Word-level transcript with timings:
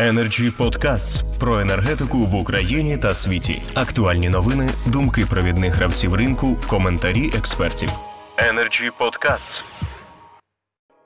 Energy 0.00 0.56
Podcasts 0.58 1.38
про 1.40 1.60
енергетику 1.60 2.18
в 2.18 2.34
Україні 2.34 2.98
та 2.98 3.14
світі. 3.14 3.62
Актуальні 3.74 4.28
новини, 4.28 4.68
думки 4.92 5.24
провідних 5.30 5.74
гравців 5.74 6.14
ринку, 6.14 6.56
коментарі 6.68 7.26
експертів. 7.38 7.88
Energy 8.50 8.90
Podcasts. 9.00 9.64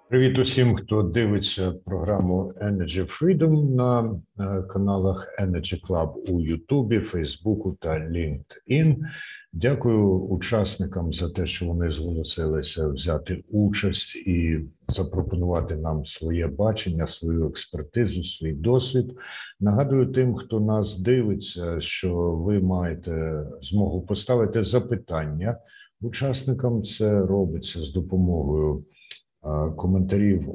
Привіт 0.09 0.39
усім, 0.39 0.77
хто 0.77 1.03
дивиться 1.03 1.73
програму 1.85 2.53
Energy 2.63 3.21
Freedom 3.21 3.75
на 3.75 4.21
е, 4.39 4.63
каналах 4.63 5.29
Energy 5.41 5.87
Club 5.87 6.13
у 6.13 6.41
Ютубі, 6.41 7.01
Фейсбуку 7.01 7.77
та 7.81 7.89
LinkedIn. 7.89 8.97
Дякую 9.57 10.19
учасникам 10.19 11.13
за 11.13 11.31
те, 11.31 11.47
що 11.47 11.67
вони 11.67 11.91
зголосилися 11.91 12.89
взяти 12.89 13.45
участь 13.51 14.17
і 14.17 14.61
запропонувати 14.89 15.77
нам 15.77 16.05
своє 16.05 16.47
бачення, 16.47 17.07
свою 17.07 17.49
експертизу, 17.49 18.25
свій 18.25 18.53
досвід. 18.53 19.17
Нагадую 19.61 20.07
тим, 20.07 20.35
хто 20.35 20.61
нас 20.61 20.99
дивиться, 20.99 21.81
що 21.81 22.15
ви 22.17 22.61
маєте 22.61 23.45
змогу 23.63 24.01
поставити 24.01 24.65
запитання 24.65 25.57
учасникам. 26.01 26.83
Це 26.83 27.21
робиться 27.21 27.83
з 27.83 27.93
допомогою 27.93 28.85
коментарів 29.77 30.49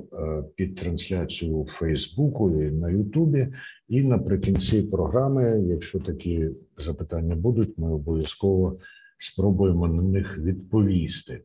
під 0.56 0.76
трансляцію 0.76 1.58
у 1.58 1.68
Фейсбуку 1.68 2.52
і 2.62 2.72
на 2.72 2.90
Ютубі. 2.90 3.48
І 3.88 4.02
наприкінці 4.02 4.82
програми, 4.82 5.64
якщо 5.68 6.00
такі 6.00 6.50
запитання 6.78 7.36
будуть, 7.36 7.78
ми 7.78 7.94
обов'язково 7.94 8.78
спробуємо 9.20 9.88
на 9.88 10.02
них 10.02 10.38
відповісти. 10.38 11.42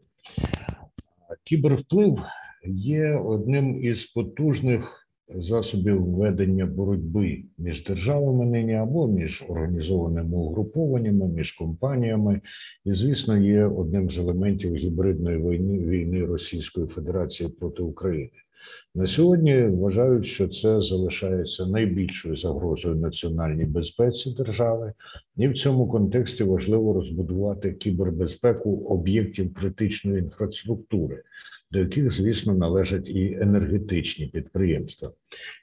Кібервплив 1.44 2.18
є 2.66 3.14
одним 3.14 3.84
із 3.84 4.04
потужних 4.04 5.04
засобів 5.28 6.02
ведення 6.02 6.66
боротьби 6.66 7.44
між 7.58 7.84
державами 7.84 8.46
нині 8.46 8.74
або 8.74 9.06
між 9.06 9.44
організованими 9.48 10.36
угрупованнями, 10.36 11.28
між 11.28 11.52
компаніями, 11.52 12.40
і, 12.84 12.94
звісно, 12.94 13.38
є 13.38 13.64
одним 13.64 14.10
з 14.10 14.18
елементів 14.18 14.74
гібридної 14.74 15.38
війни 15.38 15.78
війни 15.78 16.24
Російської 16.24 16.86
Федерації 16.86 17.48
проти 17.48 17.82
України. 17.82 18.43
На 18.96 19.06
сьогодні 19.06 19.62
вважають, 19.62 20.26
що 20.26 20.48
це 20.48 20.82
залишається 20.82 21.66
найбільшою 21.66 22.36
загрозою 22.36 22.94
національній 22.94 23.64
безпеці 23.64 24.34
держави, 24.38 24.92
і 25.36 25.48
в 25.48 25.54
цьому 25.54 25.88
контексті 25.88 26.44
важливо 26.44 26.92
розбудувати 26.92 27.72
кібербезпеку 27.72 28.76
об'єктів 28.76 29.54
критичної 29.54 30.18
інфраструктури, 30.18 31.22
до 31.70 31.78
яких, 31.78 32.12
звісно, 32.12 32.54
належать 32.54 33.08
і 33.08 33.38
енергетичні 33.40 34.26
підприємства. 34.26 35.12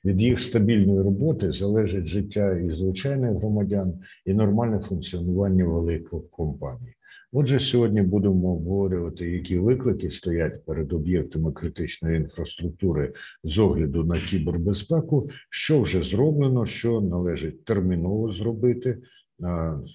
Від 0.05 0.21
їх 0.21 0.39
стабільної 0.39 1.01
роботи 1.01 1.51
залежить 1.51 2.07
життя 2.07 2.57
і 2.57 2.71
звичайних 2.71 3.31
громадян, 3.31 3.93
і 4.25 4.33
нормальне 4.33 4.79
функціонування 4.79 5.65
великих 5.65 6.29
компаній. 6.31 6.93
Отже, 7.33 7.59
сьогодні 7.59 8.01
будемо 8.01 8.53
обговорювати, 8.53 9.31
які 9.31 9.57
виклики 9.57 10.11
стоять 10.11 10.65
перед 10.65 10.93
об'єктами 10.93 11.51
критичної 11.51 12.17
інфраструктури 12.17 13.13
з 13.43 13.59
огляду 13.59 14.03
на 14.03 14.25
кібербезпеку, 14.25 15.29
що 15.49 15.81
вже 15.81 16.03
зроблено, 16.03 16.65
що 16.65 17.01
належить 17.01 17.65
терміново 17.65 18.31
зробити, 18.31 18.97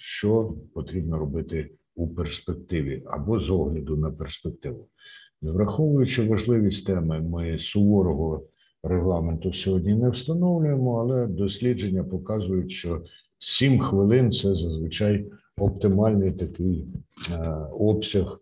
що 0.00 0.54
потрібно 0.74 1.18
робити 1.18 1.70
у 1.94 2.08
перспективі 2.08 3.02
або 3.06 3.40
з 3.40 3.50
огляду 3.50 3.96
на 3.96 4.10
перспективу. 4.10 4.88
Враховуючи 5.42 6.28
важливість 6.28 6.86
теми, 6.86 7.20
ми 7.20 7.58
суворого 7.58 8.46
регламенту 8.82 9.52
сьогодні 9.52 9.94
не 9.94 10.10
встановлюємо, 10.10 11.00
але 11.00 11.26
дослідження 11.26 12.04
показують, 12.04 12.70
що 12.70 13.02
7 13.38 13.80
хвилин 13.80 14.32
це 14.32 14.54
зазвичай 14.54 15.26
оптимальний 15.58 16.32
такий 16.32 16.86
е, 17.30 17.48
обсяг. 17.72 18.40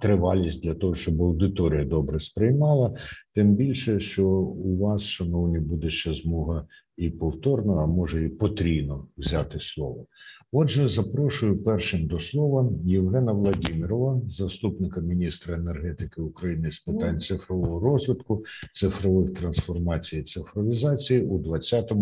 Тривалість 0.00 0.62
для 0.62 0.74
того, 0.74 0.94
щоб 0.94 1.22
аудиторія 1.22 1.84
добре 1.84 2.20
сприймала, 2.20 2.94
тим 3.34 3.54
більше, 3.54 4.00
що 4.00 4.28
у 4.28 4.76
вас, 4.76 5.02
шановні, 5.02 5.58
буде 5.58 5.90
ще 5.90 6.14
змога 6.14 6.66
і 6.96 7.10
повторно, 7.10 7.76
а 7.76 7.86
може 7.86 8.24
і 8.24 8.28
потрійно 8.28 9.06
взяти 9.16 9.60
слово. 9.60 10.06
Отже, 10.52 10.88
запрошую 10.88 11.62
першим 11.62 12.06
до 12.06 12.20
слова 12.20 12.70
Євгена 12.84 13.32
Владимирова, 13.32 14.20
заступника 14.38 15.00
міністра 15.00 15.54
енергетики 15.54 16.20
України 16.20 16.72
з 16.72 16.78
питань 16.78 17.20
цифрового 17.20 17.80
розвитку, 17.80 18.44
цифрових 18.74 19.34
трансформацій 19.34 20.18
і 20.18 20.22
цифровізації 20.22 21.22
у 21.22 21.38
2020 21.38 21.92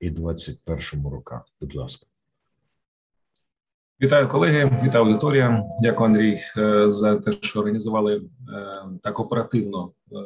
і 0.00 0.10
2021 0.10 1.10
роках. 1.10 1.44
Будь 1.60 1.74
ласка. 1.74 2.09
Вітаю 4.02 4.28
колеги, 4.28 4.78
вітаю 4.84 5.04
аудиторія. 5.04 5.62
Дякую, 5.82 6.06
Андрій, 6.06 6.40
е, 6.56 6.90
за 6.90 7.16
те, 7.16 7.32
що 7.40 7.58
організували 7.58 8.16
е, 8.16 8.22
так 9.02 9.20
оперативно 9.20 9.92
е, 10.12 10.16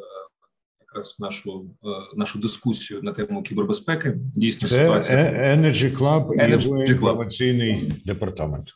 якраз 0.80 1.16
нашу 1.20 1.70
нашу 2.16 2.38
дискусію 2.38 3.02
на 3.02 3.12
тему 3.12 3.42
кібербезпеки. 3.42 4.14
Дійсно, 4.36 4.68
Це 4.68 4.74
ситуація 4.74 5.18
Energy 5.56 5.98
Club 5.98 6.34
і 6.34 6.38
Energy 6.38 6.90
інформаційний 6.90 8.02
департамент. 8.04 8.68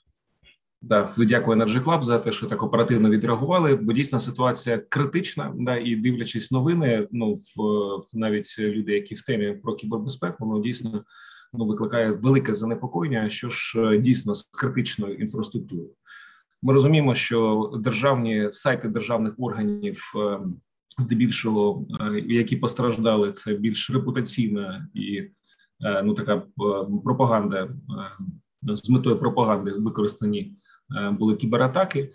Да, 0.82 1.08
дякую 1.18 1.58
Energy 1.58 1.84
Club 1.84 2.02
за 2.02 2.18
те, 2.18 2.32
що 2.32 2.46
так 2.46 2.62
оперативно 2.62 3.10
відреагували. 3.10 3.74
Бо 3.74 3.92
дійсно 3.92 4.18
ситуація 4.18 4.78
критична. 4.88 5.52
Да, 5.56 5.76
і 5.76 5.96
дивлячись 5.96 6.50
новини, 6.50 7.08
ну 7.12 7.34
в 7.34 7.38
навіть 8.14 8.56
люди, 8.58 8.92
які 8.92 9.14
в 9.14 9.22
темі 9.22 9.52
про 9.52 9.74
кібербезпеку, 9.74 10.46
ну 10.46 10.62
дійсно 10.62 11.04
ну 11.52 11.66
викликає 11.66 12.12
велике 12.12 12.54
занепокоєння, 12.54 13.28
що 13.28 13.48
ж 13.50 13.82
е, 13.82 13.98
дійсно 13.98 14.34
з 14.34 14.42
критичною 14.42 15.14
інфраструктурою. 15.14 15.90
Ми 16.62 16.72
розуміємо, 16.72 17.14
що 17.14 17.70
державні 17.82 18.48
сайти 18.52 18.88
державних 18.88 19.34
органів, 19.38 20.12
е, 20.16 20.40
здебільшого, 20.98 21.86
е, 22.00 22.20
які 22.20 22.56
постраждали, 22.56 23.32
це 23.32 23.54
більш 23.54 23.90
репутаційна 23.90 24.88
і 24.94 25.22
ну 26.04 26.14
така 26.14 26.42
пропаганда 27.04 27.68
з 28.62 28.90
метою 28.90 29.18
пропаганди 29.18 29.72
використані 29.72 30.56
були 31.10 31.36
кібератаки. 31.36 32.12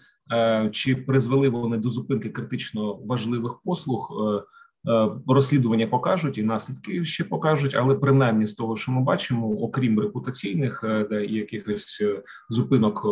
Чи 0.72 0.96
призвели 0.96 1.50
вони 1.50 1.78
до 1.78 1.90
зупинки 1.90 2.30
критично 2.30 2.94
важливих 2.94 3.62
послуг? 3.64 4.12
Е, 4.90 5.10
розслідування 5.28 5.88
покажуть 5.88 6.38
і 6.38 6.44
наслідки 6.44 7.06
ще 7.06 7.24
покажуть, 7.24 7.76
але 7.76 7.96
принаймні 7.96 8.46
з 8.46 8.54
того, 8.54 8.76
що 8.76 8.92
ми 8.92 9.02
бачимо, 9.02 9.50
окрім 9.50 10.00
репутаційних 10.00 10.84
е, 10.84 11.08
де 11.10 11.26
якихось 11.26 12.00
е, 12.02 12.24
зупинок 12.50 13.06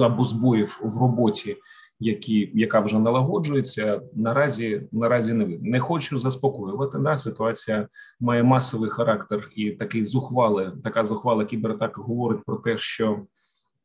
або 0.00 0.24
збоїв 0.24 0.80
в 0.82 1.00
роботі, 1.00 1.56
які 2.00 2.50
яка 2.54 2.80
вже 2.80 2.98
налагоджується, 2.98 4.02
наразі 4.14 4.88
наразі 4.92 5.34
не 5.34 5.44
видно. 5.44 5.70
Не 5.70 5.80
хочу 5.80 6.18
заспокоювати. 6.18 6.98
Да, 6.98 7.16
ситуація 7.16 7.88
має 8.20 8.42
масовий 8.42 8.90
характер, 8.90 9.50
і 9.56 9.70
такий 9.70 10.04
зухвали, 10.04 10.72
така 10.84 11.04
зухвала 11.04 11.44
кібератака 11.44 12.02
говорить 12.02 12.44
про 12.44 12.56
те, 12.56 12.76
що 12.76 13.26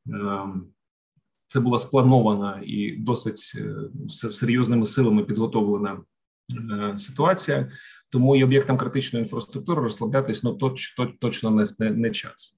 е, 0.07 0.47
це 1.47 1.59
була 1.59 1.77
спланована 1.77 2.61
і 2.63 2.91
досить 2.91 3.53
серйозними 4.09 4.85
силами 4.85 5.23
підготовлена. 5.23 5.97
Е, 6.51 6.97
ситуація, 6.97 7.71
тому 8.09 8.35
і 8.35 8.43
об'єктам 8.43 8.77
критичної 8.77 9.23
інфраструктури 9.23 9.81
розслаблятись 9.81 10.43
ну 10.43 10.53
точ, 10.53 10.95
точ, 10.95 11.09
точно 11.19 11.51
не, 11.51 11.65
не, 11.79 11.91
не 11.91 12.11
час. 12.11 12.55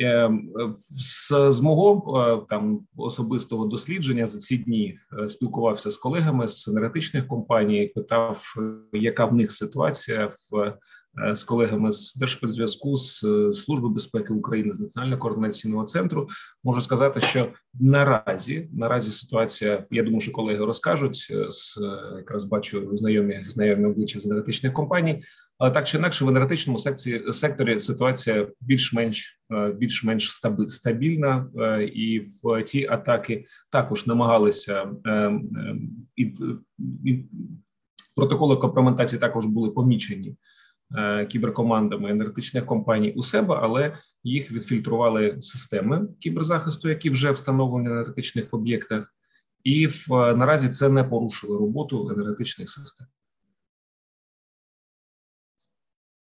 Е, 0.00 0.30
з, 0.90 1.52
з 1.52 1.60
мого 1.60 2.18
е, 2.18 2.46
там 2.48 2.80
особистого 2.96 3.66
дослідження 3.66 4.26
за 4.26 4.38
ці 4.38 4.56
дні 4.58 4.98
спілкувався 5.26 5.90
з 5.90 5.96
колегами 5.96 6.48
з 6.48 6.68
енергетичних 6.68 7.28
компаній, 7.28 7.92
питав, 7.94 8.54
яка 8.92 9.24
в 9.24 9.34
них 9.34 9.52
ситуація 9.52 10.26
в 10.26 10.78
з 11.32 11.42
колегами 11.42 11.92
з 11.92 12.14
Держспецзв'язку, 12.14 12.96
з 12.96 13.22
служби 13.52 13.88
безпеки 13.88 14.32
України 14.32 14.74
з 14.74 14.80
національного 14.80 15.20
координаційного 15.20 15.84
центру 15.84 16.28
можу 16.64 16.80
сказати, 16.80 17.20
що 17.20 17.48
наразі 17.74 18.68
наразі 18.72 19.10
ситуація. 19.10 19.86
Я 19.90 20.02
думаю, 20.02 20.20
що 20.20 20.32
колеги 20.32 20.64
розкажуть 20.64 21.26
е, 21.30 21.46
з 21.50 21.78
якраз 22.16 22.44
бачу 22.44 22.96
знайомі 22.96 23.44
знайомі 23.46 23.86
обличчя 23.86 24.18
з 24.18 24.26
енергетичних 24.26 24.72
компаній. 24.72 25.22
Але 25.58 25.70
так 25.70 25.86
чи 25.86 25.98
інакше 25.98 26.24
в 26.24 26.28
енергетичному 26.28 26.78
секції 26.78 27.32
секторі 27.32 27.80
ситуація 27.80 28.48
більш-менш 28.60 29.40
е, 29.52 29.72
більш-менш 29.72 30.40
стабільна, 30.68 31.46
і 31.94 32.26
в 32.42 32.62
ті 32.62 32.86
атаки 32.86 33.44
також 33.70 34.06
намагалися 34.06 34.90
і, 36.16 36.22
і 37.04 37.24
протоколи 38.16 38.56
компрометації 38.56 39.20
також 39.20 39.46
були 39.46 39.70
помічені 39.70 40.30
Е, 40.30 40.67
кіберкомандами 41.28 42.10
енергетичних 42.10 42.66
компаній 42.66 43.12
у 43.12 43.22
себе, 43.22 43.58
але 43.62 43.98
їх 44.24 44.52
відфільтрували 44.52 45.36
системи 45.40 46.08
кіберзахисту, 46.20 46.88
які 46.88 47.10
вже 47.10 47.30
встановлені 47.30 47.88
на 47.88 47.94
енергетичних 47.94 48.54
об'єктах, 48.54 49.14
і 49.64 49.86
в 49.86 50.08
наразі 50.10 50.68
це 50.68 50.88
не 50.88 51.04
порушило 51.04 51.58
роботу 51.58 52.10
енергетичних 52.10 52.70
систем. 52.70 53.06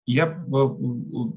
Я 0.05 0.45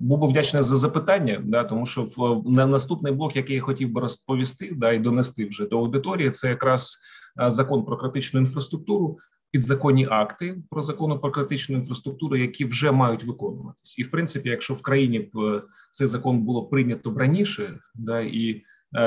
був 0.00 0.18
би 0.18 0.26
вдячний 0.26 0.62
за 0.62 0.76
запитання, 0.76 1.42
да 1.44 1.64
тому 1.64 1.86
що 1.86 2.08
на 2.46 2.66
наступний 2.66 3.12
блок, 3.12 3.36
який 3.36 3.56
я 3.56 3.62
хотів 3.62 3.92
би 3.92 4.00
розповісти, 4.00 4.72
да 4.76 4.92
і 4.92 4.98
донести 4.98 5.46
вже 5.46 5.66
до 5.66 5.78
аудиторії, 5.78 6.30
це 6.30 6.48
якраз 6.48 6.98
закон 7.46 7.84
про 7.84 7.96
критичну 7.96 8.40
інфраструктуру, 8.40 9.18
підзаконні 9.54 10.06
акти 10.10 10.62
про 10.70 10.82
закону 10.82 11.18
про 11.18 11.30
критичну 11.30 11.76
інфраструктуру, 11.76 12.36
які 12.36 12.64
вже 12.64 12.92
мають 12.92 13.24
виконуватись, 13.24 13.98
і 13.98 14.02
в 14.02 14.10
принципі, 14.10 14.48
якщо 14.48 14.74
в 14.74 14.82
країні 14.82 15.30
б 15.34 15.62
цей 15.92 16.06
закон 16.06 16.38
було 16.38 16.66
прийнято 16.66 17.14
раніше, 17.16 17.78
да 17.94 18.20
і 18.20 18.62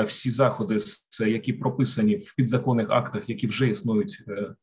всі 0.06 0.30
заходи, 0.30 0.78
які 1.26 1.52
прописані 1.52 2.16
в 2.16 2.34
підзаконних 2.34 2.90
актах, 2.90 3.28
які 3.28 3.46
вже 3.46 3.68
існують. 3.68 4.24
Е, 4.28 4.54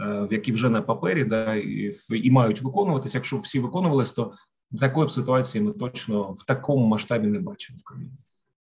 Е, 0.00 0.28
які 0.30 0.52
вже 0.52 0.68
на 0.68 0.82
папері, 0.82 1.24
да 1.24 1.54
і, 1.54 1.94
і 2.10 2.30
мають 2.30 2.62
виконуватися. 2.62 3.18
Якщо 3.18 3.38
всі 3.38 3.60
виконувалися, 3.60 4.14
то 4.14 4.32
такої 4.80 5.06
б 5.06 5.10
ситуації 5.10 5.64
ми 5.64 5.72
точно 5.72 6.32
в 6.32 6.44
такому 6.46 6.86
масштабі 6.86 7.26
не 7.26 7.38
бачимо 7.38 7.78
в 7.80 7.84
країні. 7.84 8.12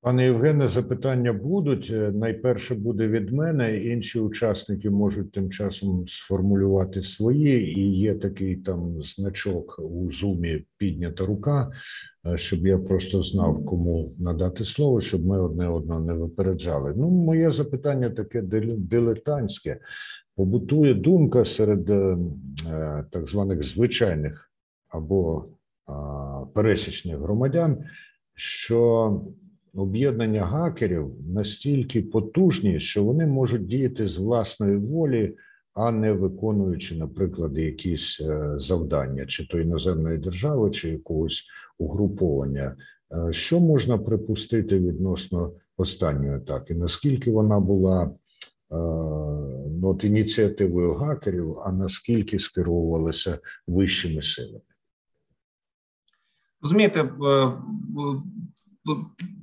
Пане 0.03 0.25
Євгене, 0.25 0.69
запитання 0.69 1.33
будуть. 1.33 1.91
Е, 1.93 2.13
найперше 2.15 2.75
буде 2.75 3.09
від 3.09 3.33
мене. 3.33 3.77
Інші 3.77 4.21
учасники 4.21 4.91
можуть 4.91 5.33
тим 5.33 5.51
часом 5.51 6.09
сформулювати 6.09 7.03
свої, 7.03 7.79
і 7.79 7.99
є 7.99 8.15
такий 8.15 8.57
там 8.57 9.03
значок 9.03 9.79
у 9.79 10.13
зумі 10.13 10.65
піднята 10.77 11.27
рука, 11.27 11.71
е, 12.27 12.39
щоб 12.39 12.67
я 12.67 12.79
просто 12.79 13.23
знав, 13.23 13.65
кому 13.65 14.15
надати 14.19 14.65
слово, 14.65 15.01
щоб 15.01 15.27
ми 15.27 15.41
одне 15.41 15.69
одного 15.69 16.01
не 16.01 16.13
випереджали. 16.13 16.95
Ну, 16.97 17.11
моє 17.11 17.53
запитання 17.53 18.11
таке 18.11 18.43
дилетантське 18.77 19.79
побутує 20.37 20.95
думка 20.95 21.45
серед 21.45 21.91
е, 21.91 22.17
так 23.11 23.29
званих 23.29 23.63
звичайних 23.63 24.51
або 24.89 25.45
пересічних 26.55 27.19
громадян, 27.19 27.85
що 28.35 29.11
об'єднання 29.75 30.47
гакерів 30.47 31.11
настільки 31.35 32.03
потужні, 32.03 32.81
що 32.81 33.05
вони 33.05 33.27
можуть 33.27 33.67
діяти 33.67 34.09
з 34.09 34.17
власної 34.17 34.77
волі, 34.77 35.37
а 35.75 35.91
не 35.91 36.13
виконуючи, 36.13 36.97
наприклад, 36.97 37.59
якісь 37.59 38.21
е, 38.21 38.55
завдання, 38.57 39.27
чи 39.27 39.47
то 39.47 39.61
іноземної 39.61 40.19
держави, 40.19 40.71
чи 40.71 40.89
якогось 40.89 41.45
угруповання. 41.79 42.77
Що 43.31 43.61
можна 43.61 43.99
припустити 43.99 44.79
відносно 44.79 45.53
останньої 45.77 46.37
атаки? 46.37 46.75
Наскільки 46.75 47.31
вона 47.31 47.61
була 47.61 48.11
Е, 48.73 48.77
ну, 48.77 49.89
от 49.89 50.05
ініціативою 50.05 50.95
гакерів, 50.95 51.59
а 51.59 51.73
наскільки 51.73 52.39
скеровувалися 52.39 53.39
вищими 53.67 54.23
силами? 54.23 54.61
Розумієте, 56.63 57.01
е, 57.01 57.07
е, 57.07 57.53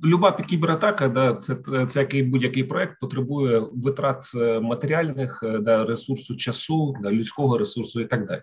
люба 0.04 0.32
кібератака, 0.32 1.08
да, 1.08 1.34
це 1.34 1.56
це 1.86 2.00
який 2.00 2.22
будь-який 2.22 2.64
проект 2.64 3.00
потребує 3.00 3.62
витрат 3.72 4.30
матеріальних 4.62 5.44
да, 5.60 5.84
ресурсу 5.84 6.36
часу, 6.36 6.94
да, 7.02 7.12
людського 7.12 7.58
ресурсу 7.58 8.00
і 8.00 8.04
так 8.04 8.26
далі. 8.26 8.42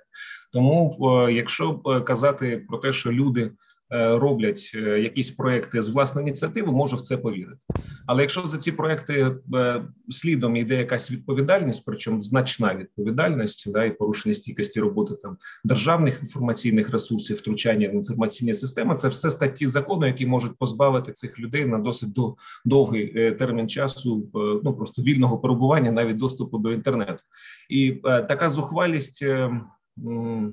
Тому, 0.53 0.97
якщо 1.31 1.79
казати 1.79 2.65
про 2.69 2.77
те, 2.77 2.93
що 2.93 3.11
люди 3.11 3.51
Е, 3.74 3.74
роблять 3.89 4.71
е, 4.75 4.79
якісь 4.79 5.31
проекти 5.31 5.81
з 5.81 5.89
власної 5.89 6.27
ініціативи, 6.27 6.71
можу 6.71 6.95
в 6.95 7.01
це 7.01 7.17
повірити. 7.17 7.57
Але 8.05 8.21
якщо 8.21 8.45
за 8.45 8.57
ці 8.57 8.71
проекти 8.71 9.35
е, 9.53 9.83
слідом 10.09 10.55
йде 10.55 10.75
якась 10.75 11.11
відповідальність, 11.11 11.83
причому 11.85 12.21
значна 12.21 12.75
відповідальність, 12.75 13.71
да 13.71 13.83
і 13.83 13.97
порушення 13.97 14.35
стійкості 14.35 14.79
роботи 14.79 15.15
там 15.23 15.37
державних 15.63 16.21
інформаційних 16.21 16.89
ресурсів, 16.89 17.37
втручання 17.37 17.87
в 17.87 17.93
інформаційні 17.93 18.53
системи, 18.53 18.95
це 18.95 19.07
все 19.07 19.31
статті 19.31 19.67
закону, 19.67 20.07
які 20.07 20.25
можуть 20.25 20.57
позбавити 20.57 21.11
цих 21.11 21.39
людей 21.39 21.65
на 21.65 21.77
досить 21.77 22.09
довгий 22.65 23.31
термін 23.31 23.69
часу, 23.69 24.29
ну 24.63 24.73
просто 24.73 25.01
вільного 25.01 25.37
перебування, 25.37 25.91
навіть 25.91 26.17
доступу 26.17 26.57
до 26.57 26.71
інтернету, 26.71 27.23
і 27.69 27.91
така 28.03 28.49
зухвалість 28.49 29.25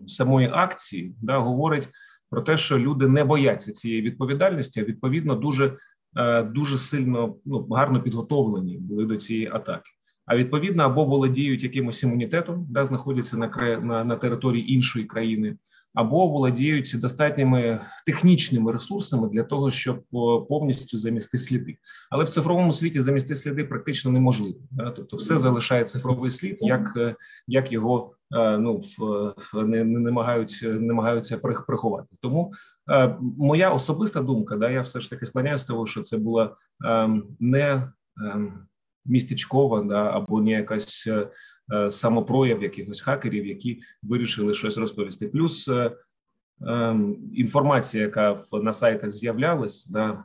самої 0.06 0.50
акції 0.52 1.14
да 1.22 1.38
говорить 1.38 1.88
про 2.32 2.42
те, 2.42 2.56
що 2.56 2.78
люди 2.78 3.08
не 3.08 3.24
бояться 3.24 3.72
цієї 3.72 4.02
відповідальності, 4.02 4.80
а 4.80 4.84
відповідно 4.84 5.34
дуже 5.34 5.76
е, 6.16 6.42
дуже 6.42 6.78
сильно 6.78 7.36
ну 7.44 7.66
гарно 7.70 8.02
підготовлені 8.02 8.78
були 8.78 9.04
до 9.04 9.16
цієї 9.16 9.46
атаки. 9.52 9.90
А 10.26 10.36
відповідно 10.36 10.82
або 10.82 11.04
володіють 11.04 11.62
якимось 11.62 12.02
імунітетом, 12.02 12.66
де 12.70 12.86
знаходяться 12.86 13.36
на 13.36 13.78
на, 13.82 14.04
на 14.04 14.16
території 14.16 14.72
іншої 14.72 15.04
країни, 15.04 15.56
або 15.94 16.26
володіють 16.26 16.96
достатніми 16.98 17.80
технічними 18.06 18.72
ресурсами 18.72 19.28
для 19.28 19.42
того, 19.42 19.70
щоб 19.70 20.02
повністю 20.48 20.98
замісти 20.98 21.38
сліди. 21.38 21.76
Але 22.10 22.24
в 22.24 22.28
цифровому 22.28 22.72
світі 22.72 23.00
замісти 23.00 23.34
сліди 23.34 23.64
практично 23.64 24.10
неможливо. 24.10 24.58
Тобто, 24.96 25.16
все 25.16 25.38
залишає 25.38 25.84
цифровий 25.84 26.30
слід, 26.30 26.56
як 26.60 26.92
е, 26.96 27.14
як 27.46 27.72
його 27.72 28.14
ну 28.32 28.82
не, 29.54 29.84
не 29.84 29.98
намагаються 29.98 30.68
намагаються 30.68 31.38
приховати. 31.38 32.16
Тому 32.20 32.52
е, 32.90 33.16
моя 33.20 33.70
особиста 33.70 34.22
думка, 34.22 34.56
да, 34.56 34.70
я 34.70 34.80
все 34.80 35.00
ж 35.00 35.10
таки 35.10 35.26
склоняюся 35.26 35.66
того, 35.66 35.86
що 35.86 36.00
це 36.00 36.16
була 36.16 36.56
ем, 36.84 37.24
не 37.40 37.92
ем, 38.32 38.66
містечкова, 39.04 39.82
да 39.82 40.10
або 40.10 40.40
не 40.40 40.50
якась 40.50 41.04
е, 41.06 41.28
е, 41.74 41.90
самопрояв 41.90 42.62
якихось 42.62 43.00
хакерів, 43.00 43.46
які 43.46 43.80
вирішили 44.02 44.54
щось 44.54 44.78
розповісти. 44.78 45.28
Плюс 45.28 45.68
е, 45.68 45.96
е, 46.66 46.96
інформація, 47.34 48.02
яка 48.02 48.44
на 48.52 48.72
сайтах 48.72 49.12
з'являлась, 49.12 49.86
да. 49.86 50.24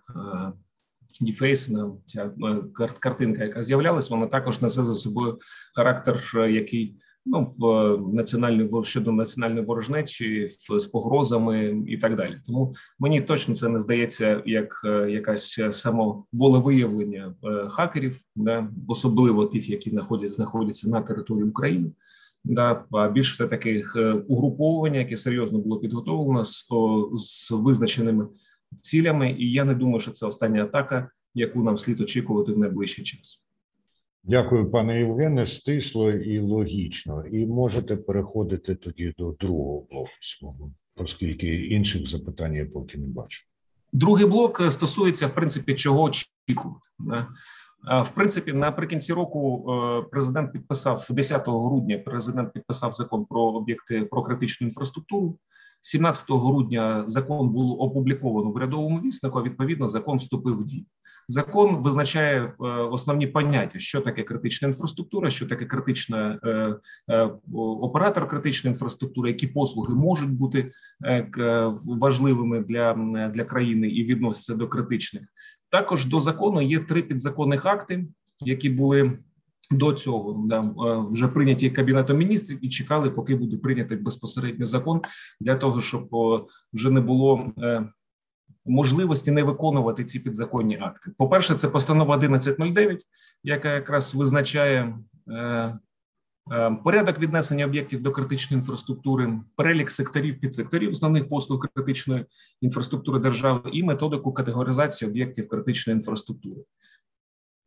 Deface, 1.22 1.72
ця 2.06 2.32
картинка, 3.00 3.44
яка 3.44 3.64
з'являлась, 3.64 4.10
вона 4.10 4.28
також 4.28 4.62
несе 4.62 4.84
за 4.84 4.96
собою 4.96 5.40
характер, 5.76 6.34
який 6.50 6.96
ну 7.28 7.54
в 7.58 7.98
національної 8.14 8.70
щодо 8.84 9.12
національної 9.12 9.66
ворожнечі 9.66 10.48
з 10.78 10.86
погрозами 10.86 11.84
і 11.88 11.98
так 11.98 12.16
далі. 12.16 12.36
Тому 12.48 12.74
мені 13.00 13.22
точно 13.22 13.56
це 13.56 13.70
не 13.70 13.80
здається 13.80 14.44
як 14.46 14.82
е, 14.86 15.12
якась 15.12 15.60
самоволевиявлення 15.72 17.36
е, 17.44 17.68
хакерів, 17.70 18.20
да 18.36 18.68
особливо 18.88 19.46
тих, 19.46 19.70
які 19.70 19.90
знаходяться 19.90 20.36
знаходяться 20.36 20.90
на 20.90 21.02
території 21.02 21.44
України. 21.50 21.92
Да, 22.44 22.86
а 22.92 23.10
більш 23.10 23.34
все 23.34 23.48
таки 23.48 23.84
е, 23.96 24.12
угруповування, 24.12 25.00
яке 25.00 25.16
серйозно 25.16 25.60
було 25.60 25.80
підготовлено 25.80 26.46
з, 26.46 26.66
з 27.14 27.52
визначеними 27.52 28.28
цілями, 28.82 29.36
і 29.40 29.52
я 29.52 29.66
не 29.66 29.76
думаю, 29.76 30.00
що 30.00 30.12
це 30.12 30.26
остання 30.26 30.64
атака, 30.64 31.10
яку 31.34 31.64
нам 31.64 31.78
слід 31.78 32.02
очікувати 32.02 32.52
в 32.52 32.58
найближчий 32.58 33.06
час. 33.06 33.42
Дякую, 34.30 34.72
пане 34.72 35.00
Євгене. 35.00 35.48
Стисло 35.48 36.12
і 36.12 36.40
логічно. 36.40 37.26
І 37.26 37.46
можете 37.46 37.96
переходити 37.96 38.76
тоді 38.76 39.14
до 39.18 39.36
другого 39.40 39.86
блоку 39.92 40.10
свого, 40.22 40.72
оскільки 40.96 41.66
інших 41.66 42.10
запитань 42.10 42.54
я 42.54 42.66
поки 42.66 42.98
не 42.98 43.08
бачу. 43.08 43.44
Другий 43.94 44.26
блок 44.26 44.62
е, 44.62 44.72
стосується 44.72 45.28
в 45.28 45.36
принципі 45.36 45.76
чого 45.76 46.02
очікувати. 46.02 46.88
В 48.04 48.10
принципі, 48.16 48.54
наприкінці 48.54 49.14
року 49.14 49.66
е, 49.72 50.08
президент 50.12 50.52
підписав 50.54 51.08
10 51.10 51.44
грудня. 51.48 51.98
Президент 51.98 52.54
підписав 52.54 52.94
закон 52.94 53.26
про 53.26 53.42
об'єкти 53.42 54.02
про 54.02 54.24
критичну 54.24 54.68
інфраструктуру. 54.68 55.38
17 55.82 56.26
грудня 56.30 57.04
закон 57.08 57.50
було 57.50 57.76
опубліковано 57.80 58.50
в 58.50 58.56
урядовому 58.56 59.00
віснику. 59.00 59.40
а 59.40 59.42
Відповідно, 59.42 59.88
закон 59.88 60.18
вступив 60.18 60.56
в 60.56 60.66
дію. 60.66 60.86
Закон 61.30 61.76
визначає 61.76 62.42
е, 62.42 62.54
основні 62.68 63.28
поняття, 63.28 63.80
що 63.80 64.02
таке 64.02 64.24
критична 64.24 64.68
інфраструктура, 64.68 65.30
що 65.30 65.48
таке 65.48 65.66
критична 65.66 66.40
е, 66.44 66.76
е, 67.10 67.30
оператор 67.56 68.28
критичної 68.28 68.74
інфраструктури, 68.74 69.30
які 69.30 69.48
послуги 69.48 69.96
можуть 69.96 70.32
бути 70.32 70.72
важливими 71.86 72.60
для, 72.60 72.94
для 73.34 73.44
країни 73.44 73.90
і 73.90 74.04
відносяться 74.04 74.56
до 74.56 74.68
критичних. 74.68 75.24
Також 75.70 76.06
до 76.06 76.20
закону 76.20 76.62
є 76.62 76.80
три 76.80 77.02
підзаконних 77.02 77.66
акти, 77.66 78.08
які 78.40 78.70
були. 78.70 79.18
До 79.72 79.94
цього 79.94 80.48
вже 81.12 81.28
прийняті 81.28 81.70
кабінетом 81.70 82.18
міністрів 82.18 82.66
і 82.66 82.70
чекали, 82.70 83.12
поки 83.12 83.36
буде 83.36 83.58
прийнятий 83.58 83.98
безпосередньо 83.98 84.66
закон 84.66 85.02
для 85.40 85.56
того, 85.56 85.82
щоб 85.82 86.10
вже 86.74 86.92
не 86.92 87.02
було 87.02 87.52
можливості 88.68 89.32
не 89.32 89.44
виконувати 89.44 90.04
ці 90.04 90.20
підзаконні 90.20 90.78
акти. 90.82 91.12
По 91.18 91.30
перше, 91.30 91.56
це 91.56 91.68
постанова 91.68 92.16
1109, 92.16 93.04
яка 93.44 93.74
якраз 93.74 94.16
визначає 94.16 94.98
е, 95.28 95.80
е, 96.52 96.78
порядок 96.84 97.20
віднесення 97.20 97.66
об'єктів 97.66 98.02
до 98.02 98.12
критичної 98.12 98.62
інфраструктури, 98.62 99.40
перелік 99.58 99.92
секторів 99.92 100.40
підсекторів 100.40 100.92
основних 100.92 101.28
послуг 101.28 101.68
критичної 101.74 102.26
інфраструктури 102.62 103.20
держави 103.20 103.70
і 103.74 103.84
методику 103.84 104.34
категоризації 104.34 105.12
об'єктів 105.12 105.48
критичної 105.48 105.98
інфраструктури. 105.98 106.62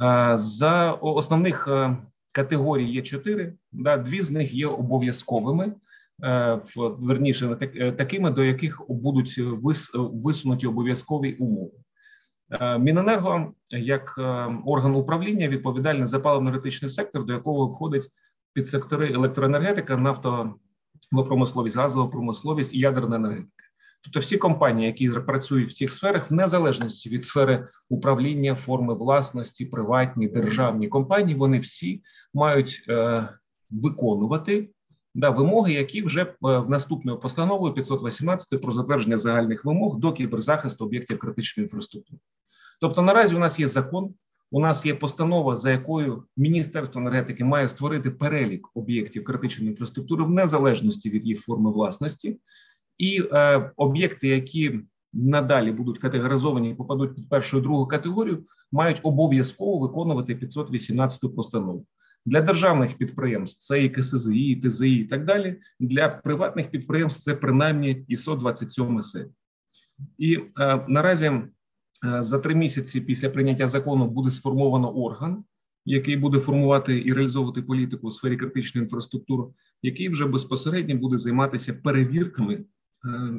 Е, 0.02 0.32
за 0.38 0.92
основних 0.92 1.68
категорій 2.32 2.90
є 2.90 3.02
чотири. 3.02 3.54
Да, 3.72 3.96
дві 3.96 4.22
з 4.22 4.30
них 4.30 4.54
є 4.54 4.66
обов'язковими. 4.66 5.72
Верніше 6.76 7.56
такими, 7.98 8.30
до 8.30 8.44
яких 8.44 8.82
будуть 8.88 9.40
висунуті 9.94 10.66
обов'язкові 10.66 11.34
умови. 11.34 11.70
Міненерго 12.78 13.52
як 13.70 14.14
орган 14.64 14.94
управління 14.94 15.48
відповідальний 15.48 16.06
за 16.06 16.18
паливно-енергетичний 16.18 16.88
сектор, 16.88 17.24
до 17.24 17.32
якого 17.32 17.66
входить 17.66 18.08
підсектори 18.52 19.12
електроенергетика, 19.12 19.96
нафтова 19.96 20.54
промисловість, 21.10 21.76
газова 21.76 22.08
промисловість 22.08 22.74
і 22.74 22.78
ядерна 22.78 23.16
енергетика. 23.16 23.64
Тобто 24.02 24.20
всі 24.20 24.36
компанії, 24.36 24.86
які 24.86 25.10
працюють 25.10 25.68
в 25.68 25.72
цих 25.72 25.92
сферах, 25.92 26.30
в 26.30 26.34
незалежності 26.34 27.10
від 27.10 27.24
сфери 27.24 27.68
управління, 27.88 28.54
форми 28.54 28.94
власності, 28.94 29.66
приватні 29.66 30.28
державні 30.28 30.88
компанії, 30.88 31.38
вони 31.38 31.58
всі 31.58 32.02
мають 32.34 32.84
е, 32.88 33.28
виконувати 33.70 34.68
да, 35.14 35.30
вимоги, 35.30 35.72
які 35.72 36.02
вже 36.02 36.22
е, 36.22 36.34
в 36.40 36.70
наступною 36.70 37.18
постановою 37.18 37.74
518 37.74 38.62
про 38.62 38.72
затвердження 38.72 39.16
загальних 39.16 39.64
вимог 39.64 39.98
до 39.98 40.12
кіберзахисту 40.12 40.84
об'єктів 40.84 41.18
критичної 41.18 41.64
інфраструктури. 41.64 42.20
Тобто, 42.80 43.02
наразі 43.02 43.36
у 43.36 43.38
нас 43.38 43.60
є 43.60 43.66
закон, 43.66 44.14
у 44.50 44.60
нас 44.60 44.86
є 44.86 44.94
постанова, 44.94 45.56
за 45.56 45.70
якою 45.70 46.24
Міністерство 46.36 47.00
енергетики 47.00 47.44
має 47.44 47.68
створити 47.68 48.10
перелік 48.10 48.68
об'єктів 48.74 49.24
критичної 49.24 49.70
інфраструктури 49.70 50.24
в 50.24 50.30
незалежності 50.30 51.10
від 51.10 51.26
їх 51.26 51.40
форми 51.40 51.70
власності, 51.70 52.40
і 52.98 53.22
е, 53.32 53.72
об'єкти, 53.76 54.28
які 54.28 54.80
надалі 55.12 55.72
будуть 55.72 55.98
категоризовані 55.98 56.70
і 56.70 56.74
попадуть 56.74 57.14
під 57.14 57.28
першу 57.28 57.58
і 57.58 57.60
другу 57.60 57.86
категорію, 57.86 58.44
мають 58.72 59.00
обов'язково 59.02 59.78
виконувати 59.78 60.34
518 60.34 61.36
постанову. 61.36 61.86
Для 62.26 62.40
державних 62.40 62.98
підприємств 62.98 63.66
це 63.66 63.84
і 63.84 63.90
КСЗІ, 63.90 64.40
і 64.40 64.60
ТЗІ 64.60 64.96
і 64.96 65.04
так 65.04 65.24
далі. 65.24 65.56
Для 65.80 66.08
приватних 66.08 66.70
підприємств 66.70 67.22
це 67.22 67.34
принаймні 67.34 68.04
ІСО 68.08 68.34
27 68.36 69.02
се. 69.02 69.26
І 70.18 70.34
е, 70.60 70.84
наразі 70.88 71.26
е, 71.26 71.42
за 72.22 72.38
три 72.38 72.54
місяці 72.54 73.00
після 73.00 73.30
прийняття 73.30 73.68
закону 73.68 74.06
буде 74.06 74.30
сформовано 74.30 74.96
орган, 74.96 75.44
який 75.84 76.16
буде 76.16 76.38
формувати 76.38 77.02
і 77.04 77.12
реалізовувати 77.12 77.62
політику 77.62 78.06
у 78.06 78.10
сфері 78.10 78.36
критичної 78.36 78.84
інфраструктури, 78.84 79.44
який 79.82 80.08
вже 80.08 80.26
безпосередньо 80.26 80.96
буде 80.96 81.18
займатися 81.18 81.74
перевірками 81.74 82.64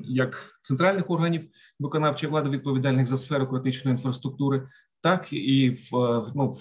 як 0.03 0.57
центральних 0.61 1.09
органів 1.09 1.49
виконавчої 1.79 2.29
влади, 2.29 2.49
відповідальних 2.49 3.07
за 3.07 3.17
сферу 3.17 3.47
критичної 3.47 3.97
інфраструктури, 3.97 4.67
так 5.01 5.33
і 5.33 5.69
в 5.69 5.91
ну 6.35 6.57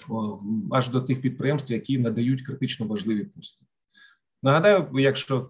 аж 0.71 0.89
до 0.89 1.01
тих 1.01 1.21
підприємств, 1.21 1.71
які 1.71 1.97
надають 1.97 2.41
критично 2.41 2.87
важливі 2.87 3.23
послуги. 3.23 3.67
Нагадаю, 4.43 4.89
якщо 4.93 5.49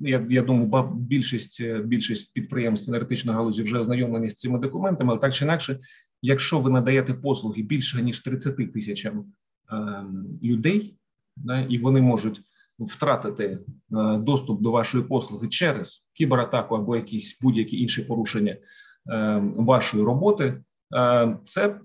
я 0.00 0.26
я 0.30 0.42
думаю, 0.42 0.92
більшість 0.94 1.62
більшість 1.84 2.34
підприємств 2.34 2.90
енергетичної 2.90 3.36
галузі 3.36 3.62
вже 3.62 3.78
ознайомлені 3.78 4.30
з 4.30 4.34
цими 4.34 4.58
документами, 4.58 5.12
але 5.12 5.20
так 5.20 5.34
чи 5.34 5.44
інакше, 5.44 5.78
якщо 6.22 6.58
ви 6.58 6.70
надаєте 6.70 7.14
послуги 7.14 7.62
більше 7.62 8.02
ніж 8.02 8.20
30 8.20 8.72
тисячам 8.72 9.32
е, 9.72 10.04
людей, 10.42 10.96
да, 11.36 11.60
і 11.60 11.78
вони 11.78 12.00
можуть 12.00 12.40
втратити 12.78 13.44
е, 13.44 13.58
доступ 14.18 14.62
до 14.62 14.70
вашої 14.70 15.04
послуги 15.04 15.48
через 15.48 16.06
кібератаку 16.12 16.74
або 16.74 16.96
якісь 16.96 17.38
будь-які 17.42 17.82
інші 17.82 18.02
порушення 18.02 18.52
е, 18.52 19.42
вашої 19.56 20.04
роботи. 20.04 20.62
Е, 20.96 21.38
це 21.44 21.80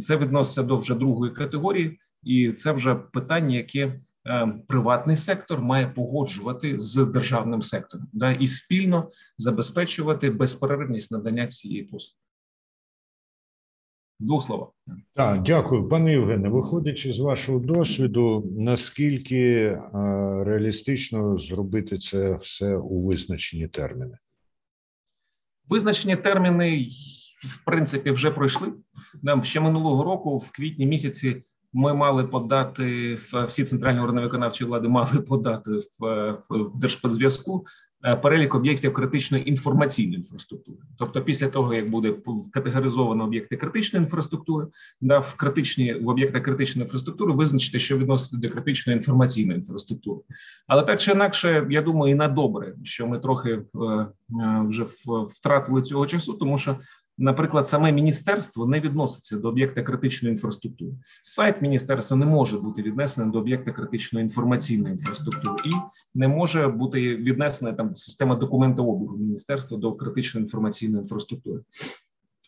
це 0.00 0.16
відноситься 0.16 0.62
до 0.62 0.78
вже 0.78 0.94
другої 0.94 1.32
категорії, 1.32 1.98
і 2.22 2.52
це 2.52 2.72
вже 2.72 2.94
питання, 2.94 3.56
яке 3.56 4.00
приватний 4.68 5.16
сектор 5.16 5.60
має 5.60 5.86
погоджувати 5.86 6.78
з 6.78 7.04
державним 7.04 7.62
сектором, 7.62 8.06
да 8.12 8.32
і 8.32 8.46
спільно 8.46 9.10
забезпечувати 9.38 10.30
безперервність 10.30 11.10
надання 11.10 11.46
цієї 11.46 11.82
послуги. 11.82 12.25
Двох 14.20 14.42
слова. 14.42 14.70
Так, 15.14 15.42
дякую, 15.42 15.88
пане 15.88 16.12
Євгене. 16.12 16.48
Виходячи 16.48 17.12
з 17.12 17.18
вашого 17.18 17.58
досвіду, 17.58 18.52
наскільки 18.58 19.78
реалістично 20.44 21.38
зробити 21.38 21.98
це 21.98 22.36
все 22.36 22.76
у 22.76 23.06
визначені 23.06 23.68
терміни? 23.68 24.18
Визначені 25.68 26.16
терміни, 26.16 26.86
в 27.38 27.64
принципі, 27.64 28.10
вже 28.10 28.30
пройшли. 28.30 28.72
Нам 29.22 29.44
ще 29.44 29.60
минулого 29.60 30.04
року, 30.04 30.38
в 30.38 30.50
квітні 30.50 30.86
місяці, 30.86 31.42
ми 31.72 31.94
мали 31.94 32.24
подати 32.24 33.14
всі 33.46 33.64
центральні 33.64 34.00
органи 34.00 34.20
виконавчої 34.20 34.68
влади 34.68 34.88
мали 34.88 35.20
подати 35.20 35.70
в, 35.98 36.32
в 36.48 36.78
Держподзв'язку 36.78 37.64
Е, 37.95 37.95
перелік 38.14 38.54
об'єктів 38.54 38.92
критичної 38.92 39.48
інформаційної 39.48 40.18
інфраструктури. 40.18 40.78
Тобто, 40.98 41.22
після 41.22 41.48
того 41.48 41.74
як 41.74 41.90
буде 41.90 42.14
категоризовано 42.52 43.24
об'єкти 43.24 43.56
критичної 43.56 44.04
інфраструктури, 44.04 44.66
да, 45.00 45.18
в 45.18 45.34
критичні 45.34 45.94
в 45.94 46.08
об'єктах 46.08 46.42
критичної 46.42 46.84
інфраструктури 46.84 47.32
визначити, 47.32 47.78
що 47.78 47.98
відноситься 47.98 48.36
до 48.36 48.50
критичної 48.50 48.96
інформаційної 48.96 49.58
інфраструктури. 49.58 50.20
Але 50.66 50.82
так 50.82 51.00
чи 51.00 51.12
інакше, 51.12 51.66
я 51.70 51.82
думаю, 51.82 52.12
і 52.12 52.14
на 52.14 52.28
добре, 52.28 52.74
що 52.84 53.06
ми 53.06 53.18
трохи 53.18 53.50
е, 53.50 53.62
е, 53.84 54.08
вже 54.68 54.86
втратили 55.28 55.82
цього 55.82 56.06
часу, 56.06 56.32
тому 56.32 56.58
що 56.58 56.76
Наприклад, 57.18 57.68
саме 57.68 57.92
міністерство 57.92 58.66
не 58.66 58.80
відноситься 58.80 59.36
до 59.36 59.48
об'єкта 59.48 59.82
критичної 59.82 60.32
інфраструктури. 60.32 60.92
Сайт 61.22 61.62
міністерства 61.62 62.16
не 62.16 62.26
може 62.26 62.58
бути 62.58 62.82
віднесений 62.82 63.32
до 63.32 63.38
об'єкта 63.38 63.72
критичної 63.72 64.22
інформаційної 64.22 64.92
інфраструктури 64.92 65.56
і 65.64 65.72
не 66.14 66.28
може 66.28 66.68
бути 66.68 67.16
віднесена 67.16 67.72
там 67.72 67.96
система 67.96 68.34
документообігу 68.34 69.16
міністерства 69.16 69.78
до 69.78 69.92
критичної 69.92 70.44
інформаційної 70.44 71.02
інфраструктури. 71.02 71.60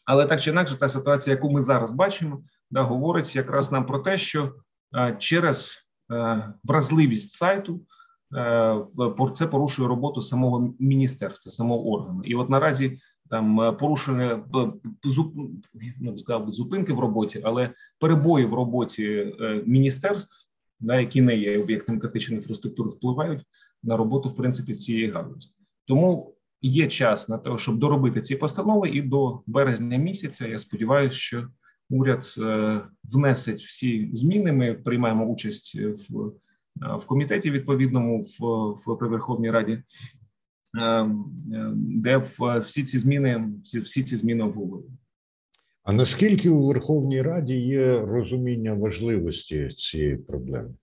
Але 0.04 0.26
так 0.26 0.40
чи 0.40 0.50
інакше, 0.50 0.76
та 0.78 0.88
ситуація, 0.88 1.36
яку 1.36 1.50
ми 1.50 1.60
зараз 1.60 1.92
бачимо, 1.92 2.42
да, 2.70 2.82
говорить 2.82 3.36
якраз 3.36 3.72
нам 3.72 3.86
про 3.86 3.98
те, 3.98 4.16
що 4.16 4.54
а, 4.92 5.12
через 5.12 5.86
а, 6.08 6.42
вразливість 6.64 7.30
сайту 7.30 7.80
це 9.34 9.46
порушує 9.46 9.88
роботу 9.88 10.20
самого 10.20 10.74
міністерства, 10.78 11.52
самого 11.52 11.90
органу. 11.90 12.22
І 12.24 12.34
от 12.34 12.50
наразі 12.50 12.98
там 13.30 13.60
е, 13.60 13.72
порушення 13.72 14.44
ну, 16.00 16.18
сказав 16.18 16.50
зупинки 16.50 16.92
в 16.92 17.00
роботі, 17.00 17.40
але 17.44 17.70
перебої 17.98 18.46
в 18.46 18.54
роботі 18.54 19.04
е, 19.40 19.62
міністерств, 19.66 20.48
да, 20.80 21.00
які 21.00 21.20
не 21.20 21.36
є 21.36 21.58
об'єктом 21.58 21.98
критичної 21.98 22.40
інфраструктури, 22.40 22.90
впливають 22.90 23.44
на 23.82 23.96
роботу 23.96 24.28
в 24.28 24.36
принципі 24.36 24.74
цієї 24.74 25.10
галузі. 25.10 25.48
Тому 25.86 26.34
є 26.62 26.86
час 26.86 27.28
на 27.28 27.38
те, 27.38 27.58
щоб 27.58 27.78
доробити 27.78 28.20
ці 28.20 28.36
постанови, 28.36 28.88
і 28.88 29.02
до 29.02 29.40
березня 29.46 29.96
місяця 29.96 30.46
я 30.46 30.58
сподіваюся, 30.58 31.16
що 31.16 31.48
уряд 31.90 32.34
е, 32.38 32.80
внесеть 33.04 33.60
всі 33.60 34.10
зміни. 34.12 34.52
Ми 34.52 34.74
приймаємо 34.74 35.26
участь 35.26 35.74
в. 36.10 36.32
В 36.98 37.06
комітеті 37.06 37.50
відповідному 37.50 38.20
в, 38.20 38.44
в 38.86 38.98
при 38.98 39.08
Верховній 39.08 39.50
Раді 39.50 39.82
Ем, 40.76 41.24
ем, 41.54 41.74
де 41.76 42.22
всі 42.58 42.82
ці 42.82 42.98
зміни, 42.98 43.44
всі, 43.64 43.80
всі 43.80 44.02
ці 44.02 44.16
зміни 44.16 44.44
обговорюють. 44.44 44.92
А 45.84 45.92
наскільки 45.92 46.50
у 46.50 46.66
Верховній 46.66 47.22
Раді 47.22 47.54
є 47.54 48.00
розуміння 48.00 48.74
важливості 48.74 49.68
цієї 49.68 50.16
проблеми? 50.16 50.74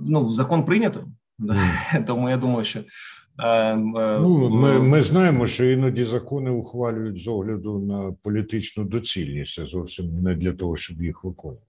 Ну, 0.00 0.30
закон 0.30 0.64
прийнято, 0.64 1.08
mm. 1.40 2.04
тому 2.06 2.30
я 2.30 2.36
думаю, 2.36 2.64
що 2.64 2.80
е, 3.44 3.76
ну, 3.76 4.50
ми 4.50 4.80
ми 4.80 5.02
знаємо, 5.02 5.46
що 5.46 5.70
іноді 5.70 6.04
закони 6.04 6.50
ухвалюють 6.50 7.22
з 7.22 7.28
огляду 7.28 7.78
на 7.78 8.12
політичну 8.22 8.84
доцільність, 8.84 9.58
а 9.58 9.66
зовсім 9.66 10.22
не 10.22 10.34
для 10.34 10.52
того, 10.52 10.76
щоб 10.76 11.02
їх 11.02 11.24
виконувати. 11.24 11.67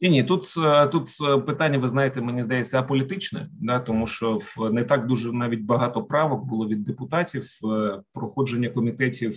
І 0.00 0.10
ні, 0.10 0.24
тут 0.24 0.54
е, 0.58 0.86
тут 0.86 1.10
е, 1.28 1.38
питання, 1.38 1.78
ви 1.78 1.88
знаєте, 1.88 2.20
мені 2.20 2.42
здається, 2.42 2.80
аполітичне, 2.80 3.48
да, 3.60 3.80
тому 3.80 4.06
що 4.06 4.38
не 4.72 4.84
так 4.84 5.06
дуже 5.06 5.32
навіть 5.32 5.62
багато 5.62 6.04
правок 6.04 6.44
було 6.44 6.68
від 6.68 6.84
депутатів 6.84 7.48
е, 7.64 8.00
проходження 8.12 8.68
комітетів. 8.68 9.36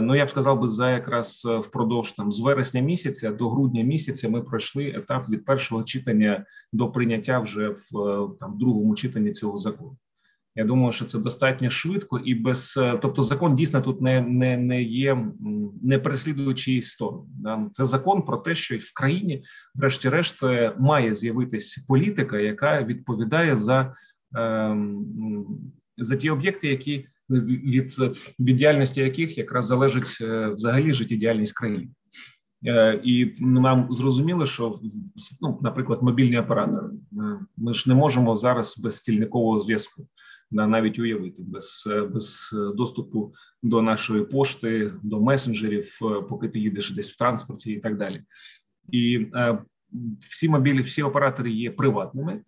Ну 0.00 0.14
я 0.14 0.26
б 0.26 0.30
сказав 0.30 0.60
би 0.60 0.68
за 0.68 0.90
якраз 0.90 1.48
впродовж 1.60 2.12
там 2.12 2.32
з 2.32 2.40
вересня 2.40 2.80
місяця 2.80 3.32
до 3.32 3.48
грудня 3.48 3.82
місяця 3.82 4.28
ми 4.28 4.42
пройшли 4.42 4.88
етап 4.88 5.28
від 5.28 5.44
першого 5.44 5.82
читання 5.82 6.44
до 6.72 6.90
прийняття 6.90 7.38
вже 7.40 7.68
в 7.68 7.90
там 8.40 8.58
другому 8.58 8.94
читанні 8.94 9.32
цього 9.32 9.56
закону. 9.56 9.96
Я 10.58 10.64
думаю, 10.64 10.92
що 10.92 11.04
це 11.04 11.18
достатньо 11.18 11.70
швидко 11.70 12.18
і 12.18 12.34
без 12.34 12.74
е, 12.76 12.98
тобто, 13.02 13.22
закон 13.22 13.54
дійсно 13.54 13.80
тут 13.80 14.00
не 14.00 14.20
не, 14.20 14.56
не 14.56 14.82
є 14.82 15.26
не 15.82 15.98
переслідуючи 15.98 16.82
сторону. 16.82 17.26
Да? 17.28 17.68
Це 17.72 17.84
закон 17.84 18.22
про 18.22 18.36
те, 18.36 18.54
що 18.54 18.78
в 18.78 18.92
країні, 18.94 19.44
врешті-решт, 19.74 20.42
е, 20.42 20.74
має 20.78 21.14
з'явитись 21.14 21.84
політика, 21.88 22.38
яка 22.38 22.82
відповідає 22.82 23.56
за 23.56 23.94
ем, 24.36 25.06
за 25.98 26.16
ті 26.16 26.30
об'єкти, 26.30 26.68
які 26.68 27.06
від 27.30 27.92
від 28.38 28.56
діяльності 28.56 29.00
яких 29.00 29.38
якраз 29.38 29.66
залежить 29.66 30.18
е, 30.20 30.48
взагалі 30.48 30.92
життєдіяльність 30.92 31.56
країни. 31.56 31.88
І 33.04 33.30
нам 33.40 33.92
зрозуміло, 33.92 34.46
що 34.46 34.78
ну, 35.40 35.58
наприклад, 35.62 36.02
мобільні 36.02 36.38
оператори. 36.38 36.86
Ми 37.56 37.74
ж 37.74 37.88
не 37.88 37.94
можемо 37.94 38.36
зараз 38.36 38.78
без 38.78 38.96
стільникового 38.96 39.60
зв'язку 39.60 40.06
навіть 40.50 40.98
уявити 40.98 41.42
без 41.42 41.88
без 42.12 42.50
доступу 42.76 43.34
до 43.62 43.82
нашої 43.82 44.24
пошти, 44.24 44.92
до 45.02 45.20
месенджерів, 45.20 45.98
поки 46.28 46.48
ти 46.48 46.58
їдеш 46.58 46.90
десь 46.90 47.10
в 47.10 47.18
транспорті, 47.18 47.72
і 47.72 47.80
так 47.80 47.98
далі. 47.98 48.22
І 48.92 49.26
всі 50.20 50.48
мобілі, 50.48 50.80
всі 50.80 51.02
оператори 51.02 51.50
є 51.50 51.70
приватними. 51.70 52.42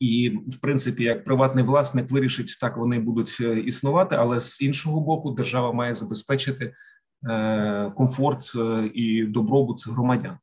І, 0.00 0.28
в 0.28 0.56
принципі, 0.60 1.04
як 1.04 1.24
приватний 1.24 1.64
власник 1.64 2.10
вирішить, 2.10 2.58
так 2.60 2.76
вони 2.76 2.98
будуть 2.98 3.36
е, 3.40 3.60
існувати, 3.60 4.16
але 4.16 4.40
з 4.40 4.62
іншого 4.62 5.00
боку, 5.00 5.30
держава 5.30 5.72
має 5.72 5.94
забезпечити 5.94 6.74
е, 7.30 7.92
комфорт 7.96 8.52
е, 8.56 8.90
і 8.94 9.24
добробут 9.24 9.88
громадян. 9.88 10.38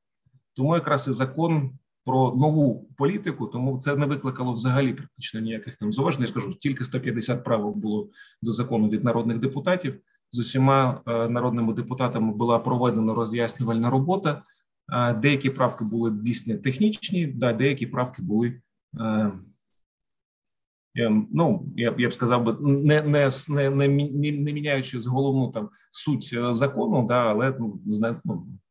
Тому 0.54 0.76
якраз 0.76 1.08
і 1.08 1.12
закон 1.12 1.72
про 2.08 2.36
нову 2.36 2.88
політику, 2.98 3.48
тому 3.48 3.80
це 3.80 3.96
не 3.96 4.06
викликало 4.06 4.52
взагалі 4.52 4.94
практично 4.94 5.40
ніяких 5.40 5.76
там 5.76 5.92
зауважень. 5.92 6.22
Я 6.22 6.28
скажу, 6.28 6.54
тільки 6.54 6.84
150 6.84 7.44
правок 7.44 7.78
було 7.78 8.10
до 8.42 8.52
закону 8.52 8.90
від 8.90 9.04
народних 9.04 9.40
депутатів. 9.40 10.00
З 10.32 10.40
усіма 10.40 11.02
народними 11.06 11.74
депутатами 11.74 12.34
була 12.34 12.60
проведена 12.60 13.14
роз'яснювальна 13.14 13.90
робота. 13.90 14.44
Деякі 15.16 15.50
правки 15.50 15.86
були 15.86 16.12
дійсно 16.12 16.58
технічні, 16.58 17.28
да, 17.28 17.54
деякі 17.54 17.88
правки 17.88 18.22
були. 18.22 18.62
Ну, 21.32 21.66
я 21.76 21.92
б 21.92 22.00
я 22.00 22.10
б 22.10 22.14
сказав 22.14 22.44
би, 22.44 22.58
не 22.62 23.02
не 23.02 23.30
не, 23.50 23.70
не, 23.70 23.88
не 24.32 24.54
міняючи 24.54 25.00
з 25.00 25.08
головну 25.08 25.52
там 25.52 25.70
суть 25.92 26.30
е, 26.34 26.54
закону, 26.54 27.08
да, 27.08 27.30
але 27.30 27.56
ну, 27.60 27.80
ну, 27.86 28.08
е, 28.08 28.67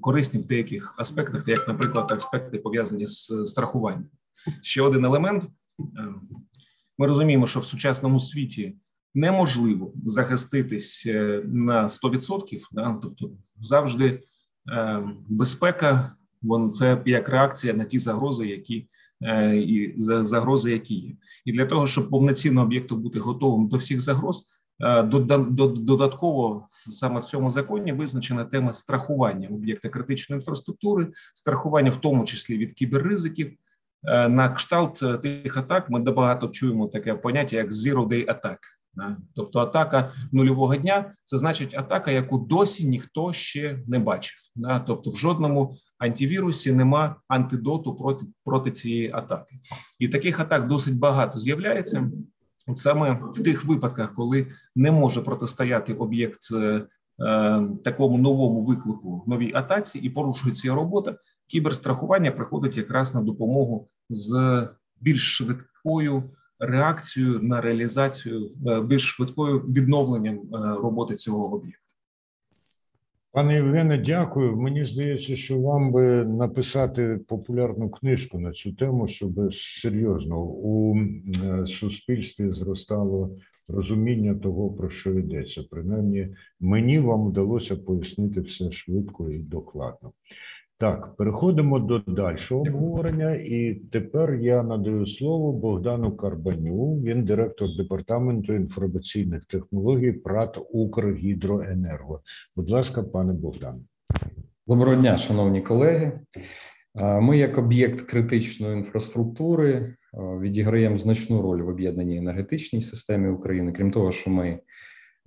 корисні 0.00 0.40
в 0.40 0.46
деяких 0.46 0.94
аспектах, 0.98 1.48
як, 1.48 1.68
наприклад, 1.68 2.12
аспекти 2.12 2.58
пов'язані 2.58 3.06
з 3.06 3.46
страхуванням. 3.46 4.08
Ще 4.62 4.82
один 4.82 5.04
елемент: 5.04 5.44
е, 5.44 5.48
ми 6.98 7.06
розуміємо, 7.06 7.46
що 7.46 7.60
в 7.60 7.66
сучасному 7.66 8.20
світі 8.20 8.76
неможливо 9.14 9.92
захиститись 10.04 11.06
на 11.44 11.88
100%, 11.88 12.60
да, 12.72 12.98
тобто 13.02 13.30
завжди 13.60 14.22
безпека, 15.28 16.16
вон 16.42 16.72
це 16.72 17.02
як 17.06 17.28
реакція 17.28 17.74
на 17.74 17.84
ті 17.84 17.98
загрози, 17.98 18.46
які 18.46 18.88
Е, 19.22 19.56
і 19.56 19.94
загрози, 19.96 20.72
які 20.72 20.94
є, 20.94 21.16
і 21.44 21.52
для 21.52 21.66
того, 21.66 21.86
щоб 21.86 22.10
повноцінно 22.10 22.62
об'єкту 22.62 22.96
бути 22.96 23.18
готовим 23.18 23.68
до 23.68 23.76
всіх 23.76 24.00
загроз, 24.00 24.38
е, 24.38 24.42
додатково 24.80 26.66
саме 26.92 27.20
в 27.20 27.24
цьому 27.24 27.50
законі 27.50 27.92
визначена 27.92 28.44
тема 28.44 28.72
страхування 28.72 29.48
об'єкта 29.48 29.88
критичної 29.88 30.38
інфраструктури, 30.38 31.08
страхування 31.34 31.90
в 31.90 31.96
тому 31.96 32.24
числі 32.24 32.58
від 32.58 32.74
кіберризиків. 32.74 33.52
Е, 34.04 34.28
на 34.28 34.48
кшталт 34.48 35.22
тих 35.22 35.56
атак 35.56 35.90
ми 35.90 36.00
багато 36.00 36.48
чуємо 36.48 36.88
таке 36.88 37.14
поняття 37.14 37.56
як 37.56 37.72
zero 37.72 38.08
day 38.08 38.26
attack. 38.26 38.58
Тобто 39.34 39.58
атака 39.58 40.12
нульового 40.32 40.76
дня 40.76 41.14
це 41.24 41.38
значить 41.38 41.74
атака, 41.74 42.10
яку 42.10 42.38
досі 42.38 42.88
ніхто 42.88 43.32
ще 43.32 43.78
не 43.86 43.98
бачив. 43.98 44.36
Тобто, 44.86 45.10
в 45.10 45.16
жодному 45.16 45.74
антивірусі 45.98 46.72
нема 46.72 47.16
антидоту 47.28 47.94
проти 47.94 48.26
проти 48.44 48.70
цієї 48.70 49.10
атаки, 49.12 49.56
і 49.98 50.08
таких 50.08 50.40
атак 50.40 50.68
досить 50.68 50.98
багато 50.98 51.38
з'являється 51.38 52.10
саме 52.74 53.20
в 53.34 53.42
тих 53.42 53.64
випадках, 53.64 54.14
коли 54.14 54.46
не 54.76 54.92
може 54.92 55.20
протистояти 55.20 55.94
об'єкт 55.94 56.48
е, 56.52 56.56
е, 56.56 57.62
такому 57.84 58.18
новому 58.18 58.60
виклику 58.60 59.24
новій 59.26 59.52
атаці 59.54 59.98
і 59.98 60.10
порушується 60.10 60.74
робота. 60.74 61.16
Кіберстрахування 61.46 62.32
приходить 62.32 62.76
якраз 62.76 63.14
на 63.14 63.20
допомогу 63.20 63.88
з 64.10 64.68
більш 65.00 65.36
швидкою 65.36 66.22
реакцією 66.58 67.40
на 67.42 67.60
реалізацію 67.60 68.50
е, 68.66 68.80
більш 68.80 69.02
швидкою 69.02 69.58
відновленням 69.58 70.40
роботи 70.82 71.14
цього 71.14 71.54
об'єкту. 71.54 71.87
Пане 73.38 73.54
Євгене, 73.54 73.98
дякую. 73.98 74.56
Мені 74.56 74.84
здається, 74.84 75.36
що 75.36 75.60
вам 75.60 75.92
би 75.92 76.24
написати 76.24 77.20
популярну 77.28 77.90
книжку 77.90 78.38
на 78.38 78.52
цю 78.52 78.72
тему, 78.72 79.08
щоб 79.08 79.54
серйозно 79.54 80.42
у 80.42 80.96
е, 80.96 81.66
суспільстві 81.66 82.50
зростало 82.50 83.30
розуміння 83.68 84.34
того, 84.34 84.70
про 84.70 84.90
що 84.90 85.18
йдеться. 85.18 85.64
Принаймні, 85.70 86.28
мені 86.60 86.98
вам 86.98 87.26
вдалося 87.28 87.76
пояснити 87.76 88.40
все 88.40 88.72
швидко 88.72 89.30
і 89.30 89.38
докладно. 89.38 90.12
Так, 90.80 91.16
переходимо 91.16 91.78
до 91.78 91.98
дальшого 91.98 92.60
обговорення, 92.60 93.34
і 93.34 93.74
тепер 93.92 94.34
я 94.34 94.62
надаю 94.62 95.06
слово 95.06 95.52
Богдану 95.52 96.16
Карбаню. 96.16 97.00
Він 97.04 97.24
директор 97.24 97.68
департаменту 97.76 98.54
інформаційних 98.54 99.44
технологій 99.44 100.12
ПРАТ 100.12 100.58
Укргідроенерго. 100.70 102.20
Будь 102.56 102.70
ласка, 102.70 103.02
пане 103.02 103.32
Богдан. 103.32 103.80
Доброго 104.66 104.96
дня, 104.96 105.16
шановні 105.16 105.60
колеги. 105.62 106.20
Ми, 106.94 107.38
як 107.38 107.58
об'єкт 107.58 108.00
критичної 108.00 108.76
інфраструктури, 108.78 109.94
відіграємо 110.14 110.96
значну 110.96 111.42
роль 111.42 111.62
в 111.62 111.68
об'єднаній 111.68 112.16
енергетичній 112.16 112.82
системі 112.82 113.28
України. 113.28 113.72
Крім 113.72 113.90
того, 113.90 114.10
що 114.10 114.30
ми 114.30 114.58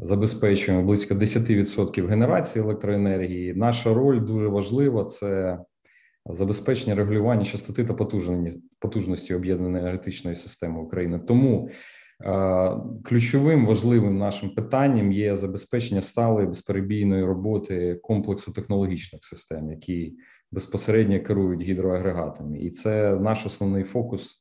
забезпечуємо 0.01 0.83
близько 0.83 1.13
10% 1.13 2.07
генерації 2.07 2.63
електроенергії. 2.63 3.53
Наша 3.53 3.93
роль 3.93 4.25
дуже 4.25 4.47
важлива 4.47 5.05
це 5.05 5.59
забезпечення 6.25 6.95
регулювання 6.95 7.45
частоти 7.45 7.83
та 7.83 7.93
потужності 8.79 9.33
об'єднаної 9.33 9.83
енергетичної 9.83 10.35
системи 10.35 10.79
України. 10.81 11.19
Тому 11.19 11.69
ключовим 13.03 13.65
важливим 13.65 14.17
нашим 14.17 14.49
питанням 14.49 15.11
є 15.11 15.35
забезпечення 15.35 16.01
сталої 16.01 16.47
безперебійної 16.47 17.23
роботи 17.23 17.99
комплексу 18.03 18.51
технологічних 18.51 19.25
систем, 19.25 19.71
які 19.71 20.17
безпосередньо 20.51 21.23
керують 21.23 21.61
гідроагрегатами, 21.61 22.59
і 22.59 22.69
це 22.69 23.15
наш 23.19 23.45
основний 23.45 23.83
фокус. 23.83 24.37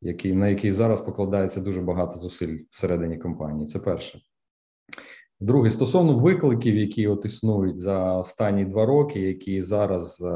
Який 0.00 0.32
на 0.32 0.48
який 0.48 0.70
зараз 0.70 1.00
покладається 1.00 1.60
дуже 1.60 1.80
багато 1.80 2.20
зусиль 2.20 2.58
всередині 2.70 3.18
компанії, 3.18 3.66
це 3.66 3.78
перше. 3.78 4.18
Друге, 5.40 5.70
стосовно 5.70 6.18
викликів, 6.18 6.76
які 6.76 7.08
от 7.08 7.24
існують 7.24 7.80
за 7.80 8.16
останні 8.16 8.64
два 8.64 8.86
роки, 8.86 9.20
які 9.20 9.62
зараз 9.62 10.20
е, 10.20 10.32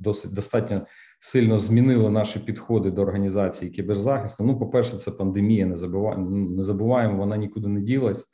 досить 0.00 0.32
достатньо 0.32 0.86
сильно 1.20 1.58
змінили 1.58 2.10
наші 2.10 2.38
підходи 2.38 2.90
до 2.90 3.02
організації 3.02 3.70
кіберзахисту. 3.70 4.44
Ну, 4.44 4.58
по-перше, 4.58 4.96
це 4.96 5.10
пандемія. 5.10 5.66
Не 5.66 5.76
забуваємо, 5.76 6.30
не 6.30 6.62
забуваємо, 6.62 7.18
вона 7.18 7.36
нікуди 7.36 7.68
не 7.68 7.80
ділась. 7.80 8.26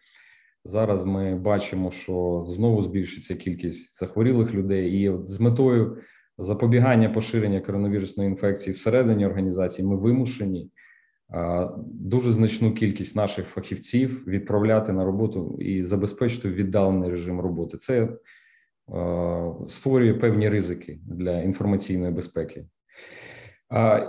Зараз 0.65 1.05
ми 1.05 1.35
бачимо, 1.35 1.91
що 1.91 2.45
знову 2.49 2.83
збільшиться 2.83 3.35
кількість 3.35 3.99
захворілих 3.99 4.55
людей, 4.55 4.91
і 4.91 5.09
от 5.09 5.31
з 5.31 5.41
метою 5.41 5.97
запобігання 6.39 7.09
поширення 7.09 7.61
коронавірусної 7.61 8.31
інфекції 8.31 8.75
всередині 8.75 9.27
організації 9.27 9.89
ми 9.89 9.97
вимушені 9.97 10.71
дуже 11.85 12.33
значну 12.33 12.75
кількість 12.75 13.17
наших 13.17 13.49
фахівців 13.49 14.25
відправляти 14.27 14.93
на 14.93 15.05
роботу 15.05 15.59
і 15.61 15.85
забезпечити 15.85 16.49
віддалений 16.49 17.11
режим 17.11 17.41
роботи. 17.41 17.77
Це 17.77 18.09
створює 19.67 20.15
певні 20.15 20.49
ризики 20.49 21.01
для 21.07 21.41
інформаційної 21.41 22.13
безпеки. 22.13 22.67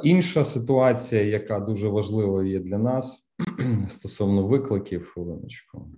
Інша 0.04 0.46
ситуація, 0.46 1.24
яка 1.24 1.60
дуже 1.60 1.88
важлива 1.88 2.44
є 2.46 2.60
для 2.60 2.78
нас 2.78 3.30
стосовно 3.90 4.48
викликів, 4.48 5.06
хвилиночку, 5.06 5.92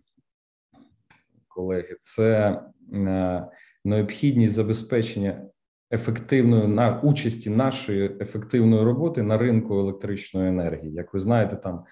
колеги, 1.47 1.95
це 1.99 2.61
е, 2.93 3.47
необхідність 3.85 4.53
забезпечення 4.53 5.49
ефективної 5.91 6.67
на 6.67 6.99
участі 6.99 7.49
нашої 7.49 8.17
ефективної 8.21 8.83
роботи 8.83 9.23
на 9.23 9.37
ринку 9.37 9.79
електричної 9.79 10.49
енергії. 10.49 10.93
Як 10.93 11.13
ви 11.13 11.19
знаєте, 11.19 11.55
там 11.55 11.83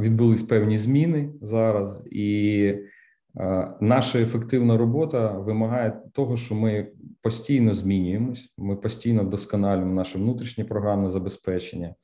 відбулись 0.00 0.42
певні 0.42 0.76
зміни 0.76 1.30
зараз, 1.42 2.02
і 2.10 2.74
наша 3.80 4.18
ефективна 4.18 4.76
робота 4.76 5.30
вимагає 5.32 6.00
того, 6.12 6.36
що 6.36 6.54
ми 6.54 6.88
постійно 7.22 7.74
змінюємось, 7.74 8.54
ми 8.58 8.76
постійно 8.76 9.24
вдосконалюємо 9.24 9.94
наше 9.94 10.18
внутрішнє 10.18 10.64
програмне 10.64 11.10
забезпечення. 11.10 11.94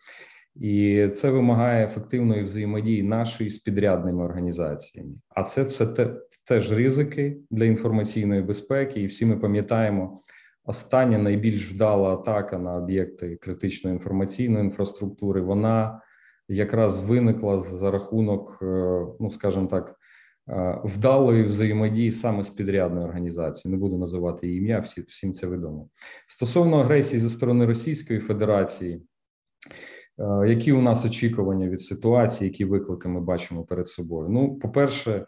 І 0.60 1.08
це 1.08 1.30
вимагає 1.30 1.86
ефективної 1.86 2.42
взаємодії 2.42 3.02
нашої 3.02 3.50
з 3.50 3.58
підрядними 3.58 4.24
організаціями. 4.24 5.10
А 5.28 5.42
це 5.42 5.62
все 5.62 5.86
те, 5.86 6.14
теж 6.44 6.72
ризики 6.78 7.36
для 7.50 7.64
інформаційної 7.64 8.42
безпеки, 8.42 9.00
і 9.00 9.06
всі 9.06 9.26
ми 9.26 9.36
пам'ятаємо 9.36 10.20
остання 10.66 11.18
найбільш 11.18 11.72
вдала 11.72 12.14
атака 12.14 12.58
на 12.58 12.76
об'єкти 12.76 13.36
критичної 13.36 13.96
інформаційної 13.96 14.64
інфраструктури, 14.64 15.40
вона 15.40 16.00
якраз 16.48 17.04
виникла 17.04 17.58
за 17.58 17.90
рахунок, 17.90 18.58
е, 18.62 18.66
ну 19.20 19.30
скажімо 19.30 19.66
так, 19.66 19.96
вдалої 20.84 21.42
взаємодії 21.42 22.10
саме 22.10 22.42
з 22.42 22.50
підрядною 22.50 23.06
організацією. 23.06 23.76
Не 23.76 23.80
буду 23.80 23.98
називати 23.98 24.46
її 24.46 24.58
ім'я, 24.58 24.80
всі, 24.80 25.00
всім 25.00 25.32
це 25.32 25.46
відомо. 25.46 25.88
Стосовно 26.26 26.80
агресії 26.80 27.20
зі 27.20 27.30
сторони 27.30 27.66
Російської 27.66 28.20
Федерації, 28.20 29.02
які 30.46 30.72
у 30.72 30.80
нас 30.80 31.04
очікування 31.04 31.68
від 31.68 31.80
ситуації, 31.80 32.48
які 32.50 32.64
виклики 32.64 33.08
ми 33.08 33.20
бачимо 33.20 33.64
перед 33.64 33.88
собою? 33.88 34.28
Ну, 34.28 34.58
по-перше, 34.58 35.26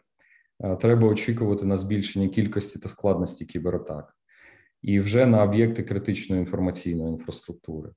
треба 0.81 1.09
очікувати 1.09 1.65
на 1.65 1.77
збільшення 1.77 2.29
кількості 2.29 2.79
та 2.79 2.89
складності 2.89 3.45
кібератак 3.45 4.18
і 4.83 5.01
вже 5.01 5.27
на 5.27 5.43
об'єкти 5.43 5.83
критичної 5.83 6.41
інформаційної 6.41 7.13
інфраструктури. 7.13 7.91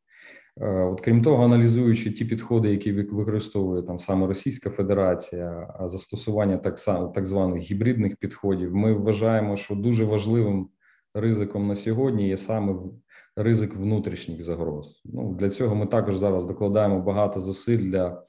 Е, 0.62 0.70
от 0.70 1.02
крім 1.02 1.22
того, 1.22 1.46
аналізуючи 1.46 2.12
ті 2.12 2.26
підходи, 2.26 2.72
які 2.72 2.92
використовує 2.92 3.84
там 3.84 3.98
саме 3.98 4.28
Російська 4.28 4.70
Федерація, 4.70 5.74
а 5.80 5.88
застосування 5.88 6.58
так 6.58 6.80
само 6.80 7.08
так 7.08 7.26
званих 7.26 7.62
гібридних 7.62 8.16
підходів, 8.16 8.76
ми 8.76 8.94
вважаємо, 8.94 9.58
що 9.58 9.76
дуже 9.76 10.06
важливим 10.06 10.70
ризиком 11.14 11.68
на 11.68 11.76
сьогодні 11.76 12.28
є 12.28 12.38
саме 12.38 12.76
ризик 13.36 13.76
внутрішніх 13.76 14.42
загроз. 14.42 15.02
Ну 15.06 15.36
для 15.40 15.50
цього 15.50 15.76
ми 15.76 15.86
також 15.86 16.18
зараз 16.18 16.46
докладаємо 16.46 17.00
багато 17.00 17.40
зусиль 17.40 17.78
для, 17.78 18.24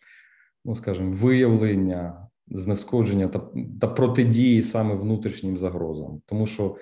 ну 0.65 0.77
скажімо, 0.77 1.13
виявлення, 1.13 2.29
знешкодження 2.49 3.29
та, 3.29 3.41
та 3.81 3.87
протидії 3.87 4.63
саме 4.63 4.95
внутрішнім 4.95 5.57
загрозам, 5.57 6.21
тому 6.27 6.47
що 6.47 6.77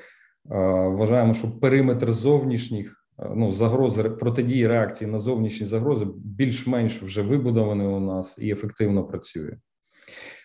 вважаємо, 0.44 1.34
що 1.34 1.60
периметр 1.60 2.12
зовнішніх 2.12 3.00
ну 3.34 3.52
загрози 3.52 4.02
протидії 4.02 4.66
реакції 4.66 5.10
на 5.10 5.18
зовнішні 5.18 5.66
загрози 5.66 6.06
більш-менш 6.16 7.02
вже 7.02 7.22
вибудований 7.22 7.86
у 7.86 8.00
нас 8.00 8.38
і 8.38 8.50
ефективно 8.50 9.04
працює. 9.04 9.56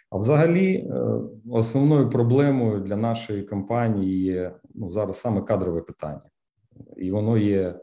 А 0.10 0.17
взагалі, 0.17 0.75
е, 0.75 1.19
основною 1.51 2.10
проблемою 2.10 2.79
для 2.79 2.95
нашої 2.95 3.43
компанії 3.43 4.23
є 4.23 4.55
ну, 4.75 4.89
зараз 4.89 5.19
саме 5.19 5.41
кадрове 5.41 5.81
питання, 5.81 6.29
і 6.97 7.12
воно 7.12 7.38
є 7.38 7.62
е, 7.62 7.79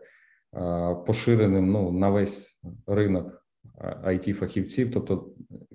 поширеним 1.06 1.72
ну, 1.72 1.92
на 1.92 2.10
весь 2.10 2.60
ринок 2.86 3.46
it 4.04 4.30
е, 4.30 4.34
фахівців. 4.34 4.90
Тобто 4.92 5.28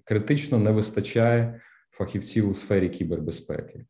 критично 0.04 0.60
не 0.60 0.72
вистачає 0.72 1.62
фахівців 1.92 2.50
у 2.50 2.54
сфері 2.54 2.90
кібербезпеки 2.90 3.86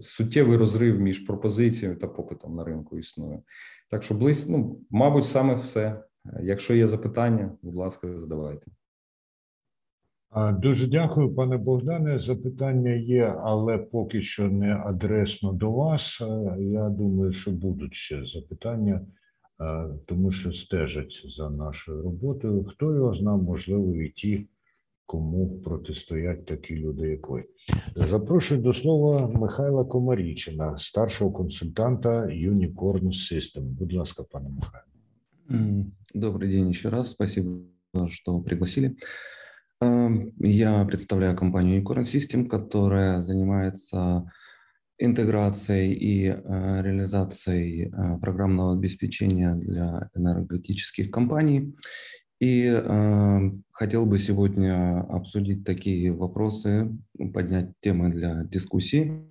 суттєвий 0.00 0.56
розрив 0.56 1.00
між 1.00 1.18
пропозицією 1.18 1.98
та 1.98 2.08
попитом 2.08 2.56
на 2.56 2.64
ринку 2.64 2.98
існує. 2.98 3.42
Так 3.90 4.02
що 4.02 4.14
близько, 4.14 4.52
ну, 4.52 4.80
мабуть, 4.90 5.24
саме 5.24 5.54
все. 5.54 6.04
Якщо 6.42 6.74
є 6.74 6.86
запитання, 6.86 7.52
будь 7.62 7.74
ласка, 7.74 8.16
задавайте. 8.16 8.66
Дуже 10.58 10.86
дякую, 10.86 11.34
пане 11.34 11.56
Богдане. 11.56 12.20
Запитання 12.20 12.90
є, 12.90 13.36
але 13.42 13.78
поки 13.78 14.22
що 14.22 14.48
не 14.48 14.76
адресно 14.76 15.52
до 15.52 15.72
вас. 15.72 16.20
Я 16.58 16.88
думаю, 16.88 17.32
що 17.32 17.50
будуть 17.50 17.94
ще 17.94 18.24
запитання, 18.26 19.00
тому 20.06 20.32
що 20.32 20.52
стежать 20.52 21.22
за 21.36 21.50
нашою 21.50 22.02
роботою. 22.02 22.64
Хто 22.64 22.94
його 22.94 23.14
знав, 23.14 23.42
можливо, 23.42 23.96
і 23.96 24.08
ті 24.08 24.48
кому 25.06 25.60
протистоять 25.64 26.46
такі 26.46 26.76
люди, 26.76 27.08
як 27.08 27.28
ви. 27.28 27.44
Запрошую 27.94 28.60
до 28.60 28.72
слова 28.72 29.28
Михайла 29.28 29.84
Комарічина, 29.84 30.78
старшого 30.78 31.32
консультанта 31.32 32.26
Unicorn 32.26 33.06
System. 33.06 33.62
Будь 33.62 33.92
ласка, 33.92 34.22
пане 34.22 34.50
Михайло. 34.50 35.84
Добрый 36.14 36.48
день 36.48 36.70
еще 36.70 36.88
раз. 36.88 37.10
Спасибо, 37.10 37.60
что 38.08 38.40
пригласили. 38.40 38.96
Я 40.38 40.84
представляю 40.84 41.36
компанию 41.36 41.82
Unicorn 41.82 42.04
System, 42.04 42.46
которая 42.46 43.20
занимается 43.20 44.24
интеграцией 44.98 45.92
и 45.92 46.26
реализацией 46.82 47.92
программного 48.20 48.72
обеспечения 48.72 49.54
для 49.54 50.08
энергетических 50.14 51.10
компаний 51.10 51.74
и 52.42 52.66
э, 52.66 53.50
хотел 53.70 54.04
бы 54.04 54.18
сегодня 54.18 55.02
обсудить 55.02 55.64
такие 55.64 56.12
вопросы, 56.12 56.90
поднять 57.32 57.70
темы 57.78 58.10
для 58.10 58.42
дискуссии. 58.42 59.28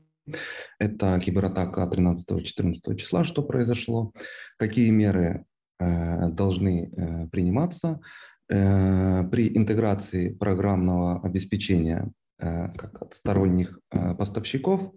Это 0.80 1.20
кибератака 1.20 1.90
13-14 1.92 2.96
числа, 2.96 3.26
что 3.26 3.44
произошло, 3.44 4.14
какие 4.56 4.92
меры 4.92 5.44
э, 5.78 6.30
должны 6.30 6.90
э, 6.96 7.28
приниматься 7.28 8.00
э, 8.48 9.28
при 9.30 9.58
интеграции 9.58 10.30
программного 10.30 11.20
обеспечения 11.22 12.14
э, 12.40 12.72
как 12.78 13.02
от 13.02 13.14
сторонних 13.14 13.78
э, 13.92 14.16
поставщиков, 14.16 14.90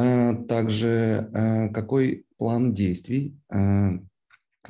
э, 0.00 0.34
также 0.48 1.28
э, 1.34 1.68
какой 1.74 2.24
план 2.38 2.72
действий 2.72 3.36
э, 3.52 3.98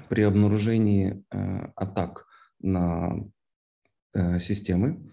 при 0.09 0.23
обнаружении 0.23 1.25
э, 1.31 1.69
атак 1.77 2.27
на 2.63 3.17
э, 4.15 4.41
системы, 4.41 5.13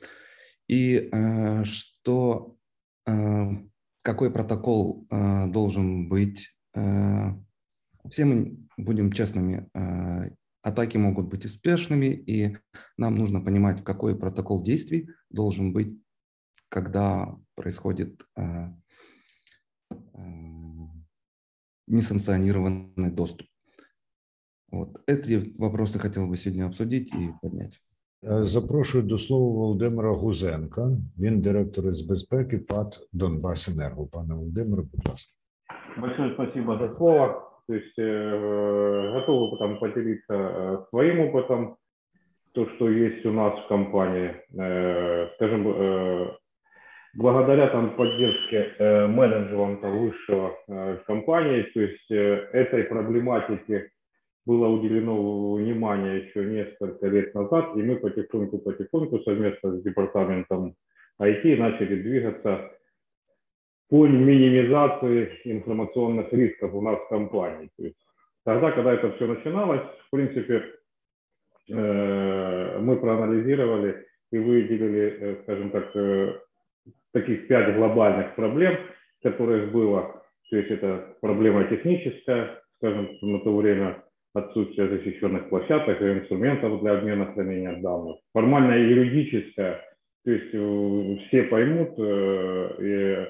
и 0.67 1.09
э, 1.11 1.63
что, 1.63 2.57
э, 3.05 3.11
какой 4.01 4.31
протокол 4.31 5.07
должен 5.47 6.07
быть. 6.07 6.55
Все 8.09 8.25
мы 8.25 8.57
будем 8.77 9.11
честными, 9.11 9.69
атаки 10.63 10.97
могут 10.97 11.27
быть 11.27 11.45
успешными, 11.45 12.05
и 12.05 12.57
нам 12.97 13.15
нужно 13.15 13.41
понимать, 13.41 13.83
какой 13.83 14.17
протокол 14.17 14.63
действий 14.63 15.09
должен 15.29 15.73
быть, 15.73 15.99
когда 16.69 17.35
происходит 17.55 18.23
несанкционированный 21.87 23.11
доступ. 23.11 23.47
Вот. 24.72 25.00
Эти 25.06 25.52
вопросы 25.58 25.98
хотел 25.98 26.26
бы 26.28 26.36
сегодня 26.36 26.66
обсудить 26.66 27.14
и 27.14 27.30
поднять. 27.42 27.80
Запрошую 28.22 29.04
до 29.04 29.18
слова 29.18 29.58
Володимира 29.58 30.14
Гузенка. 30.14 30.90
Він 31.18 31.40
директор 31.40 31.86
із 31.86 32.00
безпеки 32.00 32.58
ПАД 32.58 33.08
Донбасенерго. 33.12 34.06
Пане 34.06 34.34
Володимире, 34.34 34.82
будь 34.82 35.08
ласка. 35.08 35.32
Большое 36.00 36.32
спасибо 36.34 36.78
за 36.78 36.96
слово. 36.96 37.50
То 37.66 37.74
есть 37.74 37.98
э, 37.98 39.12
готовы 39.12 39.50
потом 39.50 39.78
поделиться 39.78 40.34
э, 40.34 40.78
своим 40.90 41.20
опытом, 41.20 41.76
то, 42.52 42.66
что 42.74 42.90
есть 42.90 43.24
у 43.26 43.32
нас 43.32 43.54
в 43.64 43.68
компании. 43.68 44.34
Э, 44.58 45.28
скажем, 45.36 45.66
э, 45.68 46.26
благодаря 47.14 47.68
там 47.68 47.96
поддержке 47.96 48.74
э, 48.78 49.06
менеджмента 49.06 49.88
высшего 49.88 50.52
э, 50.68 50.98
компании, 51.06 51.62
то 51.74 51.80
есть 51.80 52.10
э, 52.10 52.48
этой 52.52 52.84
проблематике 52.84 53.90
было 54.49 54.67
уделено 54.67 55.53
внимание 55.53 56.25
еще 56.25 56.43
несколько 56.43 57.05
лет 57.05 57.35
назад, 57.35 57.75
и 57.75 57.83
мы 57.83 57.97
потихоньку-потихоньку 57.97 59.19
совместно 59.19 59.77
с 59.77 59.83
департаментом 59.83 60.75
IT 61.21 61.55
начали 61.57 62.01
двигаться 62.01 62.71
по 63.89 64.07
минимизации 64.07 65.39
информационных 65.43 66.33
рисков 66.33 66.73
у 66.73 66.81
нас 66.81 66.97
в 66.99 67.09
компании. 67.09 67.69
То 67.77 67.83
есть 67.83 67.97
тогда, 68.43 68.71
когда 68.71 68.93
это 68.93 69.11
все 69.11 69.27
начиналось, 69.27 69.83
в 70.07 70.09
принципе, 70.09 70.63
э, 71.69 72.79
мы 72.79 72.95
проанализировали 72.97 74.03
и 74.31 74.37
выделили, 74.39 75.17
э, 75.19 75.35
скажем 75.43 75.69
так, 75.69 75.95
э, 75.95 76.39
таких 77.13 77.47
пять 77.47 77.75
глобальных 77.75 78.33
проблем, 78.33 78.79
которых 79.21 79.71
было. 79.71 80.23
То 80.49 80.57
есть 80.57 80.71
это 80.71 81.15
проблема 81.21 81.65
техническая, 81.65 82.63
скажем, 82.79 83.09
на 83.21 83.39
то 83.41 83.55
время 83.55 84.08
отсутствие 84.33 84.89
защищенных 84.89 85.49
площадок 85.49 86.01
и 86.01 86.05
инструментов 86.05 86.81
для 86.81 86.97
обмена 86.97 87.33
хранения 87.33 87.81
данных. 87.81 88.17
Формально 88.33 88.73
и 88.73 88.89
юридическое, 88.89 89.81
то 90.25 90.31
есть 90.31 90.53
э, 90.53 91.17
все 91.27 91.43
поймут, 91.43 91.93
э, 91.97 92.75
и, 92.79 93.27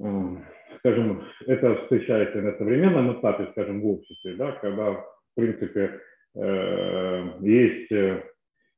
э, 0.00 0.36
скажем, 0.78 1.24
это 1.46 1.76
встречается 1.76 2.42
на 2.42 2.56
современном 2.58 3.18
этапе, 3.18 3.48
скажем, 3.52 3.80
в 3.80 3.86
обществе, 3.86 4.34
да, 4.34 4.52
когда, 4.52 4.90
в 4.92 5.06
принципе, 5.36 6.00
есть 6.36 7.92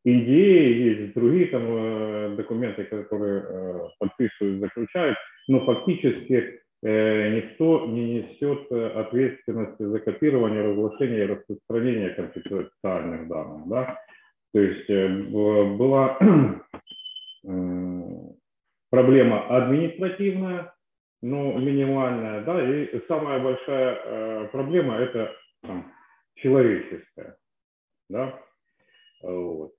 идеи, 0.04 0.72
есть 0.74 1.14
другие 1.14 1.46
там 1.46 2.36
документы, 2.36 2.84
которые 2.84 3.90
подписывают, 3.98 4.60
заключают, 4.60 5.16
но 5.48 5.64
фактически 5.64 6.60
никто 6.82 7.86
не 7.86 8.20
несет 8.20 8.70
э, 8.70 8.88
ответственности 8.88 9.82
за 9.82 9.98
копирование, 10.00 10.62
разглашение 10.62 11.24
и 11.24 11.26
распространение 11.26 12.10
конфиденциальных 12.10 13.28
данных. 13.28 13.68
Да? 13.68 13.98
То 14.52 14.60
есть 14.60 14.90
э, 14.90 15.08
была 15.08 16.18
проблема 18.90 19.56
административная, 19.56 20.74
но 21.22 21.58
минимальная, 21.58 22.42
да, 22.42 22.62
и 22.62 23.00
самая 23.08 23.40
большая 23.40 24.48
проблема 24.48 24.96
это 24.96 25.32
там, 25.62 25.90
человеческая, 26.36 27.38
да. 28.10 28.38
Вот. 29.22 29.72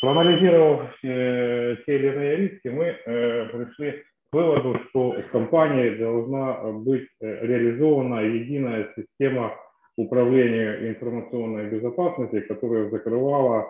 Проанализировав 0.00 0.96
те 1.02 1.76
или 1.86 2.06
иные 2.06 2.36
риски, 2.36 2.68
мы 2.68 2.92
пришли 3.04 4.04
выводу, 4.32 4.78
что 4.88 5.12
в 5.12 5.30
компании 5.30 5.96
должна 5.96 6.62
быть 6.72 7.08
реализована 7.20 8.20
единая 8.20 8.92
система 8.96 9.54
управления 9.96 10.88
информационной 10.90 11.68
безопасности, 11.68 12.40
которая 12.40 12.90
закрывала 12.90 13.66